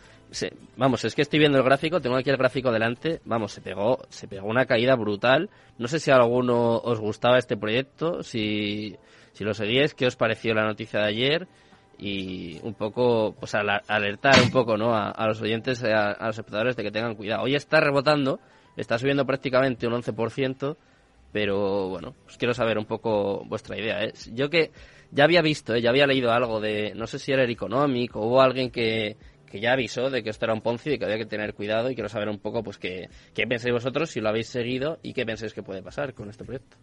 [0.76, 3.98] vamos, es que estoy viendo el gráfico, tengo aquí el gráfico delante, vamos, se pegó,
[4.08, 5.50] se pegó una caída brutal.
[5.78, 8.96] No sé si a alguno os gustaba este proyecto, si,
[9.38, 11.48] si lo seguíais, qué os pareció la noticia de ayer
[11.96, 14.96] y un poco, pues alertar un poco, ¿no?
[14.96, 17.44] A, los oyentes, a, a, los espectadores de que tengan cuidado.
[17.44, 18.40] Hoy está rebotando,
[18.76, 20.76] está subiendo prácticamente un 11%,
[21.30, 24.02] pero bueno, pues quiero saber un poco vuestra idea.
[24.02, 24.12] ¿eh?
[24.32, 24.72] Yo que
[25.12, 25.82] ya había visto, ¿eh?
[25.82, 29.16] ya había leído algo de, no sé si era el Economic o alguien que,
[29.46, 31.92] que ya avisó de que esto era un Ponzi y que había que tener cuidado
[31.92, 35.12] y quiero saber un poco pues qué, qué pensáis vosotros, si lo habéis seguido y
[35.12, 36.76] qué pensáis que puede pasar con este proyecto.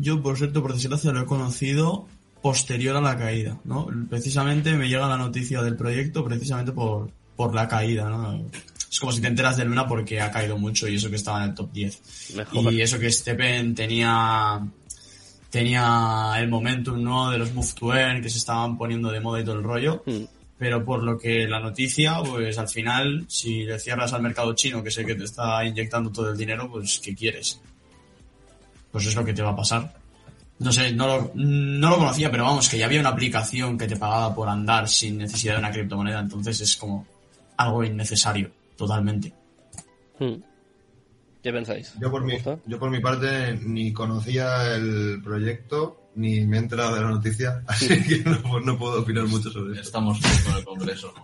[0.00, 2.06] Yo, por cierto, por desgracia, lo he conocido
[2.40, 3.86] posterior a la caída, ¿no?
[4.08, 8.46] Precisamente me llega la noticia del proyecto precisamente por, por la caída, ¿no?
[8.90, 11.44] Es como si te enteras de Luna porque ha caído mucho y eso que estaba
[11.44, 12.02] en el top 10.
[12.52, 14.66] Y eso que Stepen tenía
[15.50, 17.30] tenía el momentum, ¿no?
[17.30, 20.02] De los move to earn que se estaban poniendo de moda y todo el rollo.
[20.06, 20.22] Mm.
[20.56, 24.82] Pero por lo que la noticia, pues al final, si le cierras al mercado chino,
[24.82, 27.60] que sé que te está inyectando todo el dinero, pues ¿qué quieres?
[28.90, 29.94] Pues es lo que te va a pasar.
[30.58, 33.86] No sé, no lo, no lo conocía, pero vamos, que ya había una aplicación que
[33.86, 37.06] te pagaba por andar sin necesidad de una criptomoneda, entonces es como
[37.56, 39.32] algo innecesario, totalmente.
[40.18, 40.34] Hmm.
[41.42, 41.94] ¿Qué pensáis?
[41.98, 42.34] Yo por, mi,
[42.66, 47.62] yo por mi parte ni conocía el proyecto ni me he enterado de la noticia,
[47.66, 49.82] así que no, puedo opinar mucho sobre eso.
[49.82, 51.14] Estamos con el Congreso,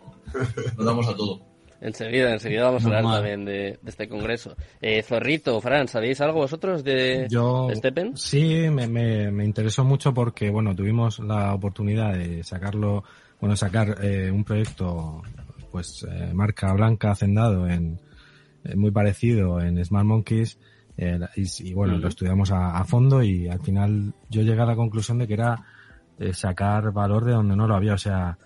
[0.77, 1.56] nos damos a todo.
[1.81, 4.57] Enseguida, enseguida vamos a hablar también de, este congreso.
[4.81, 8.17] Eh, Zorrito, Fran, ¿sabéis algo vosotros de, Yo, Steppen?
[8.17, 13.05] Sí, me, me, interesó mucho porque, bueno, tuvimos la oportunidad de sacarlo,
[13.41, 15.23] bueno, sacar eh, un proyecto,
[15.71, 18.01] pues, eh, marca blanca hacendado en,
[18.65, 20.59] eh, muy parecido en Smart Monkeys,
[20.97, 24.75] eh, y, bueno, lo estudiamos a, a, fondo y al final yo llegué a la
[24.75, 25.63] conclusión de que era
[26.33, 28.39] sacar valor de donde no lo había, o sea,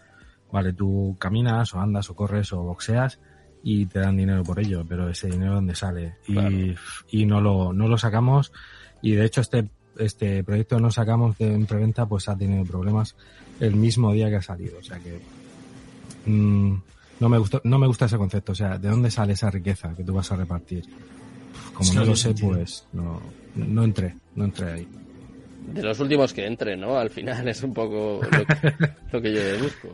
[0.53, 3.21] Vale, tú caminas o andas o corres o boxeas
[3.63, 6.75] y te dan dinero por ello, pero ese dinero dónde sale y,
[7.11, 8.53] y no lo no lo sacamos
[9.03, 13.17] y de hecho este este proyecto no sacamos de, en preventa pues ha tenido problemas
[13.61, 15.21] el mismo día que ha salido, o sea que
[16.27, 16.75] mmm,
[17.21, 19.95] no me gusta no me gusta ese concepto, o sea, ¿de dónde sale esa riqueza
[19.95, 20.85] que tú vas a repartir?
[21.75, 23.21] Como no lo sé, pues no
[23.55, 24.89] no entré, no entré ahí
[25.67, 26.97] de los últimos que entre, ¿no?
[26.97, 28.21] Al final es un poco
[29.13, 29.89] lo que, yo busco.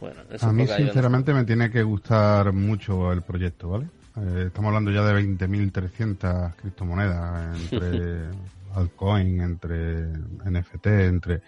[0.00, 3.86] Bueno, a mí, sinceramente, me tiene que gustar mucho el proyecto, ¿vale?
[4.16, 8.28] Eh, estamos hablando ya de 20.300 criptomonedas entre
[8.74, 10.06] altcoin, entre
[10.44, 11.42] NFT, entre...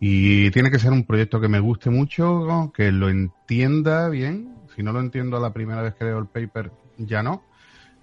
[0.00, 4.54] Y tiene que ser un proyecto que me guste mucho, que lo entienda bien.
[4.74, 7.44] Si no lo entiendo la primera vez que leo el paper, ya no.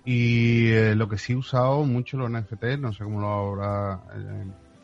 [0.06, 4.02] Y eh, lo que sí he usado mucho los NFT, no sé cómo lo habrá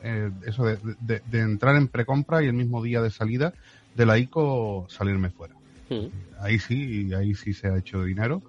[0.02, 3.54] eh, eso de, de, entrar en precompra y el mismo día de salida
[3.96, 5.56] de la ICO salirme fuera.
[5.90, 6.08] Hmm.
[6.42, 8.42] Ahí sí, ahí sí se ha hecho dinero,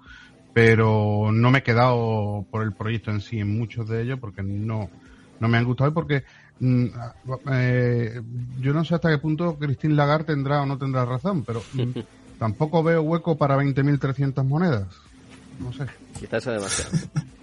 [0.53, 4.43] pero no me he quedado por el proyecto en sí en muchos de ellos porque
[4.43, 4.89] no,
[5.39, 6.23] no me han gustado y porque
[6.59, 6.85] mm,
[7.51, 8.21] eh,
[8.59, 11.99] yo no sé hasta qué punto Christine Lagarde tendrá o no tendrá razón, pero mm,
[12.39, 14.87] tampoco veo hueco para 20.300 monedas.
[15.59, 15.85] No sé.
[16.19, 16.91] Quizás sea demasiado.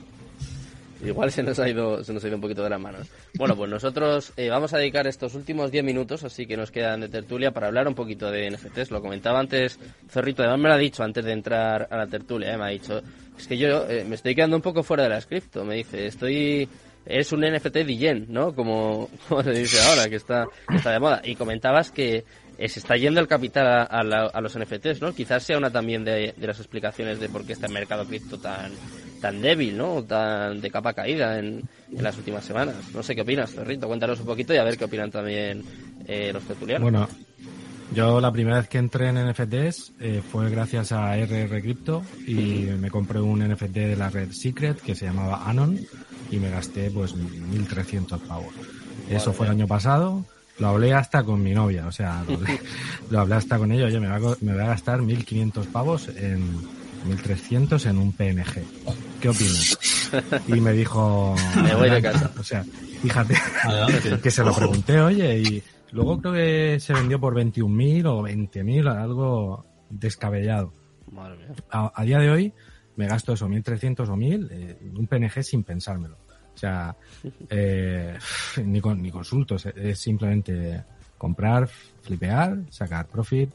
[1.05, 3.09] Igual se nos ha ido, se nos ha ido un poquito de las manos.
[3.35, 7.01] Bueno, pues nosotros eh, vamos a dedicar estos últimos 10 minutos, así que nos quedan
[7.01, 8.91] de tertulia, para hablar un poquito de NFTs.
[8.91, 9.79] Lo comentaba antes
[10.09, 12.69] Zorrito, además me lo ha dicho antes de entrar a la tertulia, eh, me ha
[12.69, 13.03] dicho,
[13.37, 16.07] es que yo eh, me estoy quedando un poco fuera de la scripto, me dice,
[16.07, 16.69] estoy
[17.05, 18.55] es un NFT Digen, ¿no?
[18.55, 19.09] Como,
[19.43, 21.21] se dice ahora, que está, está de moda.
[21.25, 22.25] Y comentabas que
[22.59, 25.15] se está yendo el capital a, a, los NFTs, ¿no?
[25.15, 28.39] Quizás sea una también de, de, las explicaciones de por qué está el mercado cripto
[28.39, 28.73] tan,
[29.21, 30.03] tan débil, ¿no?
[30.03, 32.77] Tan de capa caída en, en las últimas semanas.
[32.95, 33.89] No sé qué opinas, Ferrito.
[33.89, 35.63] Cuéntanos un poquito y a ver qué opinan también
[36.07, 36.83] eh, los tertulianos.
[36.83, 37.09] Bueno,
[37.95, 42.67] yo la primera vez que entré en NFTs eh, fue gracias a RR Crypto y
[42.79, 45.79] me compré un NFT de la red Secret que se llamaba Anon
[46.31, 48.55] y me gasté pues 1.300 pavos.
[49.11, 50.25] Eso fue el año pasado.
[50.59, 52.25] Lo hablé hasta con mi novia, o sea,
[53.11, 56.61] lo hablé, hasta con ella, oye, me, me voy a gastar 1.500 pavos en
[57.07, 58.63] 1.300 en un PNG.
[59.21, 59.79] ¿qué opinas?
[60.49, 61.35] Y me dijo...
[61.63, 62.31] Me voy de casa.
[62.39, 62.65] O sea,
[63.03, 63.35] fíjate,
[64.23, 65.63] que se lo pregunté, oye, y
[65.93, 70.73] luego creo que se vendió por 21.000 o 20.000, algo descabellado.
[71.11, 71.55] Madre mía.
[71.71, 72.53] A, día de hoy
[72.97, 76.19] me gasto eso, 1.300 o 1.000, eh, un PNG sin pensármelo.
[76.55, 76.95] O sea,
[77.49, 78.19] eh,
[78.65, 80.85] ni, con, ni consultos, es simplemente
[81.19, 81.69] comprar,
[82.03, 83.51] flipear, sacar profit,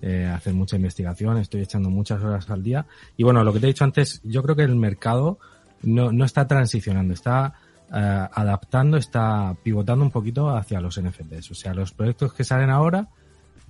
[0.00, 2.86] eh, hacer mucha investigación, estoy echando muchas horas al día.
[3.16, 5.38] Y bueno, lo que te he dicho antes, yo creo que el mercado
[5.82, 7.54] no, no está transicionando, está
[7.94, 11.50] eh, adaptando, está pivotando un poquito hacia los NFTs.
[11.50, 13.08] O sea, los proyectos que salen ahora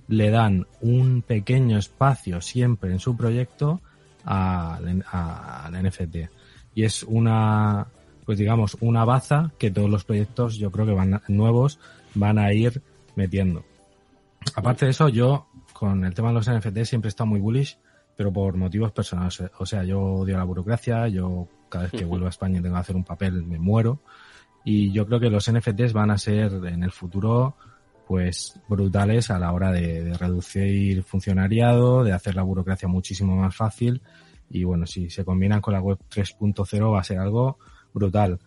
[0.07, 3.81] le dan un pequeño espacio siempre en su proyecto
[4.23, 5.03] al
[5.69, 6.15] NFT.
[6.75, 7.85] Y es una,
[8.25, 11.79] pues digamos, una baza que todos los proyectos yo creo que van nuevos
[12.15, 12.81] van a ir
[13.15, 13.63] metiendo.
[14.55, 17.77] Aparte de eso, yo con el tema de los NFT siempre he estado muy bullish,
[18.15, 19.41] pero por motivos personales.
[19.57, 22.75] O sea, yo odio la burocracia, yo cada vez que vuelvo a España y tengo
[22.75, 23.99] que hacer un papel me muero.
[24.65, 27.55] Y yo creo que los NFTs van a ser en el futuro
[28.07, 34.01] pues brutales a la hora de, reducir funcionariado, de hacer la burocracia muchísimo más fácil
[34.49, 37.57] y bueno, si se combinan con la web 3.0 va a ser algo
[37.93, 38.39] brutal.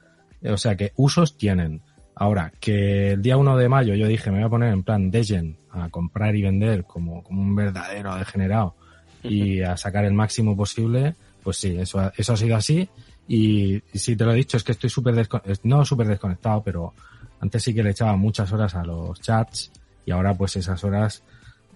[0.44, 1.80] O sea que usos tienen.
[2.14, 5.10] Ahora, que el día 1 de mayo yo dije me voy a poner en plan
[5.10, 8.74] Degen a comprar y vender como, como un verdadero degenerado
[9.22, 12.88] y a sacar el máximo posible, pues sí, eso, eso ha sido así.
[13.28, 15.28] Y, si te lo he dicho, es que estoy súper
[15.64, 16.94] no súper desconectado, pero
[17.40, 19.70] antes sí que le echaba muchas horas a los chats
[20.04, 21.22] y ahora pues esas horas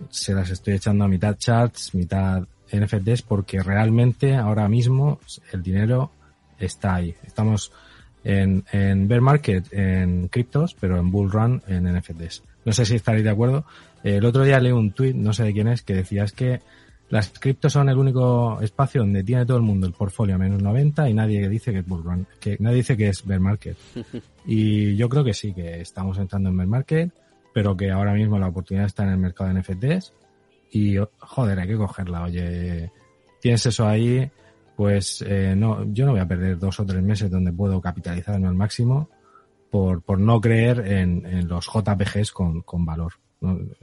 [0.08, 5.18] se las estoy echando a mitad chats, mitad NFTs porque realmente ahora mismo
[5.52, 6.12] el dinero
[6.60, 7.14] está ahí.
[7.24, 7.72] Estamos
[8.24, 12.42] en, en bear market en criptos, pero en bull run en NFTs.
[12.64, 13.64] No sé si estaréis de acuerdo.
[14.02, 16.60] El otro día leí un tweet, no sé de quién es, que decía es que
[17.10, 20.62] las criptos son el único espacio donde tiene todo el mundo el portfolio a menos
[20.62, 23.76] 90 y nadie dice que es bull run, que nadie dice que es bear market.
[24.46, 27.12] Y yo creo que sí, que estamos entrando en bear market,
[27.52, 30.12] pero que ahora mismo la oportunidad está en el mercado de NFTs
[30.70, 32.22] y joder, hay que cogerla.
[32.22, 32.90] Oye,
[33.40, 34.30] tienes eso ahí,
[34.80, 38.48] pues eh, no, yo no voy a perder dos o tres meses donde puedo capitalizarme
[38.48, 39.10] al máximo
[39.70, 43.12] por, por no creer en, en los JPGs con, con valor.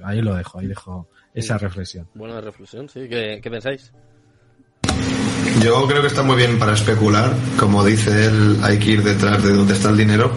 [0.03, 2.07] ahí lo dejo, ahí dejo esa reflexión.
[2.15, 3.07] Buena reflexión, sí.
[3.07, 3.93] ¿Qué, qué pensáis?
[5.63, 7.31] Yo creo que está muy bien para especular.
[7.59, 10.31] Como dice él, hay que ir detrás de dónde está el dinero.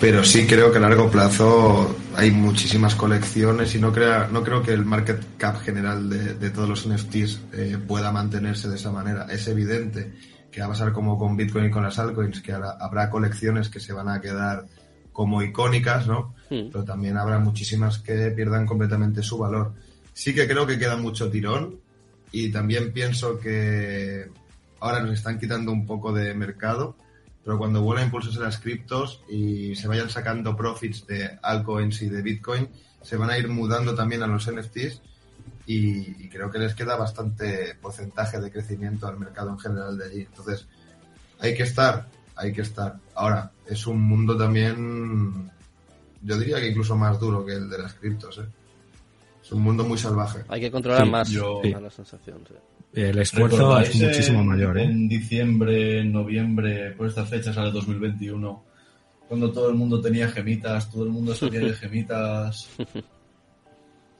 [0.00, 4.62] Pero sí creo que a largo plazo hay muchísimas colecciones y no, crea, no creo
[4.62, 8.92] que el market cap general de, de todos los NFTs eh, pueda mantenerse de esa
[8.92, 9.26] manera.
[9.30, 10.12] Es evidente
[10.50, 13.80] que va a pasar como con Bitcoin y con las altcoins, que habrá colecciones que
[13.80, 14.66] se van a quedar
[15.12, 16.34] como icónicas, ¿no?
[16.48, 16.70] Hmm.
[16.72, 19.74] Pero también habrá muchísimas que pierdan completamente su valor.
[20.12, 21.80] Sí que creo que queda mucho tirón
[22.30, 24.30] y también pienso que
[24.80, 26.96] ahora nos están quitando un poco de mercado,
[27.48, 32.10] pero cuando vuelvan impulsos en las criptos y se vayan sacando profits de altcoins y
[32.10, 32.68] de Bitcoin,
[33.00, 35.00] se van a ir mudando también a los NFTs
[35.64, 40.04] y, y, creo que les queda bastante porcentaje de crecimiento al mercado en general de
[40.04, 40.20] allí.
[40.20, 40.66] Entonces,
[41.40, 42.06] hay que estar
[42.36, 42.98] hay que estar.
[43.14, 45.50] Ahora, es un mundo también,
[46.20, 48.46] yo diría que incluso más duro que el de las criptos, ¿eh?
[49.48, 50.40] Es un mundo muy salvaje.
[50.46, 52.44] Hay que controlar más la sensación.
[52.92, 54.76] El esfuerzo es muchísimo mayor.
[54.76, 54.84] ¿eh?
[54.84, 58.64] En diciembre, en noviembre, por estas fechas sale 2021,
[59.26, 62.68] cuando todo el mundo tenía gemitas, todo el mundo salía de gemitas.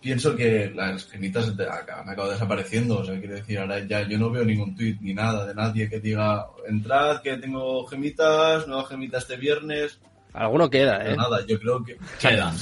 [0.00, 3.00] pienso que las gemitas han acabado desapareciendo.
[3.00, 5.90] O sea, quiero decir, ahora ya yo no veo ningún tweet ni nada de nadie
[5.90, 10.00] que diga, entrad, que tengo gemitas, nuevas gemitas este viernes.
[10.32, 11.16] Alguno queda, ¿eh?
[11.16, 12.54] nada, yo creo que quedan.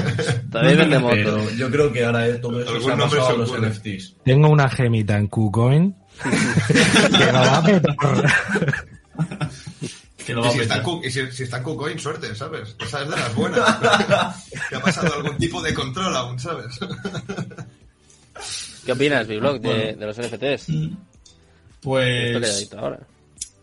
[0.50, 1.12] Todavía vendemos.
[1.12, 4.16] Pero yo creo que ahora todo eso se ha pasado a los NFTs.
[4.24, 5.96] Tengo una gemita en KuCoin
[7.08, 7.62] que va a
[10.52, 12.76] si, está en, si, está KuCoin, suerte, ¿sabes?
[12.80, 13.78] Esa es de las buenas.
[14.68, 16.78] que ha pasado algún tipo de control aún, ¿sabes?
[18.86, 20.66] ¿Qué opinas, Biblog, de, de los NFTs?
[21.80, 22.70] Pues...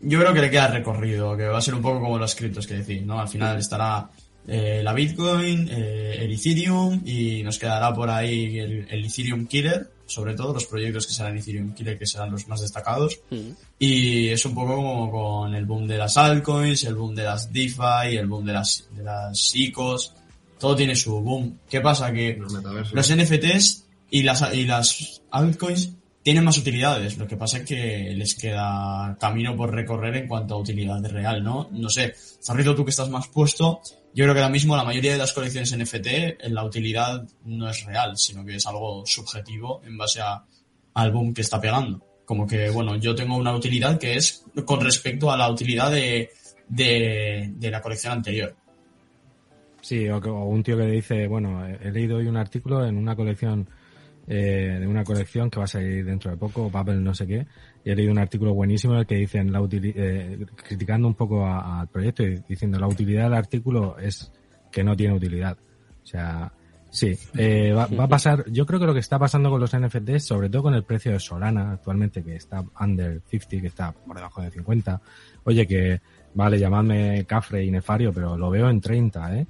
[0.04, 2.66] Yo creo que le queda recorrido, que va a ser un poco como los criptos
[2.66, 3.20] que decís, ¿no?
[3.20, 4.10] Al final estará
[4.48, 9.92] eh, la Bitcoin, eh, el Ethereum y nos quedará por ahí el, el Ethereum Killer,
[10.08, 13.20] sobre todo los proyectos que serán Ethereum Killer, que serán los más destacados.
[13.30, 13.52] Mm.
[13.78, 17.52] Y es un poco como con el boom de las altcoins, el boom de las
[17.54, 20.14] DeFi, el boom de las, de las ICOs.
[20.60, 21.60] Todo tiene su boom.
[21.70, 22.12] ¿Qué pasa?
[22.12, 22.52] Que los,
[23.16, 27.18] NFTs y las, y las altcoins tienen más utilidades.
[27.18, 31.44] Lo que pasa es que les queda camino por recorrer en cuanto a utilidad real,
[31.44, 31.70] ¿no?
[31.72, 33.82] No sé, Zarrito, tú que estás más puesto,
[34.14, 37.70] yo creo que ahora mismo la mayoría de las colecciones NFT, en la utilidad no
[37.70, 40.44] es real, sino que es algo subjetivo en base a,
[40.94, 42.06] al boom que está pegando.
[42.26, 46.30] Como que, bueno, yo tengo una utilidad que es con respecto a la utilidad de,
[46.68, 48.56] de, la colección anterior.
[49.82, 53.68] Sí, o, un tío que dice, bueno, he leído hoy un artículo en una colección
[54.28, 57.48] eh, de una colección que va a salir dentro de poco, papel no sé qué,
[57.84, 61.46] y he leído un artículo buenísimo en el que dicen, la eh, criticando un poco
[61.46, 64.32] al proyecto y diciendo la utilidad del artículo es
[64.72, 65.58] que no tiene utilidad.
[66.04, 66.52] O sea,
[66.90, 70.26] sí, eh, va, a pasar, yo creo que lo que está pasando con los NFTs,
[70.26, 74.16] sobre todo con el precio de Solana actualmente, que está under 50, que está por
[74.16, 75.02] debajo de 50,
[75.44, 76.02] oye, que
[76.34, 79.48] vale, llamadme cafre y nefario, pero lo veo en 30, ¿eh?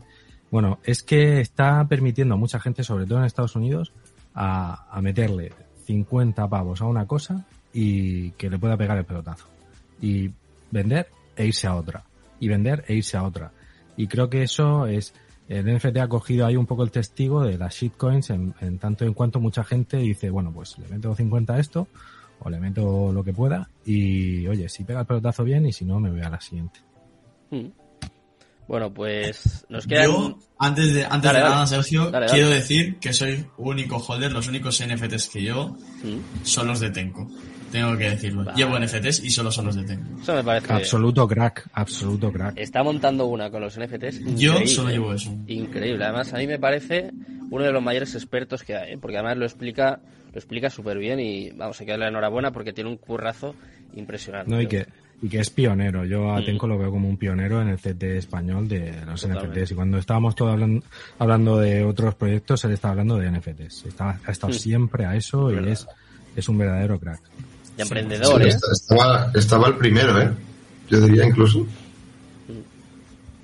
[0.49, 3.93] Bueno, es que está permitiendo a mucha gente, sobre todo en Estados Unidos,
[4.33, 5.51] a, a meterle
[5.85, 9.47] 50 pavos a una cosa y que le pueda pegar el pelotazo.
[10.01, 10.31] Y
[10.71, 12.03] vender e irse a otra.
[12.39, 13.51] Y vender e irse a otra.
[13.97, 15.13] Y creo que eso es,
[15.47, 19.05] el NFT ha cogido ahí un poco el testigo de las shitcoins en, en tanto
[19.05, 21.87] en cuanto mucha gente dice, bueno, pues le meto 50 a esto
[22.39, 25.85] o le meto lo que pueda y oye, si pega el pelotazo bien y si
[25.85, 26.79] no me voy a la siguiente.
[27.51, 27.67] Hmm.
[28.71, 30.05] Bueno, pues nos queda.
[30.05, 34.81] Yo, antes de, antes de nada, Sergio, quiero decir que soy único holder, los únicos
[34.81, 35.75] NFTs que yo
[36.43, 37.29] son los de Tenko.
[37.69, 38.49] Tengo que decirlo.
[38.55, 40.21] Llevo NFTs y solo son los de Tenko.
[40.21, 40.71] Eso me parece.
[40.71, 42.57] Absoluto crack, absoluto crack.
[42.57, 44.37] Está montando una con los NFTs.
[44.37, 45.35] Yo solo llevo eso.
[45.47, 46.05] Increíble.
[46.05, 47.11] Además, a mí me parece
[47.49, 48.97] uno de los mayores expertos que hay, ¿eh?
[48.97, 49.99] porque además lo explica
[50.31, 53.53] lo explica súper bien y vamos a darle la enhorabuena porque tiene un currazo
[53.95, 54.49] impresionante.
[54.49, 54.87] No, y que,
[55.21, 56.05] y que es pionero.
[56.05, 56.45] Yo a mm.
[56.45, 59.71] Tenko lo veo como un pionero en el CT español de los NFTs.
[59.71, 60.83] Y cuando estábamos todos hablando,
[61.19, 63.85] hablando de otros proyectos, él estaba hablando de NFTs.
[63.85, 64.57] Estaba, ha estado mm.
[64.57, 65.87] siempre a eso y es,
[66.35, 67.21] es un verdadero crack.
[67.77, 68.49] Y emprendedor, ¿eh?
[68.49, 70.31] Estaba, estaba el primero, ¿eh?
[70.89, 71.65] Yo diría incluso.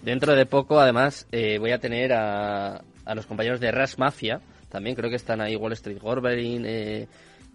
[0.04, 4.42] Dentro de poco, además, eh, voy a tener a, a los compañeros de Ras Mafia,
[4.70, 7.08] también creo que están ahí Wall Street Gorberin, eh,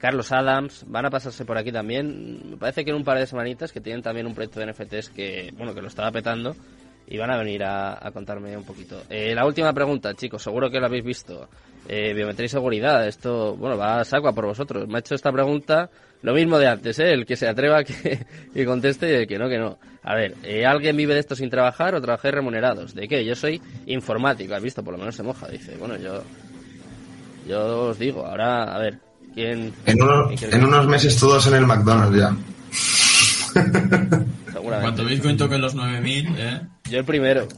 [0.02, 2.50] Carlos Adams, van a pasarse por aquí también.
[2.50, 5.10] Me parece que en un par de semanitas que tienen también un proyecto de NFTs
[5.10, 6.56] que, bueno, que lo estaba petando
[7.06, 9.04] y van a venir a, contarme un poquito.
[9.08, 11.48] Eh, la última pregunta, chicos, seguro que lo habéis visto.
[11.88, 14.88] Eh, biometría y seguridad, esto, bueno, va a saco a por vosotros.
[14.88, 15.88] Me ha hecho esta pregunta
[16.22, 17.12] lo mismo de antes, ¿eh?
[17.12, 19.78] El que se atreva que, que conteste y el que no, que no.
[20.02, 22.92] A ver, eh, ¿alguien vive de esto sin trabajar o trabajáis remunerados?
[22.92, 23.24] ¿De qué?
[23.24, 25.46] Yo soy informático, has visto, por lo menos se moja.
[25.46, 26.24] Dice, bueno, yo
[27.46, 28.98] yo os digo, ahora, a ver,
[29.34, 29.72] ¿quién...?
[29.86, 32.36] En, unos meses todos en el McDonald's ya.
[34.62, 36.60] Cuando Bitcoin toque los 9.000, ¿eh?
[36.90, 37.48] Yo el primero.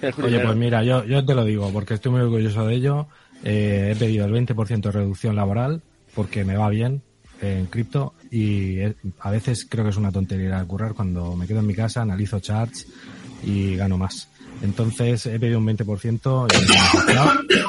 [0.22, 3.08] Oye, pues mira, yo, yo te lo digo, porque estoy muy orgulloso de ello.
[3.44, 5.82] Eh, he pedido el 20% de reducción laboral,
[6.14, 7.02] porque me va bien
[7.40, 11.66] en cripto y a veces creo que es una tontería currar cuando me quedo en
[11.66, 12.86] mi casa, analizo charts
[13.42, 14.28] y gano más.
[14.62, 16.46] Entonces he pedido un 20%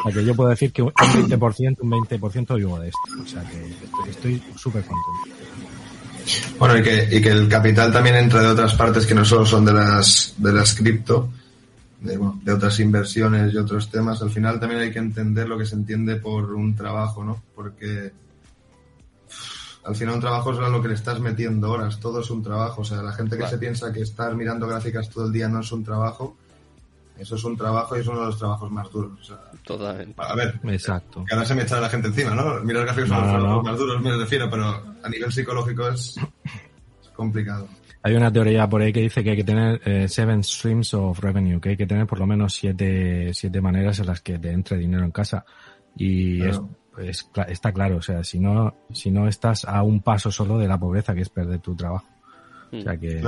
[0.10, 2.99] y que yo puedo decir que un 20%, un 20% vivo de esto.
[3.24, 5.41] O sea que estoy súper contento.
[6.60, 9.45] Bueno, y que, y que el capital también entra de otras partes que no solo
[9.45, 11.30] son de las, de las cripto,
[12.02, 14.22] de, de otras inversiones y otros temas.
[14.22, 17.41] Al final también hay que entender lo que se entiende por un trabajo, ¿no?
[17.56, 18.12] Porque
[19.84, 22.82] al final un trabajo es lo que le estás metiendo horas, todo es un trabajo.
[22.82, 25.62] O sea, la gente que se piensa que estar mirando gráficas todo el día no
[25.62, 26.38] es un trabajo,
[27.22, 29.11] eso es un trabajo y es uno de los trabajos más duros.
[29.19, 30.15] O sea, Totalmente.
[30.18, 31.23] A ver, Exacto.
[31.23, 32.60] que ahora se me echa la gente encima, ¿no?
[32.61, 34.65] Mirar gráficos son los trabajos más duros, me refiero, pero
[35.03, 36.15] a nivel psicológico es,
[37.15, 37.68] complicado.
[38.03, 41.19] Hay una teoría por ahí que dice que hay que tener eh, seven streams of
[41.19, 44.52] revenue, que hay que tener por lo menos siete, siete maneras en las que te
[44.52, 45.45] entre dinero en casa.
[45.95, 46.60] Y es,
[47.48, 50.80] está claro, o sea, si no, si no estás a un paso solo de la
[50.80, 52.06] pobreza, que es perder tu trabajo.
[52.72, 53.22] O sea que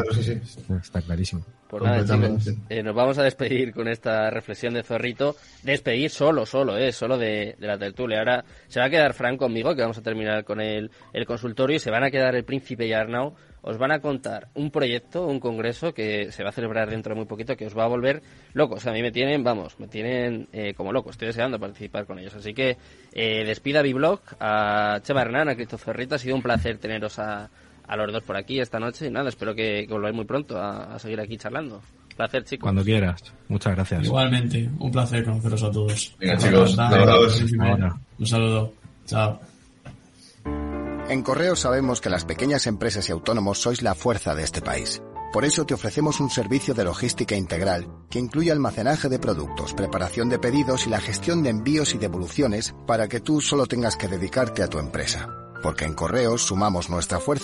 [0.81, 1.45] está clarísimo.
[1.67, 5.35] Pues nada, chicos, eh, nos vamos a despedir con esta reflexión de Zorrito.
[5.63, 8.19] Despedir solo, solo, eh, solo de, la tertulia.
[8.19, 11.77] Ahora se va a quedar Frank conmigo, que vamos a terminar con el, el consultorio,
[11.77, 13.33] y se van a quedar el príncipe y Arnau.
[13.65, 17.15] Os van a contar un proyecto, un congreso que se va a celebrar dentro de
[17.15, 18.21] muy poquito, que os va a volver
[18.53, 18.85] locos.
[18.85, 21.09] A mí me tienen, vamos, me tienen eh, como loco.
[21.09, 22.35] Estoy deseando participar con ellos.
[22.35, 22.77] Así que
[23.13, 26.15] eh, despida mi blog a Chema Hernán, a Cristo Zorrito.
[26.15, 27.49] Ha sido un placer teneros a
[27.87, 29.07] a los dos por aquí esta noche.
[29.07, 31.77] Y nada, espero que, que volváis muy pronto a, seguir aquí charlando.
[31.77, 32.63] Un placer, chicos.
[32.63, 33.21] Cuando quieras.
[33.47, 34.05] Muchas gracias.
[34.05, 36.15] Igualmente, un placer conoceros a todos.
[36.19, 36.77] Venga, chicos,
[38.19, 38.73] un saludo.
[39.05, 39.39] Chao.
[41.09, 45.01] En Correo sabemos que las pequeñas empresas y autónomos sois la fuerza de este país.
[45.33, 50.29] Por eso te ofrecemos un servicio de logística integral que incluye almacenaje de productos, preparación
[50.29, 54.07] de pedidos y la gestión de envíos y devoluciones para que tú solo tengas que
[54.07, 55.27] dedicarte a tu empresa.
[55.63, 57.41] Porque en Correos sumamos nuestra fuerza